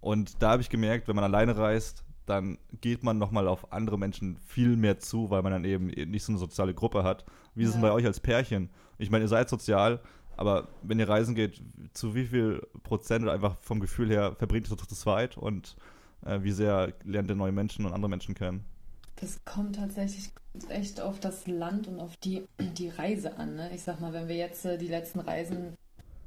Und 0.00 0.42
da 0.42 0.50
habe 0.50 0.62
ich 0.62 0.68
gemerkt, 0.68 1.08
wenn 1.08 1.16
man 1.16 1.24
alleine 1.24 1.56
reist, 1.56 2.04
dann 2.26 2.58
geht 2.80 3.02
man 3.02 3.18
nochmal 3.18 3.48
auf 3.48 3.72
andere 3.72 3.98
Menschen 3.98 4.36
viel 4.46 4.76
mehr 4.76 4.98
zu, 4.98 5.30
weil 5.30 5.42
man 5.42 5.52
dann 5.52 5.64
eben 5.64 5.86
nicht 5.86 6.24
so 6.24 6.32
eine 6.32 6.38
soziale 6.38 6.74
Gruppe 6.74 7.02
hat. 7.04 7.24
Wie 7.54 7.62
ist 7.62 7.70
es 7.70 7.74
Ja. 7.74 7.80
denn 7.80 7.88
bei 7.88 7.94
euch 7.94 8.04
als 8.06 8.20
Pärchen? 8.20 8.70
Ich 8.98 9.10
meine, 9.10 9.24
ihr 9.24 9.28
seid 9.28 9.48
sozial, 9.48 10.00
aber 10.36 10.68
wenn 10.82 10.98
ihr 10.98 11.08
reisen 11.08 11.34
geht, 11.34 11.62
zu 11.92 12.14
wie 12.14 12.26
viel 12.26 12.66
Prozent 12.82 13.22
oder 13.22 13.32
einfach 13.32 13.56
vom 13.60 13.80
Gefühl 13.80 14.08
her 14.08 14.34
verbringt 14.38 14.70
ihr 14.70 14.76
zu 14.76 14.86
zweit 14.86 15.36
und 15.36 15.76
äh, 16.24 16.40
wie 16.42 16.52
sehr 16.52 16.92
lernt 17.04 17.30
ihr 17.30 17.36
neue 17.36 17.52
Menschen 17.52 17.86
und 17.86 17.92
andere 17.92 18.08
Menschen 18.08 18.34
kennen? 18.34 18.64
Das 19.16 19.44
kommt 19.44 19.76
tatsächlich 19.76 20.30
echt 20.68 21.00
auf 21.00 21.20
das 21.20 21.46
Land 21.46 21.88
und 21.88 22.00
auf 22.00 22.16
die, 22.16 22.44
die 22.60 22.88
Reise 22.88 23.38
an. 23.38 23.56
Ne? 23.56 23.70
Ich 23.74 23.82
sag 23.82 24.00
mal, 24.00 24.12
wenn 24.12 24.28
wir 24.28 24.36
jetzt 24.36 24.64
äh, 24.64 24.78
die 24.78 24.88
letzten 24.88 25.20
Reisen 25.20 25.76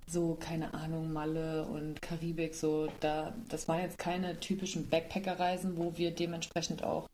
so, 0.09 0.35
keine 0.39 0.73
Ahnung, 0.73 1.11
Malle 1.11 1.65
und 1.65 2.01
Karibik, 2.01 2.55
so, 2.55 2.87
da, 3.01 3.33
das 3.49 3.67
waren 3.67 3.81
jetzt 3.81 3.97
keine 3.97 4.39
typischen 4.39 4.89
Backpacker-Reisen, 4.89 5.77
wo 5.77 5.97
wir 5.97 6.11
dementsprechend 6.11 6.81
auch 6.81 7.09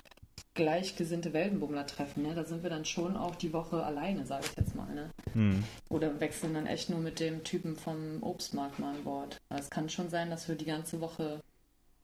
gleichgesinnte 0.56 1.34
Weltenbummler 1.34 1.88
treffen. 1.88 2.24
Ne? 2.24 2.36
Da 2.36 2.44
sind 2.44 2.64
wir 2.64 2.70
dann 2.70 2.86
schon 2.86 3.18
auch 3.18 3.36
die 3.36 3.54
Woche 3.54 3.84
alleine, 3.84 4.26
sage 4.26 4.46
ich 4.50 4.58
jetzt 4.58 4.76
mal. 4.76 4.94
Ne? 4.94 5.10
Hm. 5.34 5.64
Oder 5.90 6.20
wechseln 6.20 6.54
dann 6.54 6.68
echt 6.68 6.90
nur 6.90 7.00
mit 7.00 7.20
dem 7.20 7.44
Typen 7.44 7.76
vom 7.76 8.22
Obstmarkt 8.22 8.80
mal 8.80 8.92
an 8.96 9.04
Bord. 9.04 9.38
Es 9.50 9.70
kann 9.70 9.90
schon 9.90 10.10
sein, 10.10 10.30
dass 10.30 10.48
wir 10.48 10.56
die 10.56 10.66
ganze 10.66 11.02
Woche, 11.02 11.42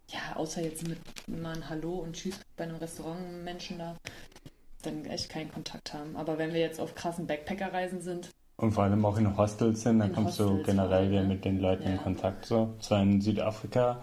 ja, 0.07 0.35
außer 0.35 0.61
jetzt 0.63 0.87
mit 0.87 0.99
mal 1.27 1.55
ein 1.55 1.69
Hallo 1.69 1.95
und 1.99 2.15
Tschüss 2.15 2.39
bei 2.57 2.63
einem 2.63 2.77
Restaurantmenschen 2.77 3.77
da, 3.77 3.95
dann 4.81 5.05
echt 5.05 5.29
keinen 5.29 5.51
Kontakt 5.51 5.93
haben. 5.93 6.15
Aber 6.15 6.37
wenn 6.37 6.53
wir 6.53 6.61
jetzt 6.61 6.79
auf 6.79 6.95
krassen 6.95 7.27
Backpacker-Reisen 7.27 8.01
sind, 8.01 8.29
Und 8.57 8.71
vor 8.71 8.83
allem 8.83 9.05
auch 9.05 9.17
in 9.17 9.37
Hostels 9.37 9.83
sind, 9.83 9.99
dann 9.99 10.09
In 10.09 10.15
kommst 10.15 10.39
du 10.39 10.45
Hostels 10.45 10.65
generell 10.65 11.05
auch, 11.07 11.11
wieder 11.11 11.21
ne? 11.21 11.27
mit 11.29 11.45
den 11.45 11.59
Leuten 11.59 11.83
in 11.83 11.95
Ja. 11.97 12.01
Kontakt. 12.01 12.45
So. 12.45 12.75
Zwar 12.79 13.03
in 13.03 13.21
Südafrika 13.21 14.01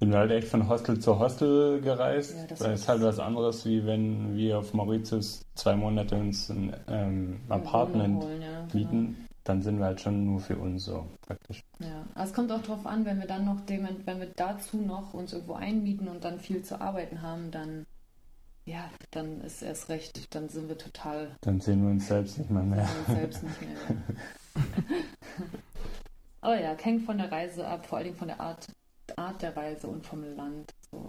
sind 0.00 0.12
wir 0.12 0.18
halt 0.18 0.30
echt 0.30 0.48
von 0.48 0.66
Hostel 0.66 0.98
zu 0.98 1.18
Hostel 1.18 1.80
gereist. 1.82 2.34
Ja, 2.34 2.46
das 2.46 2.58
das 2.60 2.80
ist 2.80 2.88
halt 2.88 3.02
was 3.02 3.18
anderes, 3.18 3.66
wie 3.66 3.84
wenn 3.84 4.34
wir 4.34 4.58
auf 4.58 4.72
Mauritius 4.72 5.42
zwei 5.54 5.76
Monate 5.76 6.16
uns 6.16 6.48
ein 6.48 6.74
ähm, 6.88 7.40
Apartment 7.50 8.24
holen, 8.24 8.40
ja, 8.40 8.66
genau. 8.66 8.74
mieten. 8.74 9.26
Dann 9.44 9.62
sind 9.62 9.78
wir 9.78 9.86
halt 9.86 10.00
schon 10.00 10.24
nur 10.24 10.40
für 10.40 10.56
uns 10.56 10.84
so 10.84 11.06
praktisch. 11.20 11.62
Ja, 11.80 12.04
aber 12.14 12.24
es 12.24 12.32
kommt 12.32 12.50
auch 12.50 12.62
drauf 12.62 12.86
an, 12.86 13.04
wenn 13.04 13.18
wir 13.20 13.26
dann 13.26 13.44
noch 13.44 13.60
dem, 13.60 13.86
wenn 14.04 14.20
wir 14.20 14.28
dazu 14.36 14.78
noch 14.78 15.12
uns 15.12 15.32
irgendwo 15.32 15.54
einmieten 15.54 16.08
und 16.08 16.24
dann 16.24 16.40
viel 16.40 16.62
zu 16.62 16.80
arbeiten 16.80 17.20
haben, 17.20 17.50
dann 17.50 17.86
ja, 18.64 18.90
dann 19.10 19.40
ist 19.40 19.62
erst 19.62 19.88
recht, 19.88 20.34
dann 20.34 20.48
sind 20.48 20.68
wir 20.68 20.78
total 20.78 21.36
Dann 21.40 21.60
sehen 21.60 21.82
wir 21.82 21.90
uns 21.90 22.06
selbst 22.06 22.38
nicht 22.38 22.50
mal 22.50 22.62
mehr. 22.62 22.88
uns 23.06 23.18
selbst 23.18 23.42
nicht 23.42 23.60
mehr. 23.62 23.70
Ja. 23.88 24.62
Aber 26.42 26.60
ja, 26.60 26.74
hängt 26.80 27.04
von 27.04 27.18
der 27.18 27.30
Reise 27.30 27.66
ab, 27.66 27.86
vor 27.86 27.98
allen 27.98 28.06
Dingen 28.06 28.18
von 28.18 28.28
der 28.28 28.40
Art, 28.40 28.66
Art 29.18 29.42
der 29.42 29.56
Reise 29.56 29.86
und 29.86 30.06
vom 30.06 30.22
Land. 30.36 30.74
So. 30.90 31.08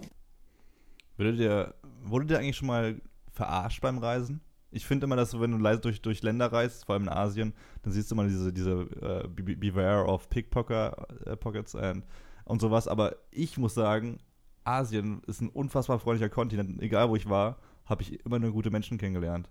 Würdet 1.16 1.40
ihr, 1.40 1.74
wurdet 2.02 2.30
ihr 2.30 2.38
eigentlich 2.38 2.56
schon 2.56 2.68
mal 2.68 3.00
verarscht 3.30 3.80
beim 3.80 3.98
Reisen? 3.98 4.40
Ich 4.70 4.86
finde 4.86 5.04
immer, 5.04 5.16
dass 5.16 5.32
du, 5.32 5.40
wenn 5.40 5.50
du 5.50 5.58
leise 5.58 5.80
durch, 5.80 6.00
durch 6.00 6.22
Länder 6.22 6.50
reist, 6.50 6.86
vor 6.86 6.94
allem 6.94 7.02
in 7.04 7.08
Asien, 7.10 7.52
dann 7.82 7.92
siehst 7.92 8.10
du 8.10 8.14
immer 8.14 8.24
diese, 8.26 8.52
diese 8.52 8.86
Be- 9.28 9.56
Beware 9.56 10.06
of 10.06 10.30
Pickpockets 10.30 10.96
äh, 11.26 11.36
Pockets 11.36 11.74
and, 11.74 12.04
und 12.44 12.60
sowas. 12.62 12.88
Aber 12.88 13.16
ich 13.30 13.58
muss 13.58 13.74
sagen, 13.74 14.18
Asien 14.64 15.20
ist 15.26 15.42
ein 15.42 15.50
unfassbar 15.50 15.98
freundlicher 15.98 16.30
Kontinent. 16.30 16.80
Egal 16.80 17.10
wo 17.10 17.16
ich 17.16 17.28
war, 17.28 17.58
habe 17.84 18.00
ich 18.02 18.24
immer 18.24 18.38
nur 18.38 18.52
gute 18.52 18.70
Menschen 18.70 18.96
kennengelernt. 18.96 19.50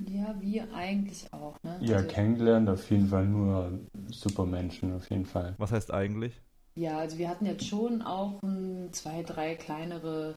Ja, 0.00 0.36
wir 0.40 0.72
eigentlich 0.72 1.32
auch. 1.32 1.56
Ne? 1.64 1.76
Ja, 1.80 1.96
Also- 1.96 2.08
kennengelernt 2.08 2.68
auf 2.68 2.88
jeden 2.88 3.08
Fall 3.08 3.26
nur 3.26 3.80
super 4.12 4.46
Menschen, 4.46 4.94
auf 4.94 5.10
jeden 5.10 5.26
Fall. 5.26 5.56
Was 5.58 5.72
heißt 5.72 5.92
eigentlich? 5.92 6.40
Ja, 6.74 6.98
also 6.98 7.18
wir 7.18 7.28
hatten 7.28 7.46
jetzt 7.46 7.66
schon 7.66 8.02
auch 8.02 8.40
zwei, 8.92 9.22
drei 9.22 9.54
kleinere 9.56 10.36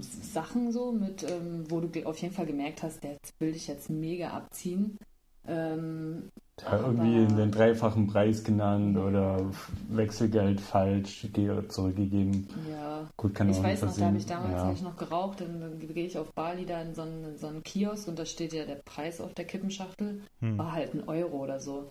Sachen 0.00 0.72
so 0.72 0.92
mit, 0.92 1.22
ähm, 1.22 1.64
wo 1.68 1.80
du 1.80 2.04
auf 2.06 2.18
jeden 2.18 2.34
Fall 2.34 2.46
gemerkt 2.46 2.82
hast, 2.82 3.02
der 3.02 3.16
will 3.38 3.52
dich 3.52 3.66
jetzt 3.68 3.88
mega 3.90 4.28
abziehen. 4.30 4.98
Ähm, 5.46 6.28
Ja, 6.60 6.78
irgendwie 6.78 7.24
Aber- 7.24 7.34
den 7.36 7.50
dreifachen 7.50 8.06
Preis 8.06 8.44
genannt 8.44 8.98
oder 8.98 9.40
Wechselgeld 9.88 10.60
falsch 10.60 11.26
ge- 11.32 11.66
zurückgegeben. 11.68 12.46
ja, 12.70 13.08
Gut, 13.16 13.34
kann 13.34 13.48
ich 13.48 13.56
auch 13.56 13.62
weiß 13.62 13.80
noch, 13.82 13.96
da 13.96 14.04
habe 14.04 14.18
ich 14.18 14.26
damals 14.26 14.52
ja. 14.52 14.66
hab 14.66 14.74
ich 14.74 14.82
noch 14.82 14.96
geraucht, 14.98 15.40
dann, 15.40 15.58
dann 15.58 15.78
gehe 15.78 16.04
ich 16.04 16.18
auf 16.18 16.30
Bali 16.34 16.66
da 16.66 16.82
in 16.82 16.94
so 16.94 17.00
einen, 17.02 17.38
so 17.38 17.46
einen 17.46 17.62
Kiosk 17.62 18.08
und 18.08 18.18
da 18.18 18.26
steht 18.26 18.52
ja 18.52 18.66
der 18.66 18.74
Preis 18.84 19.22
auf 19.22 19.32
der 19.32 19.46
Kippenschachtel, 19.46 20.20
Hm. 20.40 20.58
war 20.58 20.72
halt 20.72 20.92
ein 20.92 21.08
Euro 21.08 21.38
oder 21.38 21.60
so. 21.60 21.90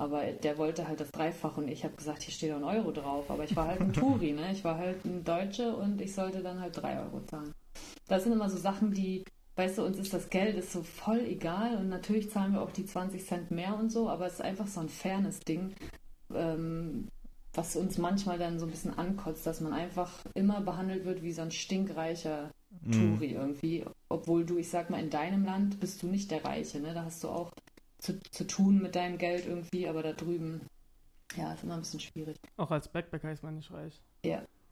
Aber 0.00 0.22
der 0.24 0.56
wollte 0.56 0.88
halt 0.88 0.98
das 0.98 1.10
Dreifache 1.10 1.60
und 1.60 1.68
ich 1.68 1.84
habe 1.84 1.94
gesagt, 1.94 2.22
hier 2.22 2.32
steht 2.32 2.52
ein 2.52 2.64
Euro 2.64 2.90
drauf. 2.90 3.30
Aber 3.30 3.44
ich 3.44 3.54
war 3.54 3.66
halt 3.66 3.82
ein 3.82 3.92
Touri, 3.92 4.32
ne? 4.32 4.50
Ich 4.50 4.64
war 4.64 4.78
halt 4.78 5.04
ein 5.04 5.24
Deutsche 5.24 5.76
und 5.76 6.00
ich 6.00 6.14
sollte 6.14 6.42
dann 6.42 6.58
halt 6.58 6.74
drei 6.74 6.98
Euro 6.98 7.20
zahlen. 7.26 7.52
Das 8.08 8.24
sind 8.24 8.32
immer 8.32 8.48
so 8.48 8.56
Sachen, 8.56 8.92
die, 8.92 9.26
weißt 9.56 9.76
du, 9.76 9.84
uns 9.84 9.98
ist 9.98 10.14
das 10.14 10.30
Geld 10.30 10.56
ist 10.56 10.72
so 10.72 10.82
voll 10.82 11.20
egal 11.20 11.76
und 11.76 11.90
natürlich 11.90 12.30
zahlen 12.30 12.54
wir 12.54 12.62
auch 12.62 12.70
die 12.70 12.86
20 12.86 13.26
Cent 13.26 13.50
mehr 13.50 13.76
und 13.76 13.90
so, 13.90 14.08
aber 14.08 14.26
es 14.26 14.34
ist 14.34 14.40
einfach 14.40 14.66
so 14.66 14.80
ein 14.80 14.88
fairness 14.88 15.40
Ding, 15.40 15.74
ähm, 16.34 17.08
was 17.52 17.76
uns 17.76 17.98
manchmal 17.98 18.38
dann 18.38 18.58
so 18.58 18.64
ein 18.64 18.70
bisschen 18.70 18.96
ankotzt, 18.96 19.46
dass 19.46 19.60
man 19.60 19.74
einfach 19.74 20.10
immer 20.32 20.62
behandelt 20.62 21.04
wird 21.04 21.22
wie 21.22 21.32
so 21.32 21.42
ein 21.42 21.50
stinkreicher 21.50 22.50
Hm. 22.84 22.92
Touri 22.92 23.32
irgendwie. 23.32 23.84
Obwohl 24.08 24.44
du, 24.44 24.58
ich 24.58 24.70
sag 24.70 24.90
mal, 24.90 25.00
in 25.00 25.10
deinem 25.10 25.44
Land 25.44 25.80
bist 25.80 26.02
du 26.02 26.06
nicht 26.06 26.30
der 26.30 26.44
Reiche, 26.44 26.80
ne? 26.80 26.94
Da 26.94 27.04
hast 27.04 27.24
du 27.24 27.28
auch 27.28 27.52
zu, 28.00 28.20
zu 28.30 28.46
tun 28.46 28.80
mit 28.82 28.96
deinem 28.96 29.18
Geld 29.18 29.46
irgendwie, 29.46 29.86
aber 29.88 30.02
da 30.02 30.12
drüben, 30.12 30.62
ja, 31.36 31.52
ist 31.52 31.62
immer 31.64 31.74
ein 31.74 31.80
bisschen 31.80 32.00
schwierig. 32.00 32.36
Auch 32.56 32.70
als 32.70 32.88
Backpacker 32.88 33.30
ist 33.32 33.42
man 33.42 33.56
nicht 33.56 33.70
reich. 33.72 34.00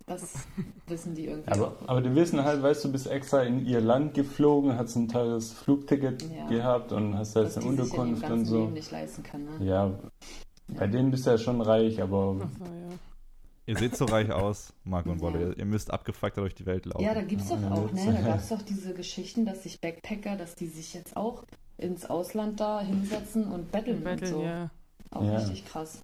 Das 0.06 0.32
wissen 0.86 1.14
die 1.14 1.26
irgendwie 1.26 1.50
Aber, 1.52 1.68
auch. 1.68 1.88
aber 1.88 2.00
die 2.00 2.14
wissen 2.14 2.42
halt, 2.42 2.62
weißt 2.62 2.84
du, 2.84 2.92
bist 2.92 3.06
extra 3.08 3.42
in 3.42 3.66
ihr 3.66 3.80
Land 3.82 4.14
geflogen, 4.14 4.76
hast 4.78 4.96
ein 4.96 5.08
teures 5.08 5.52
Flugticket 5.52 6.22
Ja. 6.32 6.48
gehabt 6.48 6.92
und 6.92 7.14
hast 7.16 7.34
was 7.36 7.54
jetzt 7.56 7.58
eine 7.66 7.76
die 7.76 7.82
sich 7.82 7.92
ja 7.92 8.02
im 8.02 8.08
Unterkunft 8.10 8.22
ganzen 8.22 8.38
und 8.38 8.44
so. 8.46 8.60
Leben 8.62 8.72
nicht 8.72 8.90
leisten 8.90 9.22
kann, 9.22 9.44
ne? 9.44 9.66
Ja, 9.66 9.98
bei 10.68 10.86
denen 10.86 11.10
bist 11.10 11.26
du 11.26 11.30
ja 11.30 11.38
schon 11.38 11.60
reich, 11.60 12.00
aber 12.00 12.36
Achso, 12.40 12.64
ja. 12.64 12.88
Ihr 13.66 13.76
seht 13.76 13.96
so 13.98 14.06
reich 14.06 14.32
aus, 14.32 14.72
Marco 14.84 15.10
und 15.10 15.18
Ja. 15.18 15.22
Wolle. 15.24 15.40
Ihr, 15.50 15.58
ihr 15.58 15.64
müsst 15.66 15.90
abgefuckter 15.90 16.40
durch 16.40 16.54
die 16.54 16.64
Welt 16.64 16.86
laufen. 16.86 17.04
Ja, 17.04 17.12
da 17.12 17.20
gibt's 17.20 17.48
doch 17.50 17.60
Ja, 17.60 17.70
auch, 17.72 17.92
ne? 17.92 18.14
Da 18.14 18.20
gab's 18.30 18.48
doch 18.48 18.62
diese 18.62 18.94
Geschichten, 18.94 19.44
dass 19.44 19.64
sich 19.64 19.78
Backpacker, 19.78 20.36
dass 20.36 20.54
die 20.54 20.68
sich 20.68 20.94
jetzt 20.94 21.18
auch 21.18 21.44
ins 21.78 22.04
Ausland 22.06 22.60
da 22.60 22.80
hinsetzen 22.80 23.44
und 23.50 23.70
betteln, 23.72 24.02
Betteln, 24.04 24.34
und 24.34 24.40
so. 24.40 24.44
ja. 24.44 24.70
Auch 25.10 25.24
Ja. 25.24 25.36
richtig 25.38 25.64
krass. 25.64 26.02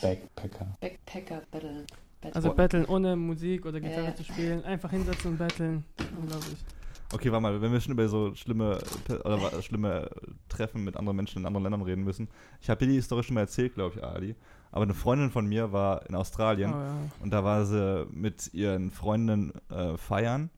Backpacker. 0.00 0.66
Backpacker 0.80 1.42
betteln. 1.50 1.86
Betteln. 2.20 2.34
Also 2.34 2.54
betteln 2.54 2.84
ohne 2.86 3.16
Musik 3.16 3.64
oder 3.66 3.80
Gitarre 3.80 4.06
Ja. 4.06 4.14
zu 4.14 4.24
spielen. 4.24 4.64
Einfach 4.64 4.90
hinsetzen 4.90 5.32
und 5.32 5.38
betteln. 5.38 5.84
Unglaublich. 6.20 6.58
Okay, 7.14 7.30
warte 7.30 7.42
mal, 7.42 7.60
wenn 7.60 7.72
wir 7.72 7.80
schon 7.80 7.92
über 7.92 8.08
so 8.08 8.34
schlimme, 8.34 8.78
oder 9.24 9.60
schlimme 9.62 10.08
Treffen 10.48 10.82
mit 10.82 10.96
anderen 10.96 11.16
Menschen 11.16 11.40
in 11.40 11.46
anderen 11.46 11.64
Ländern 11.64 11.82
reden 11.82 12.04
müssen. 12.04 12.28
Ich 12.60 12.70
habe 12.70 12.86
dir 12.86 12.92
die 12.92 13.02
Story 13.02 13.22
schon 13.22 13.34
mal 13.34 13.42
erzählt, 13.42 13.74
glaube 13.74 13.96
ich, 13.96 14.02
Ali. 14.04 14.34
Aber 14.70 14.84
eine 14.84 14.94
Freundin 14.94 15.30
von 15.30 15.46
mir 15.46 15.72
war 15.72 16.06
in 16.08 16.14
Oh, 16.14 16.18
Australien 16.20 16.70
ja. 16.70 16.94
und 17.20 17.30
da 17.30 17.44
war 17.44 17.66
sie 17.66 18.06
mit 18.10 18.54
ihren 18.54 18.90
Freundinnen 18.90 19.52
äh, 19.70 19.98
feiern 19.98 20.48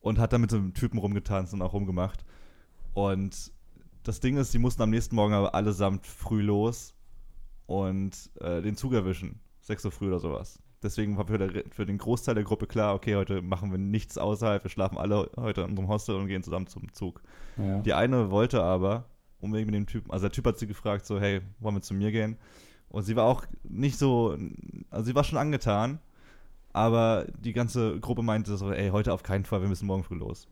und 0.00 0.18
hat 0.18 0.32
da 0.32 0.38
mit 0.38 0.50
so 0.50 0.56
einem 0.56 0.74
Typen 0.74 0.98
rumgetanzt 0.98 1.54
und 1.54 1.62
auch 1.62 1.72
rumgemacht. 1.72 2.24
Und 2.94 3.52
das 4.02 4.20
Ding 4.20 4.36
ist, 4.36 4.52
die 4.52 4.58
mussten 4.58 4.82
am 4.82 4.90
nächsten 4.90 5.16
Morgen 5.16 5.34
aber 5.34 5.54
allesamt 5.54 6.06
früh 6.06 6.42
los 6.42 6.94
und 7.66 8.30
äh, 8.40 8.62
den 8.62 8.76
Zug 8.76 8.92
erwischen. 8.92 9.40
6 9.60 9.84
Uhr 9.84 9.92
früh 9.92 10.08
oder 10.08 10.18
sowas. 10.18 10.60
Deswegen 10.82 11.16
war 11.16 11.26
für, 11.26 11.38
der, 11.38 11.64
für 11.70 11.86
den 11.86 11.98
Großteil 11.98 12.34
der 12.34 12.42
Gruppe 12.42 12.66
klar, 12.66 12.94
okay, 12.94 13.14
heute 13.14 13.40
machen 13.40 13.70
wir 13.70 13.78
nichts 13.78 14.18
außerhalb, 14.18 14.64
wir 14.64 14.70
schlafen 14.70 14.98
alle 14.98 15.30
heute 15.36 15.60
in 15.60 15.70
unserem 15.70 15.88
Hostel 15.88 16.16
und 16.16 16.26
gehen 16.26 16.42
zusammen 16.42 16.66
zum 16.66 16.92
Zug. 16.92 17.22
Ja. 17.56 17.78
Die 17.80 17.92
eine 17.92 18.32
wollte 18.32 18.62
aber 18.62 19.04
unbedingt 19.40 19.70
mit 19.70 19.76
dem 19.76 19.86
Typen, 19.86 20.10
also 20.10 20.24
der 20.24 20.32
Typ 20.32 20.46
hat 20.46 20.58
sie 20.58 20.66
gefragt, 20.66 21.06
so, 21.06 21.20
hey, 21.20 21.40
wollen 21.60 21.76
wir 21.76 21.82
zu 21.82 21.94
mir 21.94 22.10
gehen? 22.10 22.36
Und 22.88 23.04
sie 23.04 23.14
war 23.14 23.24
auch 23.24 23.46
nicht 23.62 23.96
so, 23.96 24.36
also 24.90 25.04
sie 25.04 25.14
war 25.14 25.24
schon 25.24 25.38
angetan, 25.38 26.00
aber 26.72 27.26
die 27.38 27.52
ganze 27.52 28.00
Gruppe 28.00 28.22
meinte 28.22 28.56
so, 28.56 28.72
ey, 28.72 28.90
heute 28.90 29.12
auf 29.12 29.22
keinen 29.22 29.44
Fall, 29.44 29.62
wir 29.62 29.68
müssen 29.68 29.86
morgen 29.86 30.02
früh 30.02 30.16
los. 30.16 30.48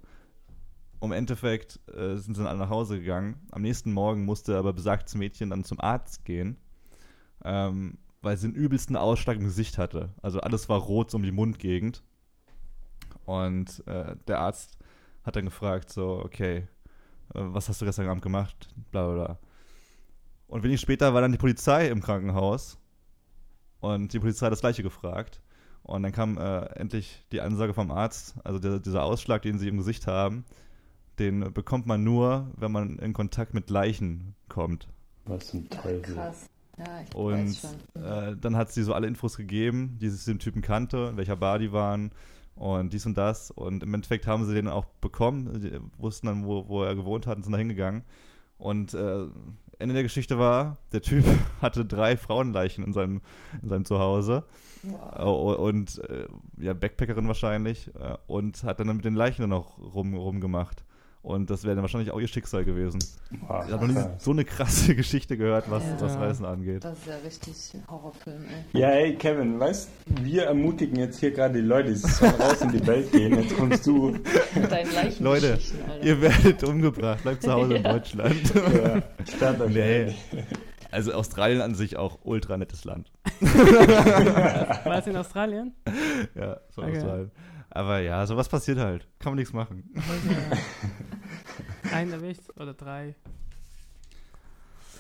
Im 1.02 1.12
Endeffekt 1.12 1.80
äh, 1.94 2.16
sind 2.16 2.34
sie 2.34 2.42
dann 2.42 2.46
alle 2.46 2.58
nach 2.58 2.68
Hause 2.68 2.98
gegangen. 2.98 3.46
Am 3.50 3.62
nächsten 3.62 3.92
Morgen 3.92 4.24
musste 4.24 4.58
aber 4.58 4.72
besagtes 4.72 5.14
Mädchen 5.14 5.50
dann 5.50 5.64
zum 5.64 5.80
Arzt 5.80 6.24
gehen, 6.24 6.58
ähm, 7.44 7.98
weil 8.20 8.36
sie 8.36 8.48
den 8.48 8.54
übelsten 8.54 8.96
Ausschlag 8.96 9.38
im 9.38 9.44
Gesicht 9.44 9.78
hatte. 9.78 10.10
Also 10.20 10.40
alles 10.40 10.68
war 10.68 10.78
rot 10.78 11.10
so 11.10 11.16
um 11.16 11.22
die 11.22 11.32
Mundgegend. 11.32 12.02
Und 13.24 13.86
äh, 13.86 14.16
der 14.26 14.40
Arzt 14.40 14.78
hat 15.24 15.36
dann 15.36 15.46
gefragt, 15.46 15.90
so, 15.90 16.20
okay, 16.22 16.68
äh, 17.34 17.40
was 17.40 17.68
hast 17.68 17.80
du 17.80 17.86
gestern 17.86 18.08
Abend 18.08 18.22
gemacht? 18.22 18.68
Bla 18.90 19.06
bla 19.06 19.14
bla. 19.14 19.38
Und 20.48 20.64
wenig 20.64 20.80
später 20.80 21.14
war 21.14 21.20
dann 21.20 21.32
die 21.32 21.38
Polizei 21.38 21.88
im 21.88 22.02
Krankenhaus 22.02 22.76
und 23.78 24.12
die 24.12 24.18
Polizei 24.18 24.46
hat 24.46 24.52
das 24.52 24.60
gleiche 24.60 24.82
gefragt. 24.82 25.40
Und 25.82 26.02
dann 26.02 26.12
kam 26.12 26.36
äh, 26.38 26.64
endlich 26.74 27.24
die 27.32 27.40
Ansage 27.40 27.72
vom 27.72 27.90
Arzt, 27.90 28.34
also 28.44 28.58
der, 28.58 28.80
dieser 28.80 29.02
Ausschlag, 29.02 29.42
den 29.42 29.58
sie 29.58 29.68
im 29.68 29.78
Gesicht 29.78 30.06
haben, 30.06 30.44
den 31.20 31.52
bekommt 31.54 31.86
man 31.86 32.02
nur, 32.04 32.50
wenn 32.56 32.72
man 32.72 32.98
in 32.98 33.12
Kontakt 33.12 33.54
mit 33.54 33.70
Leichen 33.70 34.34
kommt. 34.48 34.88
Was 35.26 35.48
zum 35.48 35.66
Ach, 35.76 35.82
Teufel. 35.82 36.02
krass. 36.02 36.50
Ja, 36.78 37.02
ich 37.02 37.14
Und 37.14 37.32
weiß 37.32 37.60
schon. 37.60 38.02
äh, 38.02 38.36
dann 38.36 38.56
hat 38.56 38.72
sie 38.72 38.82
so 38.82 38.94
alle 38.94 39.06
Infos 39.06 39.36
gegeben, 39.36 39.98
die 40.00 40.08
sie 40.08 40.30
dem 40.32 40.38
Typen 40.38 40.62
kannte, 40.62 41.08
in 41.12 41.16
welcher 41.16 41.36
Bar 41.36 41.58
die 41.58 41.72
waren. 41.72 42.12
und 42.54 42.92
dies 42.92 43.06
und 43.06 43.16
das. 43.16 43.50
Und 43.50 43.82
im 43.82 43.94
Endeffekt 43.94 44.26
haben 44.26 44.44
sie 44.46 44.54
den 44.54 44.68
auch 44.68 44.84
bekommen, 45.00 45.60
die 45.62 45.78
wussten 45.98 46.26
dann, 46.26 46.44
wo, 46.46 46.68
wo 46.68 46.82
er 46.84 46.94
gewohnt 46.96 47.26
hat 47.26 47.36
und 47.36 47.42
sind 47.44 47.52
da 47.52 47.58
hingegangen. 47.58 48.02
Und 48.58 48.92
äh, 48.94 49.26
Ende 49.78 49.94
der 49.94 50.02
Geschichte 50.02 50.38
war, 50.38 50.76
der 50.92 51.00
Typ 51.02 51.24
hatte 51.62 51.84
drei 51.86 52.16
Frauenleichen 52.18 52.84
in 52.84 52.92
seinem, 52.92 53.22
in 53.62 53.68
seinem 53.68 53.84
Zuhause. 53.86 54.44
Wow. 54.82 55.58
Und 55.58 55.98
äh, 56.08 56.26
ja, 56.58 56.74
Backpackerin 56.74 57.28
wahrscheinlich. 57.28 57.88
Äh, 57.94 58.16
und 58.26 58.62
hat 58.64 58.80
dann 58.80 58.94
mit 58.96 59.04
den 59.04 59.14
Leichen 59.14 59.42
dann 59.42 59.52
auch 59.52 59.78
rum, 59.78 60.14
rumgemacht. 60.14 60.84
Und 61.22 61.50
das 61.50 61.64
wäre 61.64 61.74
dann 61.74 61.82
wahrscheinlich 61.82 62.10
auch 62.12 62.18
ihr 62.20 62.28
Schicksal 62.28 62.64
gewesen. 62.64 62.98
Wow, 63.46 63.64
Ich 63.66 63.72
habe 63.72 63.86
noch 63.86 63.94
nie 63.94 64.08
so 64.18 64.30
eine 64.30 64.44
krasse 64.46 64.94
Geschichte 64.96 65.36
gehört, 65.36 65.70
was, 65.70 65.84
Ja. 65.84 66.00
was 66.00 66.16
Reisen 66.16 66.46
angeht. 66.46 66.82
Das 66.82 66.96
ist 66.96 67.06
ja 67.06 67.16
richtig 67.22 67.54
Horrorfilm, 67.90 68.42
ey. 68.72 68.80
Ja, 68.80 68.88
hey 68.88 69.14
Kevin, 69.16 69.60
weißt 69.60 69.90
wir 70.22 70.44
ermutigen 70.44 70.96
jetzt 70.98 71.20
hier 71.20 71.30
gerade 71.32 71.54
die 71.60 71.60
Leute, 71.66 71.94
sie 71.94 72.08
sollen 72.08 72.34
raus 72.36 72.62
in 72.62 72.72
die 72.72 72.86
Welt 72.86 73.12
gehen. 73.12 73.38
Jetzt 73.38 73.54
kommst 73.54 73.86
du. 73.86 74.12
Mit 74.54 74.72
deinen 74.72 74.92
Leichen 74.94 75.22
Leute, 75.24 75.58
Ihr 76.02 76.20
werdet 76.22 76.64
umgebracht, 76.64 77.22
bleibt 77.22 77.42
zu 77.42 77.52
Hause 77.52 77.74
in 77.76 77.82
Ja. 77.84 77.92
Deutschland. 77.92 78.54
Ja, 78.54 79.02
sperrt 79.30 79.60
euch 79.60 79.74
Nee. 79.74 80.14
Also 80.90 81.12
Australien 81.12 81.60
an 81.60 81.74
sich 81.74 81.98
auch 81.98 82.18
ultra 82.22 82.56
nettes 82.56 82.84
Land. 82.84 83.12
War 83.40 84.98
es 84.98 85.06
in 85.06 85.16
Australien? 85.16 85.74
Ja, 86.34 86.60
so 86.70 86.82
Okay. 86.82 86.96
Australien. 86.96 87.30
Aber 87.72 88.00
ja, 88.00 88.26
sowas 88.26 88.48
passiert 88.48 88.78
halt. 88.78 89.06
Kann 89.20 89.30
man 89.32 89.36
nichts 89.38 89.52
machen. 89.52 89.84
Ein 91.92 92.12
erwischt 92.12 92.42
oder 92.56 92.74
drei? 92.74 93.14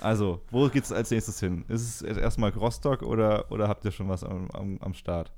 Also, 0.00 0.40
wo 0.50 0.68
geht's 0.68 0.92
als 0.92 1.10
nächstes 1.10 1.40
hin? 1.40 1.64
Ist 1.68 2.02
es 2.02 2.16
erstmal 2.16 2.50
Rostock 2.50 3.02
oder, 3.02 3.50
oder 3.52 3.68
habt 3.68 3.84
ihr 3.84 3.90
schon 3.92 4.08
was 4.08 4.24
am, 4.24 4.50
am, 4.52 4.78
am 4.80 4.94
Start? 4.94 5.30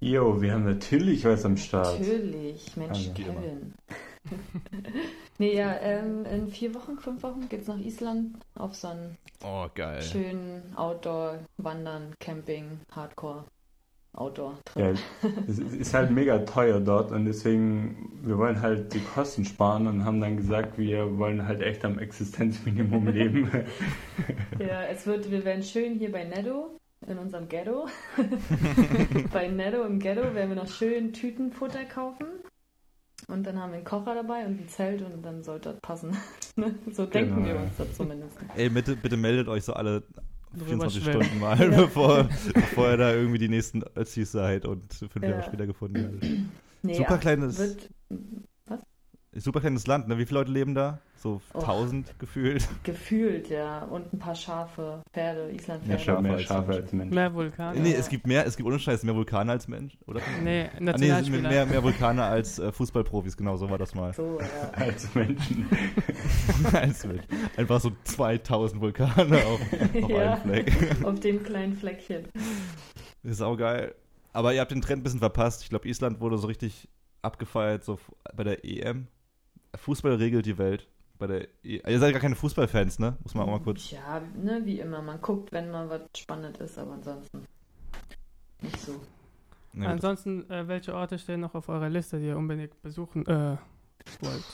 Jo, 0.00 0.40
wir 0.40 0.52
haben 0.54 0.64
natürlich 0.64 1.24
was 1.24 1.44
am 1.44 1.56
Start. 1.56 1.98
Natürlich, 2.00 2.76
Mensch, 2.76 3.08
Also. 3.08 3.12
Kevin. 3.12 3.74
nee, 5.38 5.56
ja, 5.56 5.76
ähm, 5.80 6.24
in 6.24 6.48
vier 6.48 6.74
Wochen, 6.74 6.98
fünf 6.98 7.22
Wochen 7.22 7.48
geht's 7.48 7.66
nach 7.68 7.78
Island 7.78 8.36
auf 8.54 8.74
so 8.74 8.88
einen 8.88 9.16
Oh, 9.44 9.66
geil. 9.74 10.00
schönen 10.02 10.74
Outdoor, 10.76 11.38
Wandern, 11.58 12.14
Camping, 12.20 12.80
Hardcore, 12.92 13.44
Outdoor. 14.18 14.58
Ja, 14.74 14.92
es 15.46 15.58
ist 15.58 15.94
halt 15.94 16.10
mega 16.10 16.38
teuer 16.38 16.80
dort 16.80 17.12
und 17.12 17.24
deswegen, 17.24 18.20
wir 18.22 18.36
wollen 18.36 18.60
halt 18.60 18.92
die 18.92 19.00
Kosten 19.00 19.44
sparen 19.44 19.86
und 19.86 20.04
haben 20.04 20.20
dann 20.20 20.36
gesagt, 20.36 20.76
wir 20.76 21.18
wollen 21.18 21.46
halt 21.46 21.62
echt 21.62 21.84
am 21.84 21.98
Existenzminimum 21.98 23.06
leben. 23.12 23.50
Ja, 24.58 24.82
es 24.84 25.06
wird, 25.06 25.30
wir 25.30 25.44
werden 25.44 25.62
schön 25.62 25.94
hier 25.94 26.10
bei 26.10 26.24
Netto, 26.24 26.78
in 27.06 27.18
unserem 27.18 27.48
Ghetto. 27.48 27.86
bei 29.32 29.48
Netto 29.48 29.84
im 29.84 30.00
Ghetto 30.00 30.34
werden 30.34 30.50
wir 30.50 30.56
noch 30.56 30.68
schön 30.68 31.12
Tütenfutter 31.12 31.84
kaufen. 31.84 32.26
Und 33.28 33.46
dann 33.46 33.60
haben 33.60 33.70
wir 33.70 33.76
einen 33.76 33.84
Kocher 33.84 34.14
dabei 34.14 34.46
und 34.46 34.58
ein 34.58 34.68
Zelt 34.68 35.02
und 35.02 35.22
dann 35.22 35.42
sollte 35.42 35.70
das 35.72 35.80
passen. 35.80 36.16
So 36.90 37.06
denken 37.06 37.44
Genau, 37.44 37.46
wir 37.46 37.56
uns 37.60 37.76
das 37.76 37.94
zumindest. 37.94 38.36
Ey, 38.56 38.68
bitte, 38.68 38.96
bitte 38.96 39.16
meldet 39.16 39.46
euch 39.46 39.62
so 39.62 39.74
alle 39.74 40.02
24 40.56 41.02
schwimmen. 41.02 41.22
Stunden 41.24 41.40
mal, 41.40 41.56
bevor, 41.70 42.28
bevor 42.54 42.90
ihr 42.90 42.96
da 42.96 43.12
irgendwie 43.12 43.38
die 43.38 43.48
nächsten 43.48 43.82
Ötzis 43.96 44.32
seid 44.32 44.64
und 44.66 44.92
fünf 44.92 45.14
Ja. 45.22 45.30
Jahre 45.30 45.42
später 45.42 45.66
gefunden 45.66 45.94
werdet. 45.96 46.24
Nee, 46.82 46.94
Super 46.94 47.14
ach, 47.14 47.20
kleines- 47.20 47.58
Wird 47.58 47.90
Super 49.40 49.60
kleines 49.60 49.86
Land, 49.86 50.08
ne? 50.08 50.18
Wie 50.18 50.26
viele 50.26 50.40
Leute 50.40 50.50
leben 50.52 50.74
da? 50.74 51.00
So 51.16 51.40
Och. 51.52 51.62
1000 51.62 52.18
gefühlt. 52.20 52.68
gefühlt, 52.84 53.48
ja. 53.50 53.84
Und 53.84 54.12
ein 54.12 54.18
paar 54.18 54.34
Schafe, 54.36 55.02
Pferde, 55.12 55.48
Ja, 55.48 55.54
Islandpferde. 55.56 56.02
schon 56.02 56.22
mehr 56.22 56.32
als 56.34 56.42
Schafe 56.42 56.66
Menschen. 56.68 56.82
als 56.82 56.92
Menschen. 56.92 57.14
Mehr 57.14 57.34
Vulkane? 57.34 57.80
Nee, 57.80 57.94
es 57.94 58.08
gibt 58.08 58.26
mehr, 58.26 58.46
es 58.46 58.56
gibt 58.56 58.68
ohne 58.68 58.78
Scheiß 58.78 59.02
mehr 59.02 59.14
Vulkane 59.16 59.50
als 59.52 59.66
Menschen, 59.66 59.98
oder? 60.06 60.20
Nee, 60.44 60.66
Ah, 60.76 60.96
nee, 60.96 61.10
mehr, 61.40 61.66
mehr 61.66 61.82
Vulkane 61.82 62.22
als 62.24 62.58
äh, 62.60 62.70
Fußballprofis, 62.70 63.36
genau 63.36 63.56
so 63.56 63.68
war 63.68 63.78
das 63.78 63.94
mal. 63.96 64.12
So, 64.14 64.38
ja. 64.40 64.70
Als 64.80 65.12
Menschen. 65.14 65.66
als 66.72 67.04
Mensch. 67.04 67.22
Einfach 67.56 67.80
so 67.80 67.90
2000 68.04 68.80
Vulkane 68.80 69.36
auf, 69.44 69.60
auf 69.60 69.94
Ja. 70.10 70.34
einem 70.34 70.42
Fleck. 70.42 71.04
Auf 71.04 71.20
dem 71.20 71.42
kleinen 71.42 71.74
Fleckchen. 71.76 72.24
Das 73.22 73.32
ist 73.32 73.42
auch 73.42 73.56
geil. 73.56 73.94
Aber 74.32 74.52
ihr 74.54 74.60
habt 74.60 74.70
den 74.70 74.82
Trend 74.82 75.00
ein 75.00 75.02
bisschen 75.04 75.18
verpasst. 75.18 75.62
Ich 75.62 75.70
glaube, 75.70 75.88
Island 75.88 76.20
wurde 76.20 76.38
so 76.38 76.46
richtig 76.46 76.88
abgefeiert, 77.22 77.82
so 77.82 77.98
bei 78.36 78.44
der 78.44 78.64
EM. 78.64 79.08
Fußball 79.74 80.14
regelt 80.14 80.46
die 80.46 80.58
Welt. 80.58 80.88
Bei 81.18 81.26
der 81.26 81.48
e 81.64 81.80
ihr 81.84 81.98
seid 81.98 82.12
gar 82.12 82.20
keine 82.20 82.36
Fußballfans, 82.36 82.98
ne? 83.00 83.16
Muss 83.22 83.34
man 83.34 83.44
auch 83.44 83.50
mal 83.50 83.60
kurz. 83.60 83.90
Ja, 83.90 84.22
ne, 84.40 84.60
wie 84.64 84.78
immer. 84.80 85.02
Man 85.02 85.20
guckt, 85.20 85.52
wenn 85.52 85.70
mal 85.70 85.88
was 85.90 86.02
spannend 86.16 86.58
ist, 86.58 86.78
aber 86.78 86.92
ansonsten 86.92 87.44
nicht 88.62 88.80
so. 88.80 89.00
Nee, 89.72 89.86
Ansonsten, 89.86 90.48
äh, 90.50 90.66
welche 90.66 90.94
Orte 90.94 91.18
stehen 91.18 91.40
noch 91.40 91.54
auf 91.54 91.68
eurer 91.68 91.88
Liste, 91.88 92.18
die 92.18 92.26
ihr 92.26 92.36
unbedingt 92.36 92.80
besuchen 92.82 93.26
äh, 93.26 93.56
wollt? 94.20 94.44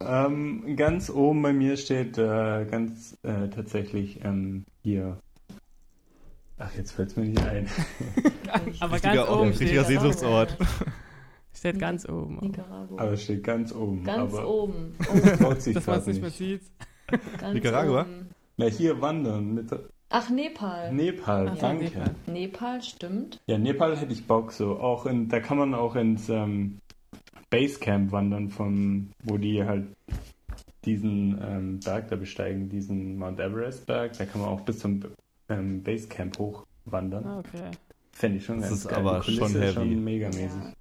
Ähm, 0.00 0.76
ganz 0.76 1.10
oben 1.10 1.42
bei 1.42 1.52
mir 1.52 1.76
steht 1.76 2.18
äh, 2.18 2.64
ganz 2.64 3.16
äh, 3.22 3.48
tatsächlich 3.48 4.24
ähm, 4.24 4.64
hier. 4.82 5.18
Ach, 6.58 6.74
jetzt 6.74 6.92
fällt 6.92 7.10
es 7.10 7.16
mir 7.16 7.26
nicht 7.26 7.42
ein. 7.42 7.68
Aber 8.80 8.94
Richtiger 8.94 9.14
ganz 9.14 9.28
Ort, 9.28 9.40
oben 9.40 9.50
richtiger 9.50 9.84
Sehnsuchtsort. 9.84 10.56
steht 11.60 11.78
ganz 11.78 12.08
oben. 12.08 12.38
Nicaragua. 12.40 13.00
Aber 13.00 13.12
es 13.12 13.22
steht 13.22 13.44
ganz 13.44 13.72
oben. 13.72 14.02
ganz 14.04 14.34
aber 14.34 14.48
oben. 14.48 14.96
sich 15.58 15.74
Dass 15.74 15.86
man 15.86 15.98
es 15.98 16.06
nicht 16.06 16.20
mehr 16.20 16.30
sieht. 16.30 16.62
Ganz 17.38 17.54
Nicaragua? 17.54 18.02
Oben. 18.02 18.30
Ja, 18.56 18.66
hier 18.66 19.00
wandern. 19.00 19.54
Mit 19.54 19.70
Ach, 20.08 20.28
Nepal. 20.28 20.92
Nepal, 20.92 21.52
Ach 21.52 21.58
danke. 21.58 21.84
Nepal. 21.84 22.14
Nepal, 22.26 22.82
stimmt. 22.82 23.40
Ja, 23.46 23.58
Nepal 23.58 23.96
hätte 23.96 24.12
ich 24.12 24.26
Bock 24.26 24.52
so. 24.52 24.78
Auch 24.80 25.06
in, 25.06 25.28
da 25.28 25.38
kann 25.38 25.56
man 25.56 25.72
auch 25.74 25.94
ins 25.94 26.28
ähm, 26.28 26.78
Basecamp 27.50 28.10
wandern, 28.10 28.48
von 28.48 29.10
wo 29.22 29.38
die 29.38 29.64
halt 29.64 29.86
diesen 30.84 31.38
ähm, 31.42 31.80
Berg 31.80 32.08
da 32.08 32.16
besteigen, 32.16 32.68
diesen 32.68 33.18
Mount 33.18 33.38
Everest 33.38 33.86
Berg. 33.86 34.16
Da 34.18 34.24
kann 34.24 34.40
man 34.40 34.50
auch 34.50 34.62
bis 34.62 34.80
zum 34.80 35.00
ähm, 35.48 35.82
Basecamp 35.82 36.38
hochwandern. 36.38 37.24
Ah, 37.24 37.38
okay. 37.38 37.70
Fände 38.12 38.38
ich 38.38 38.44
schon 38.44 38.60
Das 38.60 38.70
ganz 38.70 38.80
ist 38.80 38.88
geil. 38.88 38.98
aber 38.98 39.22
schon 39.22 39.52
heavy. 39.52 39.72
schon 39.72 40.04
megamäßig. 40.04 40.62
Ja. 40.62 40.72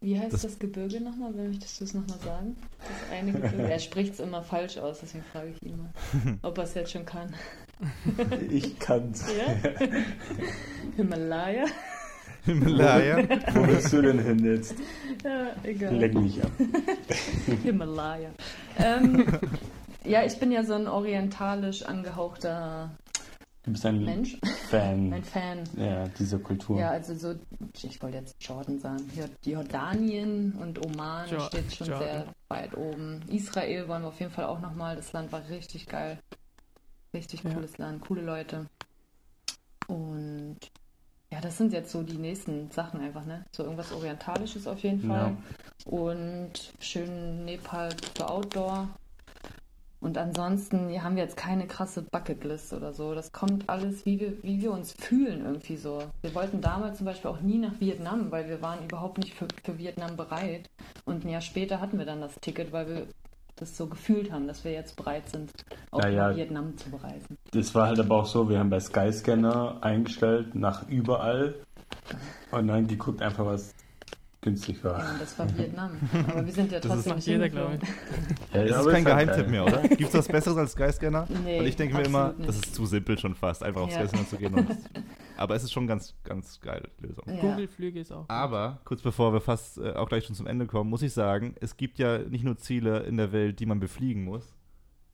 Wie 0.00 0.18
heißt 0.18 0.32
Das- 0.34 0.42
das, 0.42 0.58
Gebirge 0.58 1.00
nochmal? 1.00 1.32
Möchtest 1.32 1.80
du 1.80 1.84
es 1.84 1.94
nochmal 1.94 2.18
sagen? 2.18 2.56
Das 2.78 3.18
eine 3.18 3.32
Gebirge. 3.32 3.62
er 3.70 3.78
spricht 3.78 4.14
es 4.14 4.20
immer 4.20 4.42
falsch 4.42 4.78
aus, 4.78 4.98
deswegen 5.00 5.24
frage 5.32 5.50
ich 5.54 5.62
ihn 5.62 5.78
mal, 5.78 5.90
ob 6.42 6.58
er 6.58 6.64
es 6.64 6.74
jetzt 6.74 6.92
schon 6.92 7.06
kann. 7.06 7.34
Ich 8.50 8.78
kann's. 8.78 9.24
Ja? 9.36 9.70
Himalaya? 10.96 11.64
Himalaya. 12.44 13.16
Wo 13.54 13.66
willst 13.66 13.92
du 13.92 14.02
denn 14.02 14.18
hin 14.22 14.44
jetzt? 14.44 14.76
Ja, 15.24 15.48
egal. 15.64 15.96
Leck 15.96 16.14
mich 16.14 16.42
ab. 16.42 16.50
Himalaya. 17.62 18.30
Ähm, 18.78 19.26
ja, 20.04 20.24
ich 20.24 20.38
bin 20.38 20.52
ja 20.52 20.62
so 20.62 20.74
ein 20.74 20.86
orientalisch 20.86 21.82
angehauchter 21.82 22.90
Du 23.66 23.72
bist 23.72 23.84
ein 23.84 24.04
Mensch, 24.04 24.38
Fan 24.70 25.12
ein 25.12 25.24
Fan. 25.24 25.64
ja, 25.76 26.06
dieser 26.08 26.38
Kultur. 26.38 26.78
Ja, 26.78 26.90
also 26.90 27.14
so, 27.16 27.34
ich 27.82 28.00
wollte 28.00 28.18
jetzt 28.18 28.36
Jordan 28.40 28.78
sagen. 28.78 29.10
Jor- 29.16 29.28
Jordanien 29.44 30.52
und 30.52 30.84
Oman 30.86 31.28
Jo- 31.28 31.40
steht 31.40 31.74
schon 31.74 31.88
Jordan. 31.88 32.08
sehr 32.08 32.26
weit 32.48 32.76
oben. 32.76 33.20
Israel 33.28 33.88
wollen 33.88 34.02
wir 34.02 34.08
auf 34.08 34.20
jeden 34.20 34.30
Fall 34.32 34.44
auch 34.44 34.60
nochmal. 34.60 34.94
Das 34.96 35.12
Land 35.12 35.32
war 35.32 35.46
richtig 35.48 35.86
geil. 35.86 36.18
Richtig 37.12 37.42
Ja. 37.42 37.52
cooles 37.54 37.76
Land, 37.78 38.02
coole 38.02 38.22
Leute. 38.22 38.66
Und 39.88 40.58
ja, 41.32 41.40
das 41.40 41.58
sind 41.58 41.72
jetzt 41.72 41.90
so 41.90 42.04
die 42.04 42.18
nächsten 42.18 42.70
Sachen 42.70 43.00
einfach, 43.00 43.24
ne? 43.26 43.44
So 43.50 43.64
irgendwas 43.64 43.90
Orientalisches 43.92 44.68
auf 44.68 44.78
jeden 44.80 45.08
Fall. 45.08 45.36
Und 45.86 46.72
schön 46.78 47.44
Nepal 47.44 47.90
für 48.16 48.28
Outdoor. 48.30 48.88
Und 50.06 50.18
ansonsten 50.18 50.88
ja, 50.90 51.02
haben 51.02 51.16
wir 51.16 51.24
jetzt 51.24 51.36
keine 51.36 51.66
krasse 51.66 52.00
Bucketlist 52.00 52.72
oder 52.72 52.92
so. 52.92 53.12
Das 53.12 53.32
kommt 53.32 53.68
alles, 53.68 54.06
wie 54.06 54.20
wir, 54.20 54.40
wie 54.44 54.62
wir 54.62 54.70
uns 54.70 54.92
fühlen 54.92 55.44
irgendwie 55.44 55.76
so. 55.76 56.00
Wir 56.22 56.32
wollten 56.32 56.60
damals 56.60 56.98
zum 56.98 57.06
Beispiel 57.06 57.28
auch 57.28 57.40
nie 57.40 57.58
nach 57.58 57.80
Vietnam, 57.80 58.30
weil 58.30 58.48
wir 58.48 58.62
waren 58.62 58.84
überhaupt 58.84 59.18
nicht 59.18 59.34
für, 59.34 59.48
für 59.64 59.76
Vietnam 59.78 60.16
bereit. 60.16 60.70
Und 61.06 61.24
ein 61.24 61.28
Jahr 61.30 61.40
später 61.40 61.80
hatten 61.80 61.98
wir 61.98 62.06
dann 62.06 62.20
das 62.20 62.36
Ticket, 62.36 62.70
weil 62.70 62.86
wir 62.86 63.06
das 63.56 63.76
so 63.76 63.88
gefühlt 63.88 64.30
haben, 64.30 64.46
dass 64.46 64.62
wir 64.62 64.70
jetzt 64.70 64.94
bereit 64.94 65.28
sind, 65.28 65.50
auch 65.90 66.00
Ja, 66.04 66.08
ja. 66.08 66.28
nach 66.28 66.36
Vietnam 66.36 66.76
zu 66.76 66.88
bereisen. 66.88 67.36
Das 67.50 67.74
war 67.74 67.88
halt 67.88 67.98
aber 67.98 68.14
auch 68.14 68.26
so, 68.26 68.48
wir 68.48 68.60
haben 68.60 68.70
bei 68.70 68.78
Skyscanner 68.78 69.78
eingestellt 69.80 70.54
nach 70.54 70.88
überall 70.88 71.56
und 72.52 72.68
dann 72.68 72.86
geguckt 72.86 73.22
einfach, 73.22 73.44
was 73.44 73.74
günstig 74.46 74.82
war. 74.84 74.98
Ja, 74.98 75.16
das 75.18 75.38
war 75.38 75.46
Vietnam. 75.58 75.90
Aber 76.28 76.46
wir 76.46 76.52
sind 76.52 76.72
ja 76.72 76.78
Das 76.80 76.90
trotzdem 76.90 77.10
macht 77.10 77.16
nicht 77.18 77.26
jeder, 77.26 77.44
hingeflogen. 77.44 77.80
Ja, 78.54 78.64
Das 78.64 78.80
ist 78.86 78.92
kein 78.92 78.94
halt 78.94 79.04
Geheimtipp 79.06 79.36
geil. 79.36 79.48
mehr, 79.50 79.64
oder? 79.64 79.82
Gibt 79.88 80.02
es 80.02 80.14
was 80.14 80.28
Besseres 80.28 80.56
als 80.56 80.72
Skyscanner? 80.72 81.26
Nee, 81.44 81.58
Und 81.60 81.66
ich 81.66 81.76
denke 81.76 81.96
mir 81.96 82.04
immer, 82.04 82.32
nicht. 82.32 82.48
das 82.48 82.56
ist 82.56 82.74
zu 82.74 82.86
simpel 82.86 83.18
schon 83.18 83.34
fast, 83.34 83.62
einfach 83.62 83.82
auf 83.82 83.90
Ja. 83.90 83.98
Skyscanner 84.00 84.28
zu 84.28 84.36
gehen. 84.36 84.54
Und, 84.54 84.68
aber 85.36 85.54
es 85.56 85.64
ist 85.64 85.72
schon 85.72 85.86
ganz, 85.86 86.14
ganz 86.24 86.60
geile 86.60 86.88
Lösung. 87.00 87.24
Ja. 87.26 87.40
Google-Flüge 87.40 88.00
ist 88.00 88.12
auch. 88.12 88.20
gut. 88.22 88.30
Aber, 88.30 88.80
kurz 88.84 89.02
bevor 89.02 89.32
wir 89.32 89.40
fast 89.40 89.78
äh, 89.78 89.92
auch 89.92 90.08
gleich 90.08 90.24
schon 90.24 90.34
zum 90.36 90.46
Ende 90.46 90.66
kommen, 90.66 90.88
muss 90.88 91.02
ich 91.02 91.12
sagen, 91.12 91.54
es 91.60 91.76
gibt 91.76 91.98
ja 91.98 92.18
nicht 92.18 92.44
nur 92.44 92.56
Ziele 92.56 93.00
in 93.00 93.16
der 93.16 93.32
Welt, 93.32 93.60
die 93.60 93.66
man 93.66 93.80
befliegen 93.80 94.24
muss. 94.24 94.54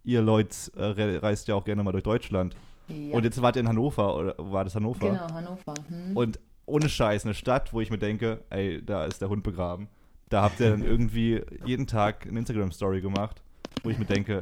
Ihr 0.05 0.21
Leute 0.23 0.55
äh, 0.77 0.85
re- 0.85 1.23
reist 1.23 1.49
ja 1.49 1.55
auch 1.55 1.65
gerne 1.65 1.83
mal 1.83 1.93
durch 1.93 2.05
Deutschland. 2.05 2.55
Ja. 2.89 3.15
Und 3.15 3.25
jetzt 3.25 3.41
wart 3.41 3.57
ihr 3.57 3.61
in 3.61 3.69
Hannover, 3.69 4.17
oder 4.17 4.35
war 4.39 4.65
das 4.65 4.75
Hannover? 4.75 5.09
Genau, 5.09 5.33
Hannover. 5.33 5.75
Hm. 5.89 6.17
Und 6.17 6.41
ohne 6.67 6.89
Scheiß 6.89 7.25
eine 7.25 7.35
Stadt, 7.35 7.73
wo 7.73 7.81
ich 7.81 7.91
mir 7.91 7.99
denke, 7.99 8.45
ey, 8.51 8.85
da 8.85 9.05
ist 9.05 9.21
der 9.21 9.29
Hund 9.29 9.43
begraben. 9.43 9.89
Da 10.29 10.43
habt 10.43 10.61
ihr 10.61 10.71
dann 10.71 10.83
irgendwie 10.83 11.43
jeden 11.65 11.87
Tag 11.87 12.27
eine 12.27 12.39
Instagram-Story 12.39 13.01
gemacht, 13.01 13.43
wo 13.83 13.91
ich 13.91 13.99
mir 13.99 14.07
denke, 14.07 14.41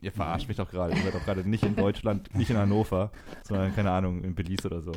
ihr 0.00 0.12
verarscht 0.12 0.48
mich 0.48 0.56
doch 0.56 0.70
gerade. 0.70 0.94
Ihr 0.94 1.02
seid 1.02 1.14
doch 1.14 1.24
gerade 1.24 1.48
nicht 1.48 1.62
in 1.62 1.76
Deutschland, 1.76 2.34
nicht 2.34 2.50
in 2.50 2.56
Hannover, 2.56 3.12
sondern, 3.44 3.74
keine 3.74 3.92
Ahnung, 3.92 4.24
in 4.24 4.34
Belize 4.34 4.66
oder 4.66 4.80
so. 4.80 4.92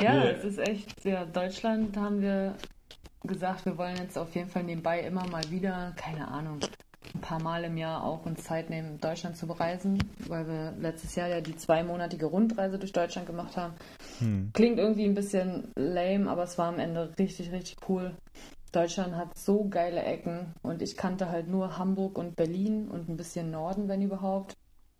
Ja, 0.00 0.24
es 0.24 0.44
ist 0.44 0.58
echt, 0.58 1.04
ja, 1.04 1.24
Deutschland 1.24 1.96
haben 1.96 2.20
wir 2.20 2.56
gesagt, 3.22 3.64
wir 3.64 3.78
wollen 3.78 3.96
jetzt 3.96 4.18
auf 4.18 4.34
jeden 4.34 4.50
Fall 4.50 4.64
nebenbei 4.64 5.00
immer 5.00 5.26
mal 5.28 5.48
wieder, 5.50 5.94
keine 5.96 6.28
Ahnung, 6.28 6.60
ein 7.14 7.20
paar 7.20 7.42
Mal 7.42 7.64
im 7.64 7.76
Jahr 7.76 8.04
auch 8.04 8.24
uns 8.26 8.44
Zeit 8.44 8.70
nehmen, 8.70 9.00
Deutschland 9.00 9.36
zu 9.36 9.46
bereisen, 9.46 9.98
weil 10.28 10.46
wir 10.46 10.74
letztes 10.78 11.14
Jahr 11.14 11.28
ja 11.28 11.40
die 11.40 11.56
zweimonatige 11.56 12.26
Rundreise 12.26 12.78
durch 12.78 12.92
Deutschland 12.92 13.26
gemacht 13.26 13.56
haben. 13.56 13.74
Hm. 14.18 14.50
Klingt 14.52 14.78
irgendwie 14.78 15.04
ein 15.04 15.14
bisschen 15.14 15.72
lame, 15.76 16.30
aber 16.30 16.44
es 16.44 16.58
war 16.58 16.68
am 16.68 16.78
Ende 16.78 17.12
richtig, 17.18 17.52
richtig 17.52 17.76
cool. 17.88 18.14
Deutschland 18.72 19.14
hat 19.14 19.38
so 19.38 19.68
geile 19.68 20.02
Ecken 20.02 20.52
und 20.62 20.82
ich 20.82 20.96
kannte 20.96 21.30
halt 21.30 21.48
nur 21.48 21.78
Hamburg 21.78 22.18
und 22.18 22.34
Berlin 22.34 22.88
und 22.88 23.08
ein 23.08 23.16
bisschen 23.16 23.50
Norden, 23.50 23.88
wenn 23.88 24.02
überhaupt. 24.02 24.56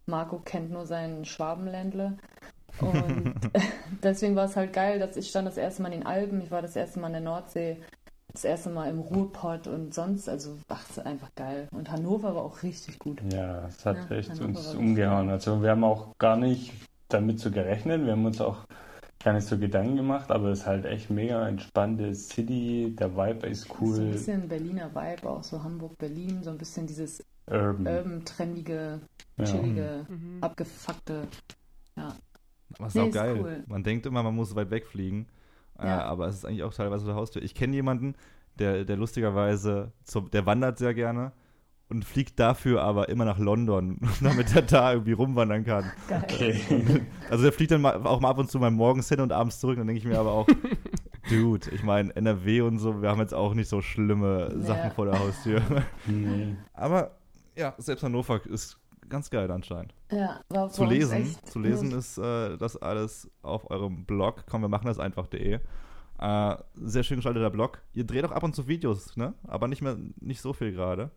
Marco 0.06 0.38
kennt 0.38 0.70
nur 0.70 0.86
sein 0.86 1.24
Schwabenländle. 1.24 2.16
Und 2.80 3.34
deswegen 4.02 4.36
war 4.36 4.44
es 4.44 4.56
halt 4.56 4.72
geil, 4.72 4.98
dass 4.98 5.16
ich 5.16 5.28
stand 5.28 5.48
das 5.48 5.56
erste 5.56 5.82
Mal 5.82 5.92
in 5.92 6.00
den 6.00 6.06
Alpen, 6.06 6.40
ich 6.40 6.50
war 6.50 6.62
das 6.62 6.76
erste 6.76 7.00
Mal 7.00 7.08
in 7.08 7.14
der 7.14 7.22
Nordsee, 7.22 7.80
das 8.34 8.44
erste 8.44 8.68
Mal 8.68 8.90
im 8.90 8.98
Ruhrpott 8.98 9.66
und 9.68 9.94
sonst, 9.94 10.28
also 10.28 10.58
ach, 10.68 10.82
es 10.90 10.98
ist 10.98 11.06
einfach 11.06 11.34
geil. 11.36 11.68
Und 11.70 11.90
Hannover 11.90 12.34
war 12.34 12.42
auch 12.42 12.62
richtig 12.62 12.98
gut. 12.98 13.22
Ja, 13.32 13.66
es 13.68 13.86
hat 13.86 13.96
Ja, 14.10 14.16
echt 14.16 14.30
Hannover 14.30 14.48
uns 14.58 14.74
umgehauen. 14.74 15.30
Also 15.30 15.62
wir 15.62 15.70
haben 15.70 15.84
auch 15.84 16.18
gar 16.18 16.36
nicht 16.36 16.72
damit 17.08 17.38
so 17.40 17.50
gerechnet. 17.50 18.04
Wir 18.04 18.12
haben 18.12 18.26
uns 18.26 18.40
auch 18.40 18.66
gar 19.22 19.34
nicht 19.34 19.46
so 19.46 19.56
Gedanken 19.56 19.96
gemacht, 19.96 20.30
aber 20.30 20.48
es 20.48 20.60
ist 20.60 20.66
halt 20.66 20.84
echt 20.84 21.10
mega 21.10 21.48
entspannte 21.48 22.12
City. 22.14 22.94
Der 22.98 23.16
Vibe 23.16 23.46
ist 23.46 23.68
So 23.68 23.74
ein 23.74 23.80
cool. 23.80 24.10
bisschen 24.10 24.48
Berliner 24.48 24.94
Vibe, 24.94 25.30
auch 25.30 25.44
so 25.44 25.62
Hamburg-Berlin, 25.62 26.42
so 26.42 26.50
ein 26.50 26.58
bisschen 26.58 26.86
dieses 26.86 27.24
Urban. 27.46 27.86
urban, 27.86 28.24
trendige, 28.24 29.00
Ja. 29.38 29.44
chillige, 29.44 30.06
Mhm. 30.08 30.38
abgefuckte. 30.42 31.28
Aber 31.96 32.88
ist 32.88 32.94
Nee, 32.96 33.02
auch 33.02 33.06
ist 33.08 33.14
geil. 33.14 33.36
cool. 33.40 33.64
Man 33.68 33.84
denkt 33.84 34.06
immer, 34.06 34.22
man 34.22 34.34
muss 34.34 34.54
weit 34.56 34.70
wegfliegen. 34.70 35.26
Äh, 35.78 35.86
Ja. 35.86 36.02
aber 36.04 36.26
es 36.28 36.36
ist 36.36 36.44
eigentlich 36.44 36.62
auch 36.62 36.74
teilweise 36.74 37.06
der 37.06 37.14
Haustür. 37.14 37.42
Ich 37.42 37.54
kenne 37.54 37.74
jemanden, 37.74 38.14
der, 38.58 38.84
der 38.84 38.96
lustigerweise, 38.96 39.92
zum, 40.04 40.30
der 40.30 40.46
wandert 40.46 40.78
sehr 40.78 40.94
gerne 40.94 41.32
und 41.88 42.04
fliegt 42.04 42.38
dafür 42.40 42.82
aber 42.82 43.08
immer 43.08 43.24
nach 43.24 43.38
London, 43.38 43.98
damit 44.22 44.54
er 44.54 44.62
da 44.62 44.92
irgendwie 44.92 45.12
rumwandern 45.12 45.64
kann. 45.64 45.90
Okay. 46.10 46.60
Also 47.30 47.42
der 47.44 47.52
fliegt 47.52 47.70
dann 47.72 47.80
mal, 47.80 48.06
auch 48.06 48.20
mal 48.20 48.28
ab 48.30 48.38
und 48.38 48.50
zu 48.50 48.58
mal 48.58 48.70
morgens 48.70 49.08
hin 49.08 49.20
und 49.20 49.32
abends 49.32 49.58
zurück. 49.60 49.76
Dann 49.78 49.86
denke 49.86 49.98
ich 49.98 50.04
mir 50.06 50.18
aber 50.18 50.30
auch, 50.32 50.46
Dude, 51.30 51.70
ich 51.70 51.82
meine, 51.82 52.14
NRW 52.14 52.60
und 52.60 52.78
so, 52.78 53.00
wir 53.02 53.08
haben 53.08 53.20
jetzt 53.20 53.32
auch 53.34 53.54
nicht 53.54 53.68
so 53.68 53.80
schlimme 53.80 54.50
Ja. 54.52 54.60
Sachen 54.60 54.90
vor 54.92 55.06
der 55.06 55.18
Haustür. 55.18 55.62
nee. 56.06 56.54
Aber 56.74 57.12
ja, 57.56 57.74
selbst 57.78 58.02
Hannover 58.02 58.40
ist 58.46 58.78
ganz 59.08 59.30
geil 59.30 59.50
anscheinend. 59.50 59.94
Ja, 60.10 60.40
war 60.48 60.68
Zu 60.70 60.84
lesen, 60.84 61.22
echt 61.22 61.46
zu 61.46 61.58
lesen 61.58 61.88
nur- 61.90 61.98
ist 61.98 62.18
äh, 62.18 62.56
das 62.56 62.76
alles 62.76 63.30
auf 63.42 63.70
eurem 63.70 64.04
Blog. 64.04 64.44
Komm, 64.50 64.62
wir 64.62 64.68
machen 64.68 64.86
das 64.86 64.98
einfach.de. 64.98 65.60
Äh, 66.18 66.56
sehr 66.76 67.02
schön 67.02 67.16
gestalteter 67.18 67.50
Blog. 67.50 67.82
Ihr 67.92 68.04
dreht 68.04 68.24
auch 68.24 68.30
ab 68.32 68.42
und 68.44 68.54
zu 68.54 68.68
Videos, 68.68 69.16
ne? 69.16 69.34
Aber 69.46 69.68
nicht 69.68 69.82
mehr, 69.82 69.96
nicht 70.20 70.40
so 70.40 70.52
viel 70.52 70.72
gerade. 70.72 71.10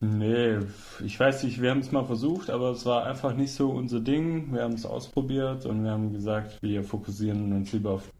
Nee, 0.00 0.58
ich 1.04 1.18
weiß 1.18 1.44
nicht, 1.44 1.62
wir 1.62 1.70
haben 1.70 1.78
es 1.78 1.92
mal 1.92 2.04
versucht, 2.04 2.50
aber 2.50 2.70
es 2.72 2.84
war 2.84 3.04
einfach 3.06 3.34
nicht 3.34 3.52
so 3.52 3.70
unser 3.70 4.00
Ding. 4.00 4.52
Wir 4.52 4.62
haben 4.64 4.72
es 4.74 4.84
ausprobiert 4.84 5.64
und 5.64 5.84
wir 5.84 5.92
haben 5.92 6.12
gesagt, 6.12 6.60
wir 6.60 6.82
fokussieren 6.82 7.52
uns 7.52 7.72
lieber 7.72 7.92
auf, 7.92 8.10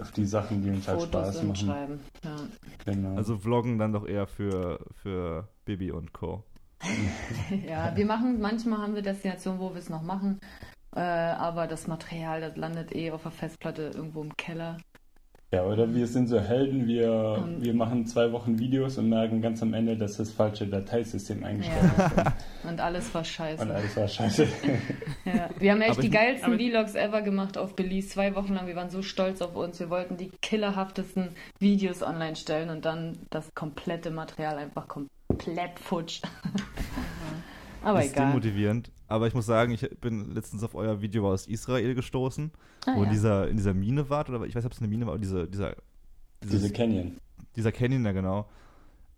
auf 0.00 0.10
die 0.10 0.24
Sachen, 0.24 0.62
die 0.62 0.70
uns 0.70 0.88
halt 0.88 0.98
Fotos 1.00 1.10
Spaß 1.28 1.36
und 1.42 1.48
machen. 1.48 1.66
schreiben. 1.68 2.00
Ja. 2.24 2.36
Genau. 2.92 3.14
Also 3.16 3.38
Vloggen 3.38 3.78
dann 3.78 3.92
doch 3.92 4.04
eher 4.06 4.26
für, 4.26 4.80
für 4.94 5.48
Bibi 5.64 5.92
und 5.92 6.12
Co. 6.12 6.42
ja, 7.66 7.96
wir 7.96 8.06
machen, 8.06 8.40
manchmal 8.40 8.80
haben 8.80 8.94
wir 8.94 9.02
Destinationen, 9.02 9.60
wo 9.60 9.70
wir 9.70 9.78
es 9.78 9.90
noch 9.90 10.02
machen, 10.02 10.40
äh, 10.94 11.00
aber 11.00 11.66
das 11.66 11.86
Material, 11.86 12.40
das 12.40 12.56
landet 12.56 12.94
eh 12.94 13.10
auf 13.10 13.22
der 13.22 13.32
Festplatte 13.32 13.90
irgendwo 13.94 14.22
im 14.22 14.36
Keller. 14.36 14.76
ja, 15.50 15.64
oder 15.64 15.92
wir 15.94 16.06
sind 16.06 16.28
so 16.28 16.38
Helden, 16.40 16.86
wir, 16.86 17.40
Und- 17.42 17.62
wir 17.64 17.74
machen 17.74 18.06
zwei 18.06 18.32
Wochen 18.32 18.58
Videos 18.58 18.98
und 18.98 19.08
merken 19.08 19.40
ganz 19.40 19.62
am 19.62 19.72
Ende, 19.74 19.96
dass 19.96 20.18
das 20.18 20.30
falsche 20.30 20.66
Dateisystem 20.66 21.42
eingestellt 21.44 21.90
Ja. 22.16 22.34
Und 22.68 22.80
alles 22.80 23.12
war 23.14 23.22
ist. 23.22 23.28
scheiße. 23.28 23.62
Und 23.62 23.70
alles 23.70 23.96
war 23.96 24.08
scheiße. 24.08 24.46
Ja, 25.24 25.50
wir 25.58 25.72
haben 25.72 25.80
echt 25.82 25.92
Aber 25.92 26.00
die 26.00 26.06
ich- 26.08 26.12
geilsten 26.12 26.58
Vlogs 26.58 26.94
ever 26.94 27.20
gemacht 27.22 27.58
auf 27.58 27.76
Belize. 27.76 28.08
Zwei 28.08 28.34
Wochen 28.34 28.54
lang. 28.54 28.66
Wir 28.66 28.76
waren 28.76 28.88
so 28.90 29.02
stolz 29.02 29.42
auf 29.42 29.54
uns. 29.56 29.78
Wir 29.78 29.90
wollten 29.90 30.16
die 30.16 30.30
killerhaftesten 30.40 31.30
Videos 31.58 32.02
online 32.02 32.34
stellen 32.36 32.70
und 32.70 32.84
dann 32.86 33.18
das 33.30 33.54
komplette 33.54 34.10
Material 34.10 34.56
einfach 34.56 34.88
komplett 34.88 35.12
futsch. 35.82 36.22
Aber 37.82 38.02
ist 38.04 38.12
egal. 38.12 38.28
demotivierend. 38.28 38.90
Aber 39.06 39.26
ich 39.26 39.34
muss 39.34 39.46
sagen, 39.46 39.72
ich 39.72 39.88
bin 40.00 40.34
letztens 40.34 40.62
auf 40.62 40.74
euer 40.74 41.00
Video 41.00 41.30
aus 41.30 41.46
Israel 41.46 41.94
gestoßen, 41.94 42.50
Ah, 42.86 42.94
wo 42.96 43.00
in 43.02 43.06
ja. 43.06 43.10
dieser, 43.12 43.48
in 43.48 43.56
dieser 43.56 43.74
Mine 43.74 44.08
wart, 44.10 44.28
oder 44.28 44.44
ich 44.44 44.54
weiß 44.54 44.62
nicht, 44.62 44.66
ob 44.66 44.72
es 44.72 44.78
eine 44.78 44.88
Mine 44.88 45.06
war, 45.06 45.14
aber 45.14 45.20
diese, 45.20 45.46
dieser, 45.48 45.76
dieses, 46.42 46.60
Diese 46.62 46.72
Canyon. 46.72 47.16
dieser 47.56 47.72
Canyon 47.72 48.04
da 48.04 48.12
genau. 48.12 48.48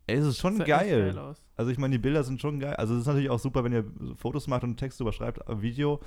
Ey, 0.07 0.17
es 0.17 0.27
ist 0.27 0.39
schon 0.39 0.57
echt 0.59 0.67
geil. 0.67 1.17
aus. 1.19 1.37
Also 1.57 1.71
ich 1.71 1.79
meine, 1.79 1.93
die 1.93 1.99
Bilder 1.99 2.23
sind 2.25 2.41
schon 2.41 2.59
geil. 2.61 2.75
Also 2.77 2.95
es 2.95 3.01
ist 3.03 3.07
natürlich 3.07 3.31
auch 3.31 3.39
super, 3.39 3.65
wenn 3.65 3.73
ihr 3.73 3.85
Fotos 4.17 4.47
macht 4.47 4.65
und 4.65 4.77
Text 4.77 5.01
überschreibt, 5.01 5.41
aber 5.47 5.63
Video 5.63 6.01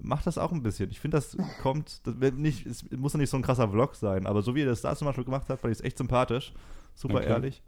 macht 0.00 0.26
das 0.26 0.38
auch 0.38 0.52
ein 0.52 0.62
bisschen. 0.62 0.90
Ich 0.90 1.00
finde, 1.00 1.16
das 1.16 1.36
kommt, 1.62 2.06
das 2.06 2.20
wird 2.20 2.36
nicht, 2.36 2.66
es 2.66 2.88
muss 2.90 3.12
ja 3.12 3.18
nicht 3.18 3.30
so 3.30 3.36
ein 3.36 3.42
krasser 3.42 3.68
Vlog 3.68 3.94
sein, 3.96 4.26
aber 4.26 4.42
so 4.42 4.54
wie 4.54 4.60
ihr 4.60 4.66
das 4.66 4.82
da 4.82 4.94
zum 4.96 5.06
Beispiel 5.06 5.24
gemacht 5.24 5.46
habt, 5.48 5.60
fand 5.60 5.72
ich 5.72 5.78
es 5.78 5.84
echt 5.84 5.98
sympathisch. 5.98 6.52
Super 6.94 7.16
Okay. 7.18 7.28
ehrlich. 7.28 7.62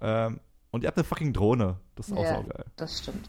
Ähm, 0.00 0.40
und 0.76 0.82
ihr 0.82 0.86
habt 0.88 0.96
eine 0.98 1.04
fucking 1.04 1.32
Drohne. 1.32 1.76
Das 1.96 2.08
ist 2.08 2.16
auch 2.16 2.22
Ja. 2.22 2.36
saugeil. 2.36 2.64
Das 2.76 2.98
stimmt. 3.00 3.26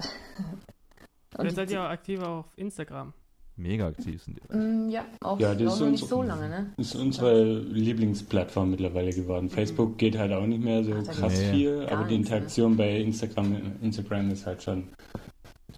Vielleicht 1.32 1.52
die- 1.52 1.56
seid 1.56 1.72
ihr 1.72 1.82
auch 1.82 1.90
aktiver 1.90 2.28
auf 2.30 2.46
Instagram. 2.58 3.14
Mega 3.60 3.88
aktiv 3.88 4.22
sind 4.22 4.38
die. 4.40 4.56
Mm, 4.56 4.90
ja, 4.90 5.04
auch, 5.22 5.40
Ja, 5.40 5.56
das 5.56 5.68
auch 5.68 5.74
ist 5.76 5.80
noch 5.82 5.90
nicht 5.90 6.08
so 6.08 6.22
lange, 6.22 6.48
ne? 6.48 6.74
Das 6.78 6.88
ist 6.94 6.96
unsere 6.96 7.44
Lieblingsplattform 7.60 8.70
mittlerweile 8.70 9.12
geworden. 9.12 9.50
Facebook 9.50 9.98
geht 9.98 10.16
halt 10.16 10.32
auch 10.32 10.46
nicht 10.46 10.64
mehr 10.64 10.84
so 10.84 10.94
Ach, 10.94 11.04
krass 11.12 11.34
nee. 11.40 11.52
viel, 11.54 11.80
Gar 11.88 11.98
aber 11.98 12.08
die 12.08 12.18
nichts, 12.18 12.30
ne? 12.30 12.36
Interaktion 12.38 12.78
bei 12.78 12.98
Instagram, 13.02 13.58
Instagram 13.82 14.30
ist 14.30 14.46
halt 14.46 14.62
schon 14.62 14.90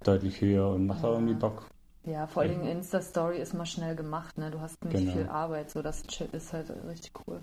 deutlich 0.03 0.41
höher 0.41 0.67
und 0.71 0.87
macht 0.87 1.03
auch 1.05 1.13
Ja. 1.13 1.19
irgendwie 1.19 1.35
Bock. 1.35 1.67
Ja, 2.09 2.25
vor 2.27 2.41
allem 2.43 2.63
Insta-Story 2.65 3.37
ist 3.39 3.53
mal 3.53 3.65
schnell 3.65 3.95
gemacht, 3.95 4.37
ne? 4.37 4.49
Du 4.51 4.59
hast 4.59 4.83
nicht 4.85 4.97
Genau. 4.97 5.11
viel 5.11 5.27
Arbeit, 5.27 5.69
so 5.69 5.81
das 5.81 6.03
Shit 6.09 6.33
ist 6.33 6.51
halt 6.53 6.71
richtig 6.87 7.11
cool. 7.27 7.41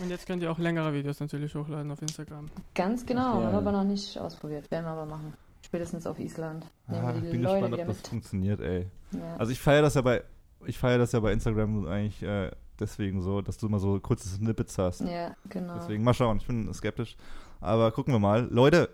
Und 0.00 0.10
jetzt 0.10 0.26
könnt 0.26 0.42
ihr 0.42 0.50
auch 0.52 0.58
längere 0.58 0.92
Videos 0.92 1.18
natürlich 1.20 1.54
hochladen 1.54 1.90
auf 1.90 2.00
Instagram. 2.00 2.46
Ganz 2.74 3.04
genau, 3.06 3.20
Ach 3.20 3.34
ja. 3.40 3.42
haben 3.46 3.52
wir 3.52 3.58
aber 3.58 3.72
noch 3.72 3.84
nicht 3.84 4.18
ausprobiert. 4.18 4.70
Werden 4.70 4.84
wir 4.84 4.90
aber 4.92 5.06
machen. 5.06 5.34
Spätestens 5.64 6.06
auf 6.06 6.18
Island. 6.20 6.64
Nehmen 6.86 7.04
Ah, 7.04 7.08
wir 7.08 7.16
ich 7.16 7.22
die 7.24 7.30
bin 7.30 7.42
Leute 7.42 7.60
gespannt, 7.62 7.80
ob 7.80 7.86
das 7.88 7.96
mit. 7.98 8.06
funktioniert, 8.08 8.60
ey. 8.60 8.86
Ja. 9.12 9.36
Also 9.38 9.50
ich 9.52 9.60
feiere 9.60 9.82
das 9.82 9.94
ja 9.94 10.02
bei, 10.02 10.22
ich 10.66 10.78
feiere 10.78 10.98
das 10.98 11.12
ja 11.12 11.20
bei 11.20 11.32
Instagram 11.32 11.86
eigentlich 11.86 12.22
äh, 12.22 12.50
deswegen 12.78 13.22
so, 13.22 13.40
dass 13.42 13.56
du 13.56 13.66
immer 13.66 13.78
so 13.78 13.98
kurze 14.00 14.28
Snippets 14.28 14.78
hast. 14.78 15.00
ja, 15.00 15.34
genau. 15.48 15.74
Deswegen 15.76 16.04
mal 16.04 16.14
schauen, 16.14 16.36
ich 16.36 16.46
bin 16.46 16.72
skeptisch. 16.72 17.16
Aber 17.60 17.90
gucken 17.92 18.12
wir 18.14 18.18
mal. 18.20 18.46
Leute, 18.50 18.90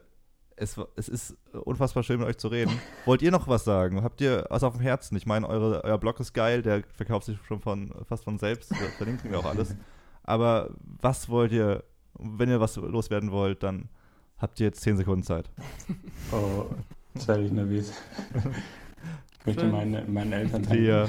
es, 0.61 0.79
es 0.97 1.09
ist 1.09 1.37
unfassbar 1.53 2.03
schön 2.03 2.21
mit 2.21 2.29
euch 2.29 2.39
zu 2.39 2.49
reden. 2.49 2.73
Wollt 3.07 3.23
ihr 3.23 3.31
noch 3.31 3.49
was 3.49 3.65
sagen? 3.65 4.03
Habt 4.03 4.21
ihr 4.21 4.47
was 4.51 4.63
auf 4.63 4.75
dem 4.75 4.83
Herzen? 4.83 5.17
Ich 5.17 5.27
meine, 5.27 5.49
eure, 5.49 5.83
euer 5.85 5.99
Blog 5.99 6.21
ist 6.21 6.35
geil, 6.35 6.63
der 6.63 6.83
verkauft 6.95 7.27
sich 7.27 7.39
schon 7.47 7.61
von 7.61 7.93
fast 8.07 8.25
von 8.25 8.39
selbst. 8.39 8.71
Da 8.71 8.77
verlinken 8.99 9.31
wir 9.31 9.39
auch 9.39 9.47
alles. 9.47 9.75
Aber 10.23 10.71
was 11.01 11.29
wollt 11.29 11.53
ihr, 11.53 11.83
wenn 12.19 12.51
ihr 12.51 12.61
was 12.61 12.77
loswerden 12.77 13.33
wollt, 13.33 13.63
dann 13.63 13.89
habt 14.39 14.61
ihr 14.61 14.67
jetzt 14.67 14.83
10 14.83 14.99
Sekunden 14.99 15.25
Zeit. 15.25 15.51
Oh, 16.33 16.67
jetzt 17.15 17.27
werde 17.27 17.43
ich 17.43 17.51
nervös. 17.51 17.93
Ich 19.41 19.47
möchte 19.47 19.67
meine, 19.67 20.05
meinen 20.05 20.33
Eltern 20.33 20.63
Trier. 20.63 21.09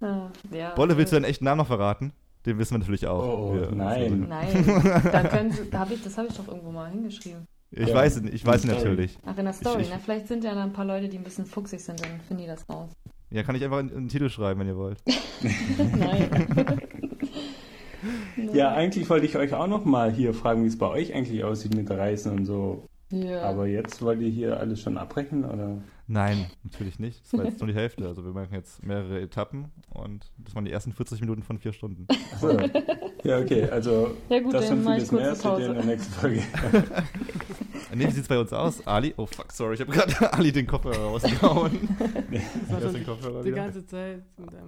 Ah, 0.00 0.30
ja, 0.50 0.74
Bolle, 0.74 0.96
willst 0.96 1.12
du 1.12 1.16
äh, 1.16 1.20
deinen 1.20 1.30
echten 1.30 1.44
Namen 1.44 1.58
noch 1.58 1.68
verraten? 1.68 2.12
Den 2.46 2.58
wissen 2.58 2.72
wir 2.74 2.78
natürlich 2.78 3.06
auch. 3.06 3.22
Oh, 3.22 3.50
oh, 3.50 3.54
Wir- 3.54 3.70
nein. 3.72 4.26
Nein, 4.28 4.64
dann 5.12 5.28
können 5.28 5.50
sie, 5.52 5.70
hab 5.76 5.90
ich, 5.90 6.02
das 6.02 6.18
habe 6.18 6.28
ich 6.28 6.36
doch 6.36 6.48
irgendwo 6.48 6.70
mal 6.72 6.90
hingeschrieben. 6.90 7.46
Ich 7.70 7.88
Ja. 7.88 7.94
weiß, 7.94 8.18
ihn- 8.18 8.30
ich 8.32 8.44
weiß 8.44 8.62
Sorry. 8.62 8.74
natürlich. 8.74 9.18
Ach, 9.24 9.38
in 9.38 9.44
der 9.44 9.54
Story, 9.54 9.82
Ich- 9.82 9.88
ich- 9.88 9.94
ne? 9.94 10.00
Vielleicht 10.04 10.28
sind 10.28 10.44
ja 10.44 10.54
da 10.54 10.62
ein 10.62 10.72
paar 10.72 10.84
Leute, 10.84 11.08
die 11.08 11.16
ein 11.18 11.24
bisschen 11.24 11.46
fuchsig 11.46 11.80
sind, 11.82 12.00
dann 12.00 12.20
finden 12.26 12.42
die 12.42 12.48
das 12.48 12.68
raus. 12.68 12.90
Ja, 13.30 13.42
kann 13.44 13.54
ich 13.54 13.64
einfach 13.64 13.78
in, 13.78 13.88
in 13.88 13.94
den 13.94 14.08
Titel 14.08 14.28
schreiben, 14.28 14.60
wenn 14.60 14.66
ihr 14.66 14.76
wollt. 14.76 14.98
Nein. 15.96 16.28
Ja, 18.52 18.72
eigentlich 18.72 19.08
wollte 19.08 19.26
ich 19.26 19.36
euch 19.36 19.54
auch 19.54 19.68
noch 19.68 19.84
mal 19.84 20.10
hier 20.10 20.34
fragen, 20.34 20.64
wie 20.64 20.68
es 20.68 20.76
bei 20.76 20.88
euch 20.88 21.14
eigentlich 21.14 21.44
aussieht 21.44 21.74
mit 21.76 21.88
Reisen 21.90 22.32
und 22.32 22.44
so. 22.46 22.86
Ja. 23.10 23.42
Aber 23.42 23.66
jetzt 23.68 24.02
wollt 24.02 24.20
ihr 24.20 24.28
hier 24.28 24.58
alles 24.58 24.80
schon 24.80 24.96
abbrechen, 24.98 25.44
oder? 25.44 25.76
Nein, 26.08 26.46
natürlich 26.64 26.98
nicht. 26.98 27.22
Das 27.24 27.38
war 27.38 27.44
jetzt 27.46 27.60
nur 27.60 27.68
die 27.68 27.74
Hälfte. 27.74 28.06
Also 28.06 28.24
wir 28.24 28.32
machen 28.32 28.48
jetzt 28.52 28.82
mehrere 28.84 29.20
Etappen 29.20 29.70
und 29.90 30.30
das 30.38 30.54
waren 30.54 30.64
die 30.64 30.72
ersten 30.72 30.92
40 30.92 31.20
Minuten 31.20 31.42
von 31.42 31.58
vier 31.58 31.72
Stunden. 31.72 32.06
Achso. 32.34 32.50
Ja, 33.24 33.38
okay, 33.38 33.64
also 33.70 34.14
Ja 34.28 34.40
gut, 34.40 34.52
das 34.52 34.68
dann 34.68 34.78
und 34.84 34.92
vieles 34.94 35.12
mehr 35.12 35.34
seht 35.34 35.44
ihr 35.44 35.50
in 35.50 35.58
Pause. 35.66 35.74
der 35.74 35.84
nächsten 35.84 36.12
Folge. 36.12 36.42
Nee, 37.94 38.06
wie 38.06 38.10
sieht's 38.10 38.28
bei 38.28 38.38
uns 38.38 38.50
aus? 38.54 38.86
Ali? 38.86 39.12
Oh 39.18 39.26
fuck, 39.26 39.52
sorry, 39.52 39.74
ich 39.74 39.80
habe 39.82 39.92
gerade 39.92 40.32
Ali 40.32 40.50
den 40.50 40.66
Kopfhörer 40.66 40.96
rausgehauen. 40.96 41.78
Das 42.70 42.82
war 42.84 42.90
den 42.90 43.04
Kopfhörer 43.04 43.42
die 43.42 43.48
wieder. 43.50 43.56
ganze 43.64 43.84
Zeit 43.84 44.22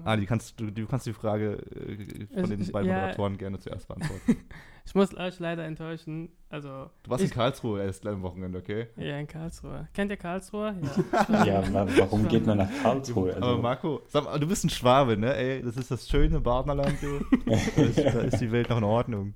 Ali, 0.05 0.27
kannst 0.27 0.61
du, 0.61 0.71
du 0.71 0.87
kannst 0.87 1.07
die 1.07 1.15
Frage 1.15 1.53
äh, 1.75 2.27
von 2.39 2.53
Ich- 2.53 2.59
den 2.67 2.71
beiden 2.73 2.91
ja. 2.91 2.97
Moderatoren 2.97 3.39
gerne 3.39 3.59
zuerst 3.59 3.89
beantworten. 3.89 4.37
Ich 4.87 4.95
muss 4.95 5.17
euch 5.17 5.39
leider 5.41 5.65
enttäuschen. 5.65 6.29
Also, 6.51 6.91
Du 7.03 7.11
warst 7.11 7.23
in 7.23 7.29
ich, 7.29 7.35
Karlsruhe 7.35 7.83
erst 7.83 8.07
am 8.07 8.23
Wochenende, 8.23 8.59
okay? 8.59 8.89
ja, 8.97 9.19
in 9.19 9.27
Karlsruhe. 9.27 9.89
Kennt 9.95 10.11
ihr 10.11 10.17
Karlsruhe? 10.19 10.75
Ja. 11.29 11.45
Ja, 11.45 11.73
wa- 11.75 11.87
warum 11.97 12.29
geht 12.29 12.47
man 12.47 12.59
nach 12.59 12.71
Karlsruhe? 12.83 13.35
Aber 13.37 13.47
Also, 13.47 13.63
Marco, 13.63 14.03
sag 14.09 14.25
mal, 14.25 14.39
du 14.39 14.47
bist 14.47 14.65
ein 14.65 14.71
Schwabe, 14.71 15.17
ne? 15.17 15.35
Ey, 15.35 15.63
das 15.63 15.77
ist 15.79 15.91
das 15.91 16.09
schöne 16.09 16.41
Badenerland, 16.41 16.97
du. 17.03 17.19
Da 17.47 17.55
ist, 17.83 17.99
da 17.99 18.21
ist 18.21 18.41
die 18.41 18.53
Welt 18.53 18.69
noch 18.69 18.79
in 18.79 18.85
Ordnung. 18.85 19.35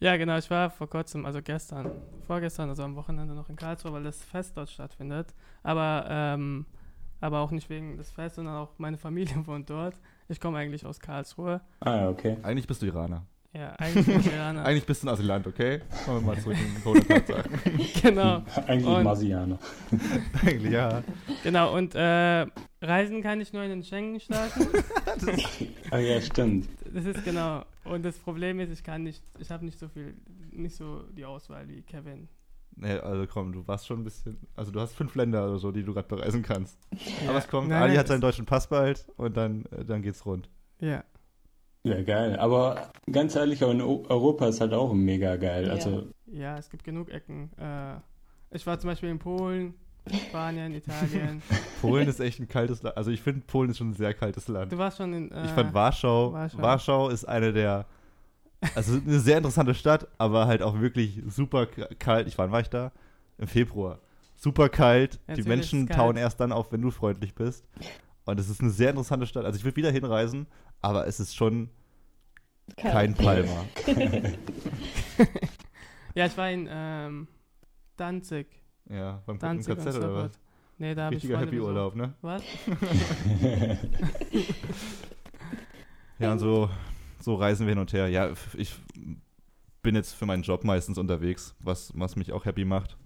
Ja, 0.00 0.16
genau. 0.16 0.36
Ich 0.36 0.50
war 0.50 0.68
vor 0.70 0.90
kurzem, 0.90 1.24
also 1.24 1.40
gestern, 1.40 1.92
vorgestern, 2.26 2.68
also 2.68 2.82
am 2.82 2.96
Wochenende 2.96 3.34
noch 3.34 3.48
in 3.48 3.54
Karlsruhe, 3.56 3.92
weil 3.92 4.02
das 4.02 4.22
Fest 4.24 4.56
dort 4.56 4.68
stattfindet. 4.68 5.32
Aber, 5.62 6.04
ähm, 6.10 6.66
aber 7.20 7.38
auch 7.40 7.52
nicht 7.52 7.70
wegen 7.70 7.96
des 7.96 8.10
Festes, 8.10 8.36
sondern 8.36 8.56
auch 8.56 8.70
meine 8.78 8.98
Familie 8.98 9.36
wohnt 9.46 9.70
dort. 9.70 9.94
Ich 10.28 10.40
komme 10.40 10.58
eigentlich 10.58 10.84
aus 10.84 10.98
Karlsruhe. 10.98 11.60
ah, 11.80 11.96
ja, 11.96 12.08
okay. 12.10 12.36
Eigentlich 12.42 12.66
bist 12.66 12.82
du 12.82 12.86
Iraner. 12.86 13.24
Ja, 13.54 13.72
eigentlich 13.74 14.06
bin 14.06 14.20
ich 14.20 14.26
Iraner. 14.32 14.64
Eigentlich 14.64 14.86
bist 14.86 15.02
du 15.02 15.08
ein 15.08 15.10
Asylant, 15.12 15.46
okay? 15.46 15.82
Wollen 16.06 16.20
wir 16.24 16.26
mal 16.34 16.40
zurück 16.40 16.56
in 16.58 16.82
Kohlekart 16.82 17.26
sagen. 17.26 17.60
genau, 18.02 18.42
Eigentlich 18.66 18.86
Und- 18.86 19.02
Marsianer. 19.04 19.58
Eigentlich, 20.46 20.72
ja. 20.72 21.02
genau. 21.42 21.76
Und 21.76 21.94
äh, 21.94 22.46
reisen 22.80 23.22
kann 23.22 23.42
ich 23.42 23.52
nur 23.52 23.62
in 23.62 23.68
den 23.68 23.82
Schengen-Staaten. 23.84 24.68
Ah 25.90 25.98
ja, 25.98 26.18
stimmt. 26.22 26.66
Das 26.94 27.04
ist 27.04 27.22
genau. 27.24 27.64
Und 27.84 28.04
das 28.04 28.16
Problem 28.18 28.58
ist, 28.58 28.70
ich 28.70 28.82
kann 28.82 29.02
nicht, 29.02 29.22
ich 29.38 29.50
habe 29.50 29.66
nicht 29.66 29.78
so 29.78 29.88
viel, 29.88 30.14
nicht 30.50 30.74
so 30.74 31.02
die 31.10 31.26
Auswahl 31.26 31.68
wie 31.68 31.82
Kevin. 31.82 32.28
Nee, 32.74 32.92
also 33.00 33.26
komm, 33.26 33.52
du 33.52 33.68
warst 33.68 33.86
schon 33.86 34.00
ein 34.00 34.04
bisschen. 34.04 34.38
Also 34.56 34.70
du 34.72 34.80
hast 34.80 34.94
fünf 34.94 35.14
Länder 35.14 35.44
oder 35.46 35.58
so, 35.58 35.72
die 35.72 35.82
du 35.82 35.92
gerade 35.92 36.08
bereisen 36.08 36.42
kannst. 36.42 36.78
Aber 37.28 37.36
es 37.36 37.48
kommt, 37.48 37.68
Nein, 37.68 37.82
Ali 37.82 37.90
nein, 37.90 37.98
hat 37.98 38.08
seinen 38.08 38.22
deutschen 38.22 38.46
Pass 38.46 38.66
bald 38.66 39.04
und 39.18 39.36
dann, 39.36 39.66
äh, 39.66 39.84
dann 39.84 40.00
geht's 40.00 40.24
rund. 40.24 40.48
Ja. 40.80 41.04
Ja, 41.84 42.00
geil. 42.02 42.36
Aber 42.38 42.90
ganz 43.10 43.34
ehrlich, 43.34 43.62
auch 43.64 43.70
in 43.70 43.80
Europa 43.82 44.46
ist 44.46 44.60
halt 44.60 44.72
auch 44.72 44.92
mega 44.92 45.36
geil. 45.36 45.66
Ja. 45.66 45.72
Also, 45.72 46.04
Ja, 46.26 46.56
es 46.56 46.70
gibt 46.70 46.84
genug 46.84 47.10
Ecken. 47.10 47.50
Äh, 47.58 47.96
ich 48.54 48.66
war 48.66 48.78
zum 48.78 48.88
Beispiel 48.90 49.08
in 49.08 49.18
Polen, 49.18 49.74
Spanien, 50.28 50.74
Italien. 50.74 51.42
Polen 51.80 52.06
ist 52.08 52.20
echt 52.20 52.38
ein 52.40 52.48
kaltes 52.48 52.82
Land. 52.82 52.96
Also 52.96 53.10
ich 53.10 53.20
finde, 53.22 53.40
Polen 53.46 53.70
ist 53.70 53.78
schon 53.78 53.90
ein 53.90 53.94
sehr 53.94 54.14
kaltes 54.14 54.46
Land. 54.48 54.70
Du 54.72 54.78
warst 54.78 54.98
schon 54.98 55.12
in. 55.12 55.30
Äh, 55.32 55.44
Ich 55.46 55.50
fand 55.50 55.74
Warschau, 55.74 56.32
Warschau. 56.32 56.58
Warschau. 56.58 57.08
ist 57.08 57.24
eine 57.24 57.52
der, 57.52 57.86
also 58.74 58.94
eine 59.04 59.18
sehr 59.20 59.38
interessante 59.38 59.74
Stadt, 59.74 60.06
aber 60.18 60.46
halt 60.46 60.62
auch 60.62 60.80
wirklich 60.80 61.20
super 61.28 61.66
kalt. 61.66 62.28
Ich 62.28 62.38
wann 62.38 62.52
war 62.52 62.60
ich 62.60 62.70
da? 62.70 62.92
Im 63.38 63.48
Februar. 63.48 63.98
Super 64.36 64.68
kalt. 64.68 65.14
Die 65.14 65.18
Natürlich 65.30 65.46
Menschen 65.48 65.86
kalt. 65.86 65.98
tauen 65.98 66.16
erst 66.16 66.38
dann 66.40 66.52
auf, 66.52 66.70
wenn 66.72 66.82
du 66.82 66.90
freundlich 66.90 67.34
bist. 67.34 67.64
Und 68.24 68.38
es 68.38 68.48
ist 68.48 68.60
eine 68.60 68.70
sehr 68.70 68.90
interessante 68.90 69.26
Stadt. 69.26 69.44
Also 69.44 69.58
ich 69.58 69.64
würde 69.64 69.76
wieder 69.76 69.90
hinreisen, 69.90 70.46
aber 70.80 71.06
es 71.06 71.20
ist 71.20 71.34
schon 71.34 71.70
kein 72.76 73.14
Palma. 73.14 73.64
Ja, 76.14 76.26
ich 76.26 76.36
war 76.36 76.50
in 76.50 76.68
ähm, 76.70 77.26
Danzig. 77.96 78.46
Ja, 78.88 79.22
beim 79.24 79.38
Danzig 79.38 79.74
KZ 79.74 79.96
oder 79.96 80.14
was? 80.14 80.38
Nee, 80.76 80.94
da 80.94 81.06
habe 81.06 81.14
ich 81.14 81.22
Richtiger 81.22 81.38
Happy 81.38 81.52
besucht. 81.52 81.68
Urlaub, 81.68 81.96
ne? 81.96 82.14
Was? 82.20 82.42
Ja, 86.18 86.32
und 86.32 86.38
so, 86.38 86.70
so 87.18 87.34
reisen 87.34 87.66
wir 87.66 87.72
hin 87.72 87.80
und 87.80 87.92
her. 87.92 88.06
Ja, 88.08 88.30
ich 88.54 88.76
bin 89.82 89.96
jetzt 89.96 90.12
für 90.12 90.24
meinen 90.24 90.44
Job 90.44 90.62
meistens 90.62 90.96
unterwegs, 90.96 91.56
was, 91.58 91.92
was 91.96 92.14
mich 92.14 92.32
auch 92.32 92.44
happy 92.44 92.64
macht. 92.64 92.96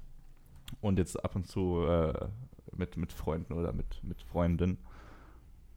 Und 0.82 0.98
jetzt 0.98 1.24
ab 1.24 1.34
und 1.34 1.46
zu 1.46 1.86
äh, 1.86 2.28
mit, 2.76 2.98
mit 2.98 3.14
Freunden 3.14 3.54
oder 3.54 3.72
mit, 3.72 4.04
mit 4.04 4.20
Freundinnen. 4.20 4.76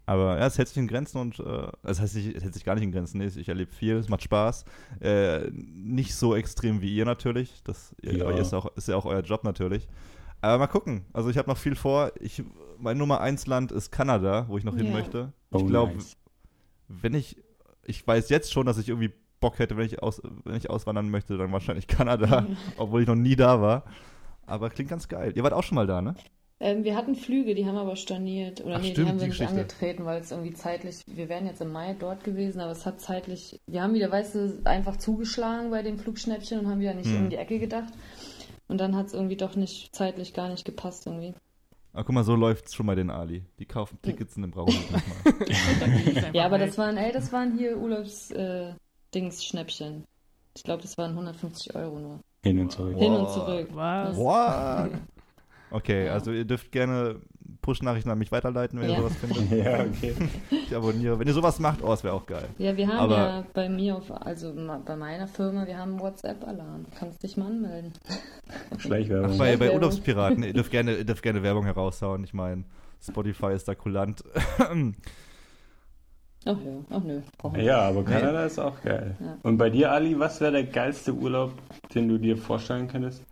Aber 0.09 0.39
ja, 0.39 0.47
es 0.47 0.57
hält 0.57 0.67
sich 0.69 0.77
in 0.77 0.87
Grenzen 0.87 1.19
und, 1.19 1.39
äh, 1.39 1.67
das 1.83 1.99
heißt, 2.01 2.15
es 2.15 2.41
hält 2.43 2.53
sich 2.55 2.63
gar 2.65 2.73
nicht 2.73 2.83
in 2.83 2.91
Grenzen. 2.91 3.19
Nee, 3.19 3.27
ich 3.27 3.47
erlebe 3.47 3.71
viel, 3.71 3.95
es 3.97 4.09
macht 4.09 4.23
Spaß. 4.23 4.65
Äh, 5.01 5.51
nicht 5.51 6.15
so 6.15 6.35
extrem 6.35 6.81
wie 6.81 6.95
ihr 6.95 7.05
natürlich. 7.05 7.61
Das 7.63 7.95
Ja. 8.01 8.29
ist, 8.31 8.53
auch, 8.55 8.75
ist 8.75 8.87
ja 8.87 8.95
auch 8.95 9.05
euer 9.05 9.21
Job 9.21 9.43
natürlich. 9.43 9.87
Aber 10.41 10.57
mal 10.57 10.67
gucken. 10.67 11.05
Also 11.13 11.29
ich 11.29 11.37
habe 11.37 11.47
noch 11.47 11.57
viel 11.57 11.75
vor. 11.75 12.11
Ich, 12.19 12.41
mein 12.79 12.97
Nummer 12.97 13.21
1 13.21 13.45
Land 13.45 13.71
ist 13.71 13.91
Kanada, 13.91 14.45
wo 14.47 14.57
ich 14.57 14.63
noch 14.63 14.75
hin 14.75 14.87
Ja. 14.87 14.93
möchte. 14.93 15.31
Oh, 15.51 15.59
Ich 15.59 15.67
glaube, 15.67 15.93
nice. 15.93 16.17
wenn 16.87 17.13
ich, 17.13 17.37
ich 17.85 18.07
weiß 18.07 18.29
jetzt 18.29 18.51
schon, 18.51 18.65
dass 18.65 18.79
ich 18.79 18.89
irgendwie 18.89 19.11
Bock 19.39 19.59
hätte, 19.59 19.77
wenn 19.77 19.85
ich, 19.85 20.01
aus, 20.01 20.21
wenn 20.43 20.55
ich 20.55 20.71
auswandern 20.71 21.11
möchte, 21.11 21.37
dann 21.37 21.51
wahrscheinlich 21.51 21.85
Kanada, 21.85 22.47
obwohl 22.77 23.01
ich 23.03 23.07
noch 23.07 23.15
nie 23.15 23.35
da 23.35 23.61
war. 23.61 23.83
Aber 24.47 24.71
klingt 24.71 24.89
ganz 24.89 25.07
geil. 25.07 25.33
Ihr 25.35 25.43
wart 25.43 25.53
auch 25.53 25.63
schon 25.63 25.75
mal 25.75 25.85
da, 25.85 26.01
ne? 26.01 26.15
Ähm, 26.61 26.83
wir 26.83 26.95
hatten 26.97 27.15
Flüge, 27.15 27.55
die 27.55 27.65
haben 27.65 27.77
aber 27.77 27.95
storniert. 27.95 28.59
Oder 28.65 28.75
Ach, 28.75 28.81
nee, 28.81 28.91
stimmt, 28.91 29.07
die 29.07 29.11
haben 29.11 29.17
die 29.17 29.21
wir 29.23 29.27
nicht 29.29 29.37
Geschichte. 29.39 29.61
angetreten, 29.61 30.03
weil 30.05 30.19
es 30.21 30.31
irgendwie 30.31 30.53
zeitlich. 30.53 31.01
Wir 31.07 31.29
wären 31.29 31.45
jetzt 31.45 31.61
im 31.61 31.71
Mai 31.71 31.95
dort 31.97 32.25
gewesen, 32.25 32.59
aber 32.59 32.73
es 32.73 32.85
hat 32.85 32.99
zeitlich. 32.99 33.57
Wir 33.65 33.81
haben 33.81 33.93
wieder, 33.93 34.11
weißt 34.11 34.35
du, 34.35 34.59
einfach 34.65 34.97
zugeschlagen 34.97 35.71
bei 35.71 35.81
dem 35.83 35.97
Flugschnäppchen 35.97 36.59
und 36.59 36.67
haben 36.67 36.81
wieder 36.81 36.93
nicht 36.93 37.09
Hm. 37.09 37.23
um 37.23 37.29
die 37.29 37.37
Ecke 37.37 37.59
gedacht. 37.59 37.93
Und 38.67 38.77
dann 38.79 38.93
hat 38.95 39.05
es 39.07 39.13
irgendwie 39.13 39.37
doch 39.37 39.55
nicht 39.55 39.95
zeitlich 39.95 40.33
gar 40.33 40.49
nicht 40.49 40.65
gepasst 40.65 41.07
irgendwie. 41.07 41.33
Aber 41.93 42.03
guck 42.03 42.13
mal, 42.13 42.23
so 42.23 42.35
läuft's 42.35 42.75
schon 42.75 42.85
bei 42.85 42.93
den 42.95 43.09
Ali. 43.09 43.43
Die 43.57 43.65
kaufen 43.65 43.97
Tickets 44.01 44.35
und 44.35 44.43
dann 44.43 44.51
brauchen 44.51 44.71
sie 44.73 44.77
nicht 44.77 44.91
mal. 44.91 45.01
Es 45.47 45.57
Ja, 46.33 46.45
aber 46.45 46.57
das 46.59 46.77
waren, 46.77 46.97
ey, 46.97 47.11
das 47.11 47.33
waren 47.33 47.57
hier 47.57 47.77
Urlaubs-Dings-Schnäppchen. 47.77 50.03
ich 50.55 50.63
glaube, 50.63 50.81
das 50.81 50.97
waren 50.97 51.11
150 51.11 51.75
Euro 51.75 51.99
nur. 51.99 52.19
Hin 52.43 52.59
und 52.59 52.71
zurück. 52.71 52.97
Hin 52.97 53.13
und 53.13 53.29
zurück. 53.29 53.69
Was? 53.73 54.17
What? 54.17 54.91
Okay, 55.71 56.07
Ja. 56.07 56.13
also 56.13 56.31
ihr 56.31 56.45
dürft 56.45 56.71
gerne 56.71 57.17
Push-Nachrichten 57.61 58.09
an 58.09 58.17
mich 58.17 58.31
weiterleiten, 58.31 58.79
wenn 58.79 58.89
ihr 58.89 58.95
Ja. 58.95 58.99
sowas 59.01 59.15
findet. 59.17 59.51
Ja, 59.65 59.79
okay. 59.81 60.13
Ich 60.49 60.75
abonniere. 60.75 61.19
Wenn 61.19 61.27
ihr 61.27 61.33
sowas 61.33 61.59
macht, 61.59 61.83
oh, 61.83 61.87
das 61.87 62.03
wäre 62.03 62.13
auch 62.13 62.25
geil. 62.25 62.47
Ja, 62.57 62.75
wir 62.75 62.87
haben 62.87 62.97
Aber- 62.99 63.17
ja 63.17 63.43
bei 63.53 63.69
mir, 63.69 63.95
auf, 63.97 64.09
also 64.11 64.53
bei 64.85 64.95
meiner 64.95 65.27
Firma, 65.27 65.67
wir 65.67 65.77
haben 65.77 65.91
einen 65.91 65.99
WhatsApp-Alarm. 65.99 66.85
Kannst 66.97 67.21
dich 67.23 67.37
mal 67.37 67.47
anmelden. 67.47 67.93
Schleichwerbung. 68.79 69.31
Ach, 69.33 69.37
bei, 69.37 69.57
bei. 69.57 69.73
Urlaubspiraten, 69.73 70.43
ihr 70.43 70.53
dürft 70.53 70.71
gerne, 70.71 70.95
ihr 70.95 71.03
dürft 71.05 71.21
gerne 71.23 71.43
Werbung 71.43 71.65
heraushauen. 71.65 72.23
Ich 72.23 72.33
meine, 72.33 72.63
Spotify 73.01 73.53
ist 73.53 73.67
da 73.67 73.75
kulant. 73.75 74.23
Ach 76.45 76.55
ja, 76.57 76.71
ach 76.89 77.03
nö. 77.03 77.19
brauchen 77.37 77.57
wir 77.57 77.63
Ja, 77.63 77.81
aber 77.89 78.03
Kanada 78.03 78.45
ist 78.45 78.59
auch 78.59 78.81
geil. 78.81 79.17
Ja. 79.19 79.37
Und 79.43 79.57
bei 79.57 79.69
dir, 79.69 79.91
Ali, 79.91 80.17
was 80.17 80.39
wäre 80.39 80.53
der 80.53 80.63
geilste 80.63 81.13
Urlaub, 81.13 81.51
den 81.93 82.07
du 82.07 82.17
dir 82.17 82.37
vorstellen 82.37 82.87
könntest? 82.87 83.23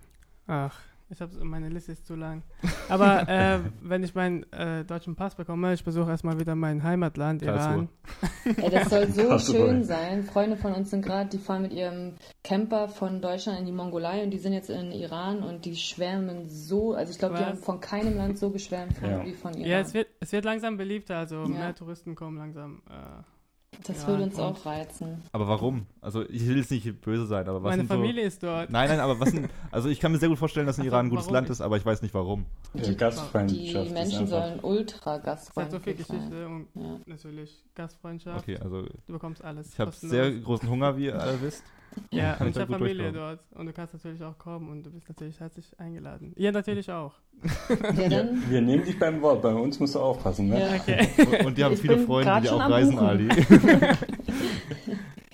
Ach, 0.45 0.77
ich 1.09 1.21
habe 1.21 1.43
meine 1.43 1.69
Liste 1.69 1.93
ist 1.93 2.05
zu 2.05 2.15
lang. 2.15 2.43
Aber 2.89 3.21
äh, 3.29 3.59
wenn 3.81 4.03
ich 4.03 4.13
meinen 4.15 4.43
äh, 4.51 4.83
deutschen 4.83 5.15
Pass 5.15 5.35
bekomme, 5.35 5.73
ich 5.73 5.83
besuche 5.83 6.09
erstmal 6.09 6.39
wieder 6.39 6.55
mein 6.55 6.83
Heimatland. 6.83 7.41
Iran. 7.41 7.89
Ey, 8.45 8.69
das 8.69 8.89
soll 8.89 9.07
so 9.11 9.29
du 9.29 9.39
schön 9.39 9.83
sein. 9.83 10.23
Freunde 10.23 10.57
von 10.57 10.73
uns 10.73 10.89
sind 10.89 11.03
gerade, 11.03 11.29
die 11.29 11.37
fahren 11.37 11.61
mit 11.61 11.73
ihrem 11.73 12.15
Camper 12.43 12.89
von 12.89 13.21
Deutschland 13.21 13.59
in 13.59 13.65
die 13.65 13.71
Mongolei 13.71 14.23
und 14.23 14.31
die 14.31 14.39
sind 14.39 14.53
jetzt 14.53 14.69
in 14.69 14.91
Iran 14.91 15.43
und 15.43 15.65
die 15.65 15.75
schwärmen 15.75 16.49
so, 16.49 16.93
also 16.93 17.11
ich 17.11 17.19
glaube, 17.19 17.35
die 17.35 17.45
haben 17.45 17.57
von 17.57 17.79
keinem 17.79 18.17
Land 18.17 18.37
so 18.37 18.49
geschwärmt 18.49 18.97
von, 18.97 19.09
Ja. 19.09 19.25
wie 19.25 19.33
von 19.33 19.53
Iran. 19.53 19.69
Ja, 19.69 19.79
es 19.79 19.93
wird, 19.93 20.07
es 20.19 20.31
wird 20.31 20.45
langsam 20.45 20.77
beliebter, 20.77 21.17
also 21.17 21.43
Ja. 21.43 21.47
mehr 21.47 21.75
Touristen 21.75 22.15
kommen 22.15 22.37
langsam. 22.37 22.81
Äh, 22.89 23.23
das 23.85 24.01
Ja, 24.01 24.07
würde 24.07 24.23
uns 24.23 24.35
und- 24.35 24.43
auch 24.43 24.65
reizen. 24.65 25.21
aber 25.31 25.47
warum? 25.47 25.85
Also 26.01 26.23
ich 26.29 26.45
will 26.47 26.57
jetzt 26.57 26.71
nicht 26.71 27.01
böse 27.01 27.25
sein, 27.25 27.47
aber 27.47 27.61
was 27.63 27.71
meine 27.71 27.81
sind 27.83 27.87
Familie 27.87 28.23
ist 28.23 28.41
dort. 28.43 28.67
so... 28.67 28.71
Nein, 28.73 28.89
nein, 28.89 28.99
aber 28.99 29.19
was 29.19 29.29
sind... 29.31 29.49
Also 29.71 29.89
ich 29.89 29.99
kann 29.99 30.11
mir 30.11 30.17
sehr 30.17 30.29
gut 30.29 30.37
vorstellen, 30.39 30.65
dass 30.67 30.77
in 30.77 30.83
Ach 30.83 30.85
so, 30.85 30.91
Iran 30.91 31.05
ein 31.07 31.09
gutes? 31.09 31.29
Land 31.29 31.49
ist, 31.49 31.61
aber 31.61 31.77
ich 31.77 31.85
weiß 31.85 32.01
nicht 32.01 32.13
warum. 32.13 32.45
Die 32.73 32.81
Die 32.81 32.95
Gastfreundschaft 32.97 33.89
Die 33.89 33.93
Menschen 33.93 34.27
sollen 34.27 34.59
ultra 34.61 35.17
Es 35.17 35.51
hat 35.55 35.71
so 35.71 35.79
viel 35.79 35.93
gastfreundlich 35.95 36.07
sein. 36.07 36.17
Geschichte 36.17 36.47
und 36.47 36.67
Ja. 36.75 36.99
natürlich 37.05 37.65
Gastfreundschaft. 37.75 38.39
Okay, 38.39 38.57
also 38.57 38.83
Du 39.05 39.13
bekommst 39.13 39.43
alles. 39.43 39.73
ich 39.73 39.79
habe 39.79 39.91
sehr 39.91 40.31
großen 40.31 40.69
Hunger, 40.69 40.97
wie 40.97 41.05
ihr 41.05 41.19
alle 41.21 41.41
wisst. 41.41 41.63
Ja, 42.11 42.35
und 42.37 42.49
ich 42.49 42.57
habe 42.57 42.71
Familie 42.73 43.11
dort 43.11 43.39
und 43.55 43.65
du 43.65 43.73
kannst 43.73 43.93
natürlich 43.93 44.23
auch 44.23 44.37
kommen 44.37 44.69
und 44.69 44.83
du 44.83 44.91
bist 44.91 45.07
natürlich 45.09 45.39
herzlich 45.39 45.65
eingeladen. 45.79 46.33
Ihr 46.35 46.51
natürlich 46.51 46.89
auch. 46.91 47.13
Ja, 47.95 48.07
Ja, 48.07 48.25
wir 48.49 48.61
nehmen 48.61 48.83
dich 48.83 48.97
beim 48.97 49.21
Wort, 49.21 49.41
bei 49.41 49.53
uns 49.53 49.79
musst 49.79 49.95
du 49.95 49.99
aufpassen, 49.99 50.47
ne? 50.49 50.59
Ja. 50.59 50.75
Okay. 50.75 51.07
Und, 51.39 51.45
und 51.47 51.57
die 51.57 51.63
haben 51.63 51.73
Ich 51.73 51.81
viele 51.81 51.97
Freunde, 51.99 52.41
die 52.41 52.49
auch 52.49 52.69
reisen, 52.69 52.93
Buchen. 52.95 53.07
Ali. 53.07 53.27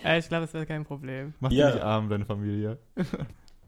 äh, 0.03 0.19
ich 0.19 0.27
glaube, 0.27 0.45
es 0.45 0.53
wird 0.53 0.67
kein 0.67 0.83
Problem. 0.85 1.33
Mach 1.39 1.51
Ja. 1.51 1.67
die 1.69 1.75
nicht 1.75 1.83
arm, 1.83 2.09
deine 2.09 2.25
Familie. 2.25 2.77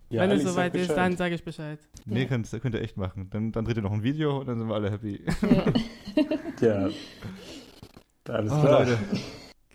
Ja, 0.09 0.21
Wenn 0.21 0.31
es 0.31 0.43
soweit 0.43 0.75
ist, 0.75 0.81
Bescheid. 0.89 0.97
dann 0.97 1.17
sage 1.17 1.35
ich 1.35 1.43
Bescheid. 1.43 1.79
Nee, 2.05 2.21
Ja. 2.21 2.25
könnt, 2.27 2.49
könnt 2.61 2.75
ihr 2.75 2.81
echt 2.81 2.95
machen. 2.97 3.27
Dann, 3.31 3.51
dann 3.51 3.65
dreht 3.65 3.77
ihr 3.77 3.81
noch 3.83 3.91
ein 3.91 4.03
Video 4.03 4.39
und 4.39 4.47
dann 4.47 4.59
sind 4.59 4.67
wir 4.67 4.75
alle 4.75 4.91
happy. 4.91 5.19
ja. 6.61 6.87
Ja. 6.87 6.89
Alles 8.33 8.51
Oh, 8.51 8.59
klar. 8.61 8.79
Leute, 8.81 8.97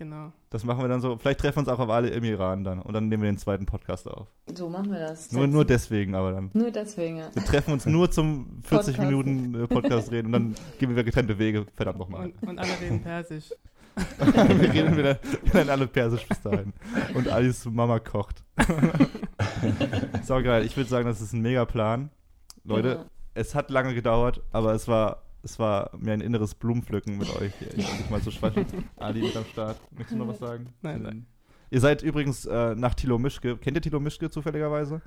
Genau. 0.01 0.31
das 0.49 0.63
machen 0.63 0.81
wir 0.81 0.87
dann 0.87 0.99
so. 0.99 1.15
Vielleicht 1.17 1.41
treffen 1.41 1.57
wir 1.57 1.59
uns 1.59 1.69
auch 1.69 1.77
auf 1.77 1.89
alle 1.91 2.09
im 2.09 2.23
Iran 2.23 2.63
dann 2.63 2.79
und 2.81 2.91
dann 2.91 3.07
nehmen 3.07 3.21
wir 3.21 3.31
den 3.31 3.37
zweiten 3.37 3.67
Podcast 3.67 4.09
auf. 4.09 4.27
so 4.51 4.67
machen 4.67 4.91
wir 4.91 4.97
das. 4.97 5.31
Nur, 5.31 5.45
nur 5.45 5.63
deswegen 5.63 6.15
aber 6.15 6.31
dann. 6.31 6.49
Nur 6.53 6.71
deswegen, 6.71 7.17
ja. 7.17 7.29
Wir 7.35 7.45
treffen 7.45 7.71
uns 7.71 7.85
nur 7.85 8.09
zum 8.09 8.61
40 8.63 8.97
Podcast. 8.97 8.99
Minuten 8.99 9.63
äh, 9.63 9.67
Podcast 9.67 10.11
reden 10.11 10.25
und 10.27 10.31
dann 10.33 10.55
gehen 10.79 10.95
wir 10.95 11.03
getrennte 11.03 11.37
Wege. 11.37 11.67
Verdammt 11.75 11.99
nochmal. 11.99 12.31
Und, 12.41 12.49
und 12.49 12.57
alle 12.57 12.71
reden 12.81 13.03
Persisch. 13.03 13.51
wir 14.17 14.73
reden 14.73 14.97
wieder, 14.97 15.19
lernen 15.53 15.69
alle 15.69 15.85
Persisch 15.85 16.25
bis 16.27 16.41
dahin. 16.41 16.73
Und 17.13 17.27
Alice 17.27 17.65
Mama 17.65 17.99
kocht. 17.99 18.43
Sau 20.23 20.41
geil. 20.41 20.65
Ich 20.65 20.75
würde 20.77 20.89
sagen, 20.89 21.05
das 21.05 21.21
ist 21.21 21.33
ein 21.33 21.41
mega 21.41 21.65
Plan. 21.65 22.09
Leute, 22.63 22.87
Ja. 22.89 23.05
es 23.35 23.53
hat 23.53 23.69
lange 23.69 23.93
gedauert, 23.93 24.41
aber 24.51 24.73
es 24.73 24.87
war, 24.87 25.21
es 25.43 25.59
war 25.59 25.91
mir 25.97 26.13
ein 26.13 26.21
inneres 26.21 26.55
Blumenpflücken 26.55 27.17
mit 27.17 27.29
euch. 27.35 27.53
Ich 27.75 27.87
bin 27.87 28.09
mal 28.09 28.21
so 28.21 28.31
schwach. 28.31 28.53
Ali 28.97 29.21
mit 29.21 29.35
am 29.35 29.45
Start. 29.45 29.79
Möchtest 29.91 30.11
du 30.11 30.17
noch 30.17 30.27
was 30.27 30.39
sagen? 30.39 30.73
Nein, 30.81 31.01
nein. 31.01 31.25
Ihr 31.69 31.79
seid 31.79 32.03
übrigens 32.03 32.45
äh, 32.45 32.75
nach 32.75 32.93
Thilo 32.93 33.17
Mischke. 33.17 33.57
Kennt 33.57 33.77
ihr 33.77 33.81
Thilo 33.81 33.99
Mischke 33.99 34.29
zufälligerweise? 34.29 35.01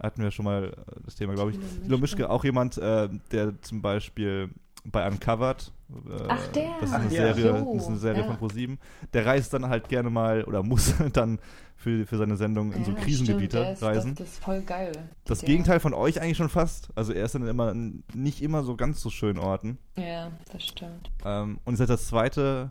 Hatten 0.00 0.22
wir 0.22 0.30
schon 0.30 0.44
mal 0.44 0.64
äh, 0.64 1.00
das 1.04 1.16
Thema, 1.16 1.34
glaube 1.34 1.52
ich. 1.52 1.58
Thilo. 1.82 1.98
Mischke, 1.98 2.30
auch 2.30 2.44
jemand, 2.44 2.78
äh, 2.78 3.08
der 3.30 3.60
zum 3.60 3.82
Beispiel 3.82 4.50
bei 4.90 5.06
Uncovered, 5.06 5.72
äh, 5.90 6.22
Ach, 6.28 6.46
der. 6.48 6.70
das 6.80 6.90
ist 6.90 6.94
eine 6.94 7.06
Ach, 7.06 7.10
ja. 7.12 7.34
Serie, 7.34 7.58
So, 7.64 7.72
das 7.74 7.82
ist 7.82 7.88
eine 7.88 7.96
Serie 7.98 8.20
ja. 8.22 8.26
von 8.26 8.36
ProSieben, 8.36 8.78
der 9.12 9.26
reist 9.26 9.52
dann 9.54 9.68
halt 9.68 9.88
gerne 9.88 10.10
mal 10.10 10.44
oder 10.44 10.62
muss 10.62 10.94
dann 11.12 11.38
für, 11.76 12.06
für 12.06 12.16
seine 12.18 12.36
Sendung 12.36 12.72
in 12.72 12.84
so 12.84 12.90
Ja, 12.92 12.96
Krisengebiete 12.98 13.58
stimmt, 13.58 13.72
ist, 13.74 13.82
reisen. 13.82 14.14
Das, 14.16 14.26
das 14.26 14.34
ist 14.34 14.44
voll 14.44 14.62
geil. 14.62 14.92
Das 15.24 15.40
Der- 15.40 15.46
Gegenteil 15.48 15.80
von 15.80 15.94
euch 15.94 16.20
eigentlich 16.20 16.36
schon 16.36 16.48
fast. 16.48 16.88
Also 16.94 17.12
er 17.12 17.24
ist 17.24 17.34
dann 17.34 17.46
immer 17.46 17.70
in 17.70 18.02
nicht 18.14 18.42
immer 18.42 18.62
so 18.64 18.76
ganz 18.76 19.00
so 19.00 19.10
schönen 19.10 19.38
Orten. 19.38 19.78
Ja, 19.96 20.32
das 20.52 20.64
stimmt. 20.64 21.10
Ähm, 21.24 21.58
und 21.64 21.74
ihr 21.74 21.76
seid 21.78 21.90
das 21.90 22.06
zweite, 22.08 22.70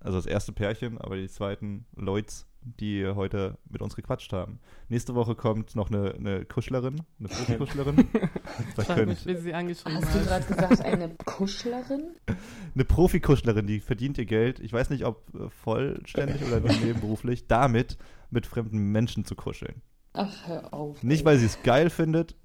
also 0.00 0.18
das 0.18 0.26
erste 0.26 0.52
Pärchen, 0.52 0.98
aber 0.98 1.16
die 1.16 1.28
zweiten 1.28 1.86
Leuts, 1.96 2.46
die 2.62 3.06
heute 3.06 3.58
mit 3.68 3.82
uns 3.82 3.96
gequatscht 3.96 4.32
haben. 4.32 4.60
Nächste 4.88 5.14
Woche 5.14 5.34
kommt 5.34 5.74
noch 5.76 5.90
eine, 5.90 6.14
eine 6.14 6.44
Kuschlerin, 6.44 7.02
eine 7.18 7.28
Profikuschlerin. 7.28 7.96
da 8.76 8.82
Frag 8.82 8.96
könnt, 8.96 9.08
mich, 9.08 9.26
wie 9.26 9.36
sie 9.36 9.54
angeschrieben 9.54 9.98
Hast 10.02 10.14
du 10.14 10.20
hat. 10.20 10.26
gerade 10.26 10.46
gesagt, 10.46 10.80
eine 10.82 11.14
Kuschlerin? 11.24 12.16
eine 12.74 12.84
Profikuschlerin, 12.84 13.66
die 13.66 13.80
verdient 13.80 14.18
ihr 14.18 14.26
Geld, 14.26 14.60
ich 14.60 14.72
weiß 14.72 14.90
nicht, 14.90 15.04
ob 15.04 15.22
äh, 15.34 15.48
vollständig 15.48 16.42
oder 16.44 16.60
nur 16.60 16.72
nebenberuflich, 16.72 17.46
damit 17.46 17.98
mit 18.30 18.46
fremden 18.46 18.92
Menschen 18.92 19.24
zu 19.24 19.34
kuscheln. 19.34 19.82
Ach, 20.12 20.46
hör 20.46 20.74
auf. 20.74 21.02
Nicht, 21.02 21.24
weil 21.24 21.38
sie 21.38 21.46
es 21.46 21.62
geil 21.62 21.88
findet, 21.88 22.36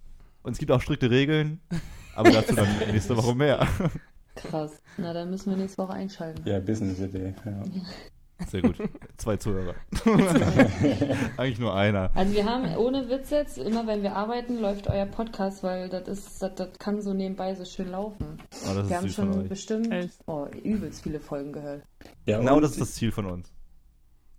und 0.45 0.51
es 0.51 0.59
gibt 0.59 0.71
auch 0.71 0.79
strikte 0.79 1.09
Regeln, 1.09 1.59
aber 2.15 2.29
dazu 2.29 2.53
dann 2.53 2.67
nächste 2.91 3.17
Woche 3.17 3.33
mehr. 3.33 3.67
Krass. 4.35 4.79
Na, 4.95 5.11
dann 5.11 5.31
müssen 5.31 5.49
wir 5.49 5.57
nächste 5.57 5.79
Woche 5.79 5.93
einschalten. 5.93 6.47
Ja, 6.47 6.59
Business-Idee. 6.59 7.33
Ja. 7.43 7.63
Sehr 8.47 8.61
gut. 8.61 8.75
Zwei 9.17 9.37
Zuhörer. 9.37 9.75
Eigentlich 11.37 11.59
nur 11.59 11.73
einer. 11.73 12.11
Also 12.15 12.33
wir 12.33 12.45
haben 12.45 12.75
ohne 12.75 13.09
Witz 13.09 13.29
jetzt, 13.29 13.57
immer 13.57 13.87
wenn 13.87 14.03
wir 14.03 14.15
arbeiten, 14.15 14.59
läuft 14.59 14.87
euer 14.87 15.05
Podcast, 15.05 15.63
weil 15.63 15.89
das 15.89 16.07
ist, 16.07 16.41
das, 16.41 16.55
das 16.55 16.77
kann 16.79 17.01
so 17.01 17.13
nebenbei 17.13 17.55
so 17.55 17.65
schön 17.65 17.91
laufen. 17.91 18.37
Oh, 18.69 18.73
das 18.75 18.75
wir 18.75 18.83
ist 18.83 18.93
haben 18.93 19.07
süß 19.07 19.15
von 19.15 19.33
schon 19.33 19.41
euch. 19.43 19.49
bestimmt 19.49 19.89
oh, 20.25 20.47
übelst 20.63 21.03
viele 21.03 21.19
Folgen 21.19 21.53
gehört. 21.53 21.83
Ja, 22.25 22.39
Genau 22.39 22.59
das 22.59 22.71
ist 22.71 22.81
das 22.81 22.93
Ziel 22.95 23.11
von 23.11 23.25
uns. 23.25 23.51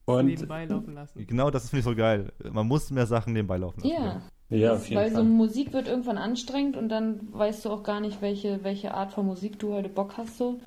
Und 0.04 0.26
Nebenbei 0.26 0.66
laufen 0.66 0.94
lassen. 0.94 1.26
Genau 1.26 1.50
das 1.50 1.68
finde 1.70 1.80
ich 1.80 1.84
so 1.84 1.96
geil. 1.96 2.32
Man 2.52 2.68
muss 2.68 2.90
mehr 2.92 3.06
Sachen 3.06 3.32
nebenbei 3.32 3.56
laufen 3.56 3.80
lassen. 3.80 3.92
Ja, 3.92 4.22
ja, 4.48 4.74
auf 4.74 4.88
jeden 4.88 5.00
weil 5.00 5.10
so 5.10 5.16
Fall. 5.16 5.24
Musik 5.24 5.72
wird 5.72 5.88
irgendwann 5.88 6.18
anstrengend 6.18 6.76
und 6.76 6.88
dann 6.88 7.20
weißt 7.32 7.64
du 7.64 7.70
auch 7.70 7.82
gar 7.82 8.00
nicht, 8.00 8.22
welche, 8.22 8.62
welche 8.62 8.94
Art 8.94 9.12
von 9.12 9.26
Musik 9.26 9.58
du 9.58 9.72
heute 9.72 9.88
Bock 9.88 10.14
hast 10.16 10.38
so. 10.38 10.60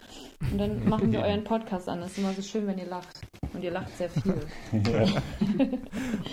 Und 0.52 0.58
dann 0.58 0.88
machen 0.90 1.12
wir 1.12 1.20
euren 1.22 1.44
Podcast 1.44 1.88
an. 1.90 2.02
Das 2.02 2.12
ist 2.12 2.18
immer 2.18 2.34
so 2.34 2.42
schön, 2.42 2.68
wenn 2.68 2.78
ihr 2.78 2.86
lacht. 2.88 3.22
Und 3.54 3.64
ihr 3.64 3.72
lacht 3.72 3.96
sehr 3.98 4.10
viel. 4.10 4.36
ja. 4.74 5.06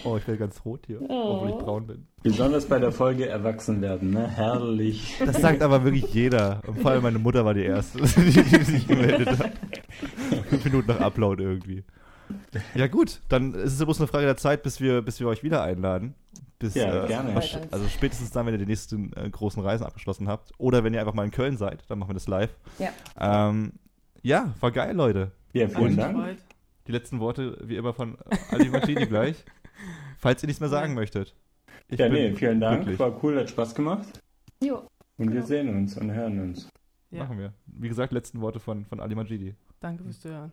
Oh, 0.04 0.16
ich 0.16 0.26
werde 0.26 0.38
ganz 0.38 0.60
rot 0.64 0.80
hier, 0.86 1.00
Oh. 1.08 1.34
obwohl 1.34 1.48
ich 1.50 1.56
braun 1.56 1.86
bin. 1.86 2.06
Besonders 2.22 2.66
bei 2.66 2.78
der 2.78 2.92
Folge 2.92 3.28
Erwachsen 3.28 3.80
werden, 3.80 4.10
ne? 4.10 4.28
Herrlich. 4.28 5.14
Das 5.24 5.40
sagt 5.40 5.62
aber 5.62 5.84
wirklich 5.84 6.12
jeder. 6.12 6.60
Und 6.66 6.80
vor 6.80 6.90
allem 6.90 7.02
meine 7.02 7.18
Mutter 7.18 7.44
war 7.44 7.54
die 7.54 7.64
Erste, 7.64 7.98
die, 7.98 8.32
die 8.42 8.64
sich 8.64 8.86
gemeldet 8.86 9.38
hat. 9.38 9.52
Fünf 10.50 10.64
Minuten 10.64 10.88
nach 10.88 11.00
Upload 11.00 11.42
irgendwie. 11.42 11.84
Ja 12.74 12.86
gut, 12.88 13.20
dann 13.28 13.54
ist 13.54 13.74
es 13.74 13.78
ja 13.78 13.84
bloß 13.84 14.00
eine 14.00 14.08
Frage 14.08 14.26
der 14.26 14.36
Zeit, 14.36 14.62
bis 14.62 14.80
wir, 14.80 15.00
bis 15.02 15.20
wir 15.20 15.28
euch 15.28 15.42
wieder 15.44 15.62
einladen. 15.62 16.14
Bis, 16.58 16.74
Ja, 16.74 17.04
äh, 17.04 17.06
gerne. 17.06 17.34
Also 17.70 17.88
spätestens 17.88 18.30
dann, 18.30 18.46
wenn 18.46 18.54
ihr 18.54 18.58
die 18.58 18.66
nächsten 18.66 19.12
äh, 19.14 19.28
großen 19.28 19.62
Reisen 19.62 19.84
abgeschlossen 19.84 20.26
habt. 20.28 20.52
Oder 20.58 20.84
wenn 20.84 20.94
ihr 20.94 21.00
einfach 21.00 21.12
mal 21.14 21.24
in 21.24 21.30
Köln 21.30 21.56
seid, 21.56 21.84
dann 21.88 21.98
machen 21.98 22.10
wir 22.10 22.14
das 22.14 22.28
live. 22.28 22.54
Ja. 22.78 22.90
Ähm, 23.18 23.72
ja, 24.22 24.54
war 24.60 24.70
geil, 24.72 24.94
Leute. 24.96 25.32
Ja, 25.52 25.68
vielen 25.68 25.96
Dank. 25.96 26.16
gefreut. 26.16 26.36
Die 26.86 26.92
letzten 26.92 27.20
Worte, 27.20 27.58
wie 27.62 27.76
immer, 27.76 27.92
von 27.92 28.16
Ali 28.50 28.68
Martini 28.70 29.06
gleich. 29.06 29.44
Falls 30.18 30.42
ihr 30.42 30.46
nichts 30.46 30.60
mehr 30.60 30.68
sagen 30.70 30.94
möchtet. 30.94 31.34
Ich 31.88 31.98
Ja, 31.98 32.06
bin 32.08 32.14
nee, 32.14 32.32
vielen 32.34 32.60
Dank. 32.60 32.82
glücklich. 32.84 32.98
War 32.98 33.22
cool, 33.22 33.38
hat 33.38 33.50
Spaß 33.50 33.74
gemacht. 33.74 34.06
Jo, 34.62 34.86
Und 35.18 35.26
wir 35.28 35.34
Genau. 35.36 35.46
sehen 35.46 35.68
uns 35.76 35.96
und 35.98 36.10
hören 36.12 36.40
uns. 36.40 36.68
Ja. 37.10 37.24
Machen 37.24 37.38
wir. 37.38 37.52
Wie 37.66 37.88
gesagt, 37.88 38.12
letzten 38.12 38.40
Worte 38.40 38.60
von, 38.60 38.84
von 38.86 38.98
Ali 39.00 39.14
Majidi. 39.14 39.54
Danke 39.80 40.02
fürs 40.04 40.20
Zuhören. 40.20 40.52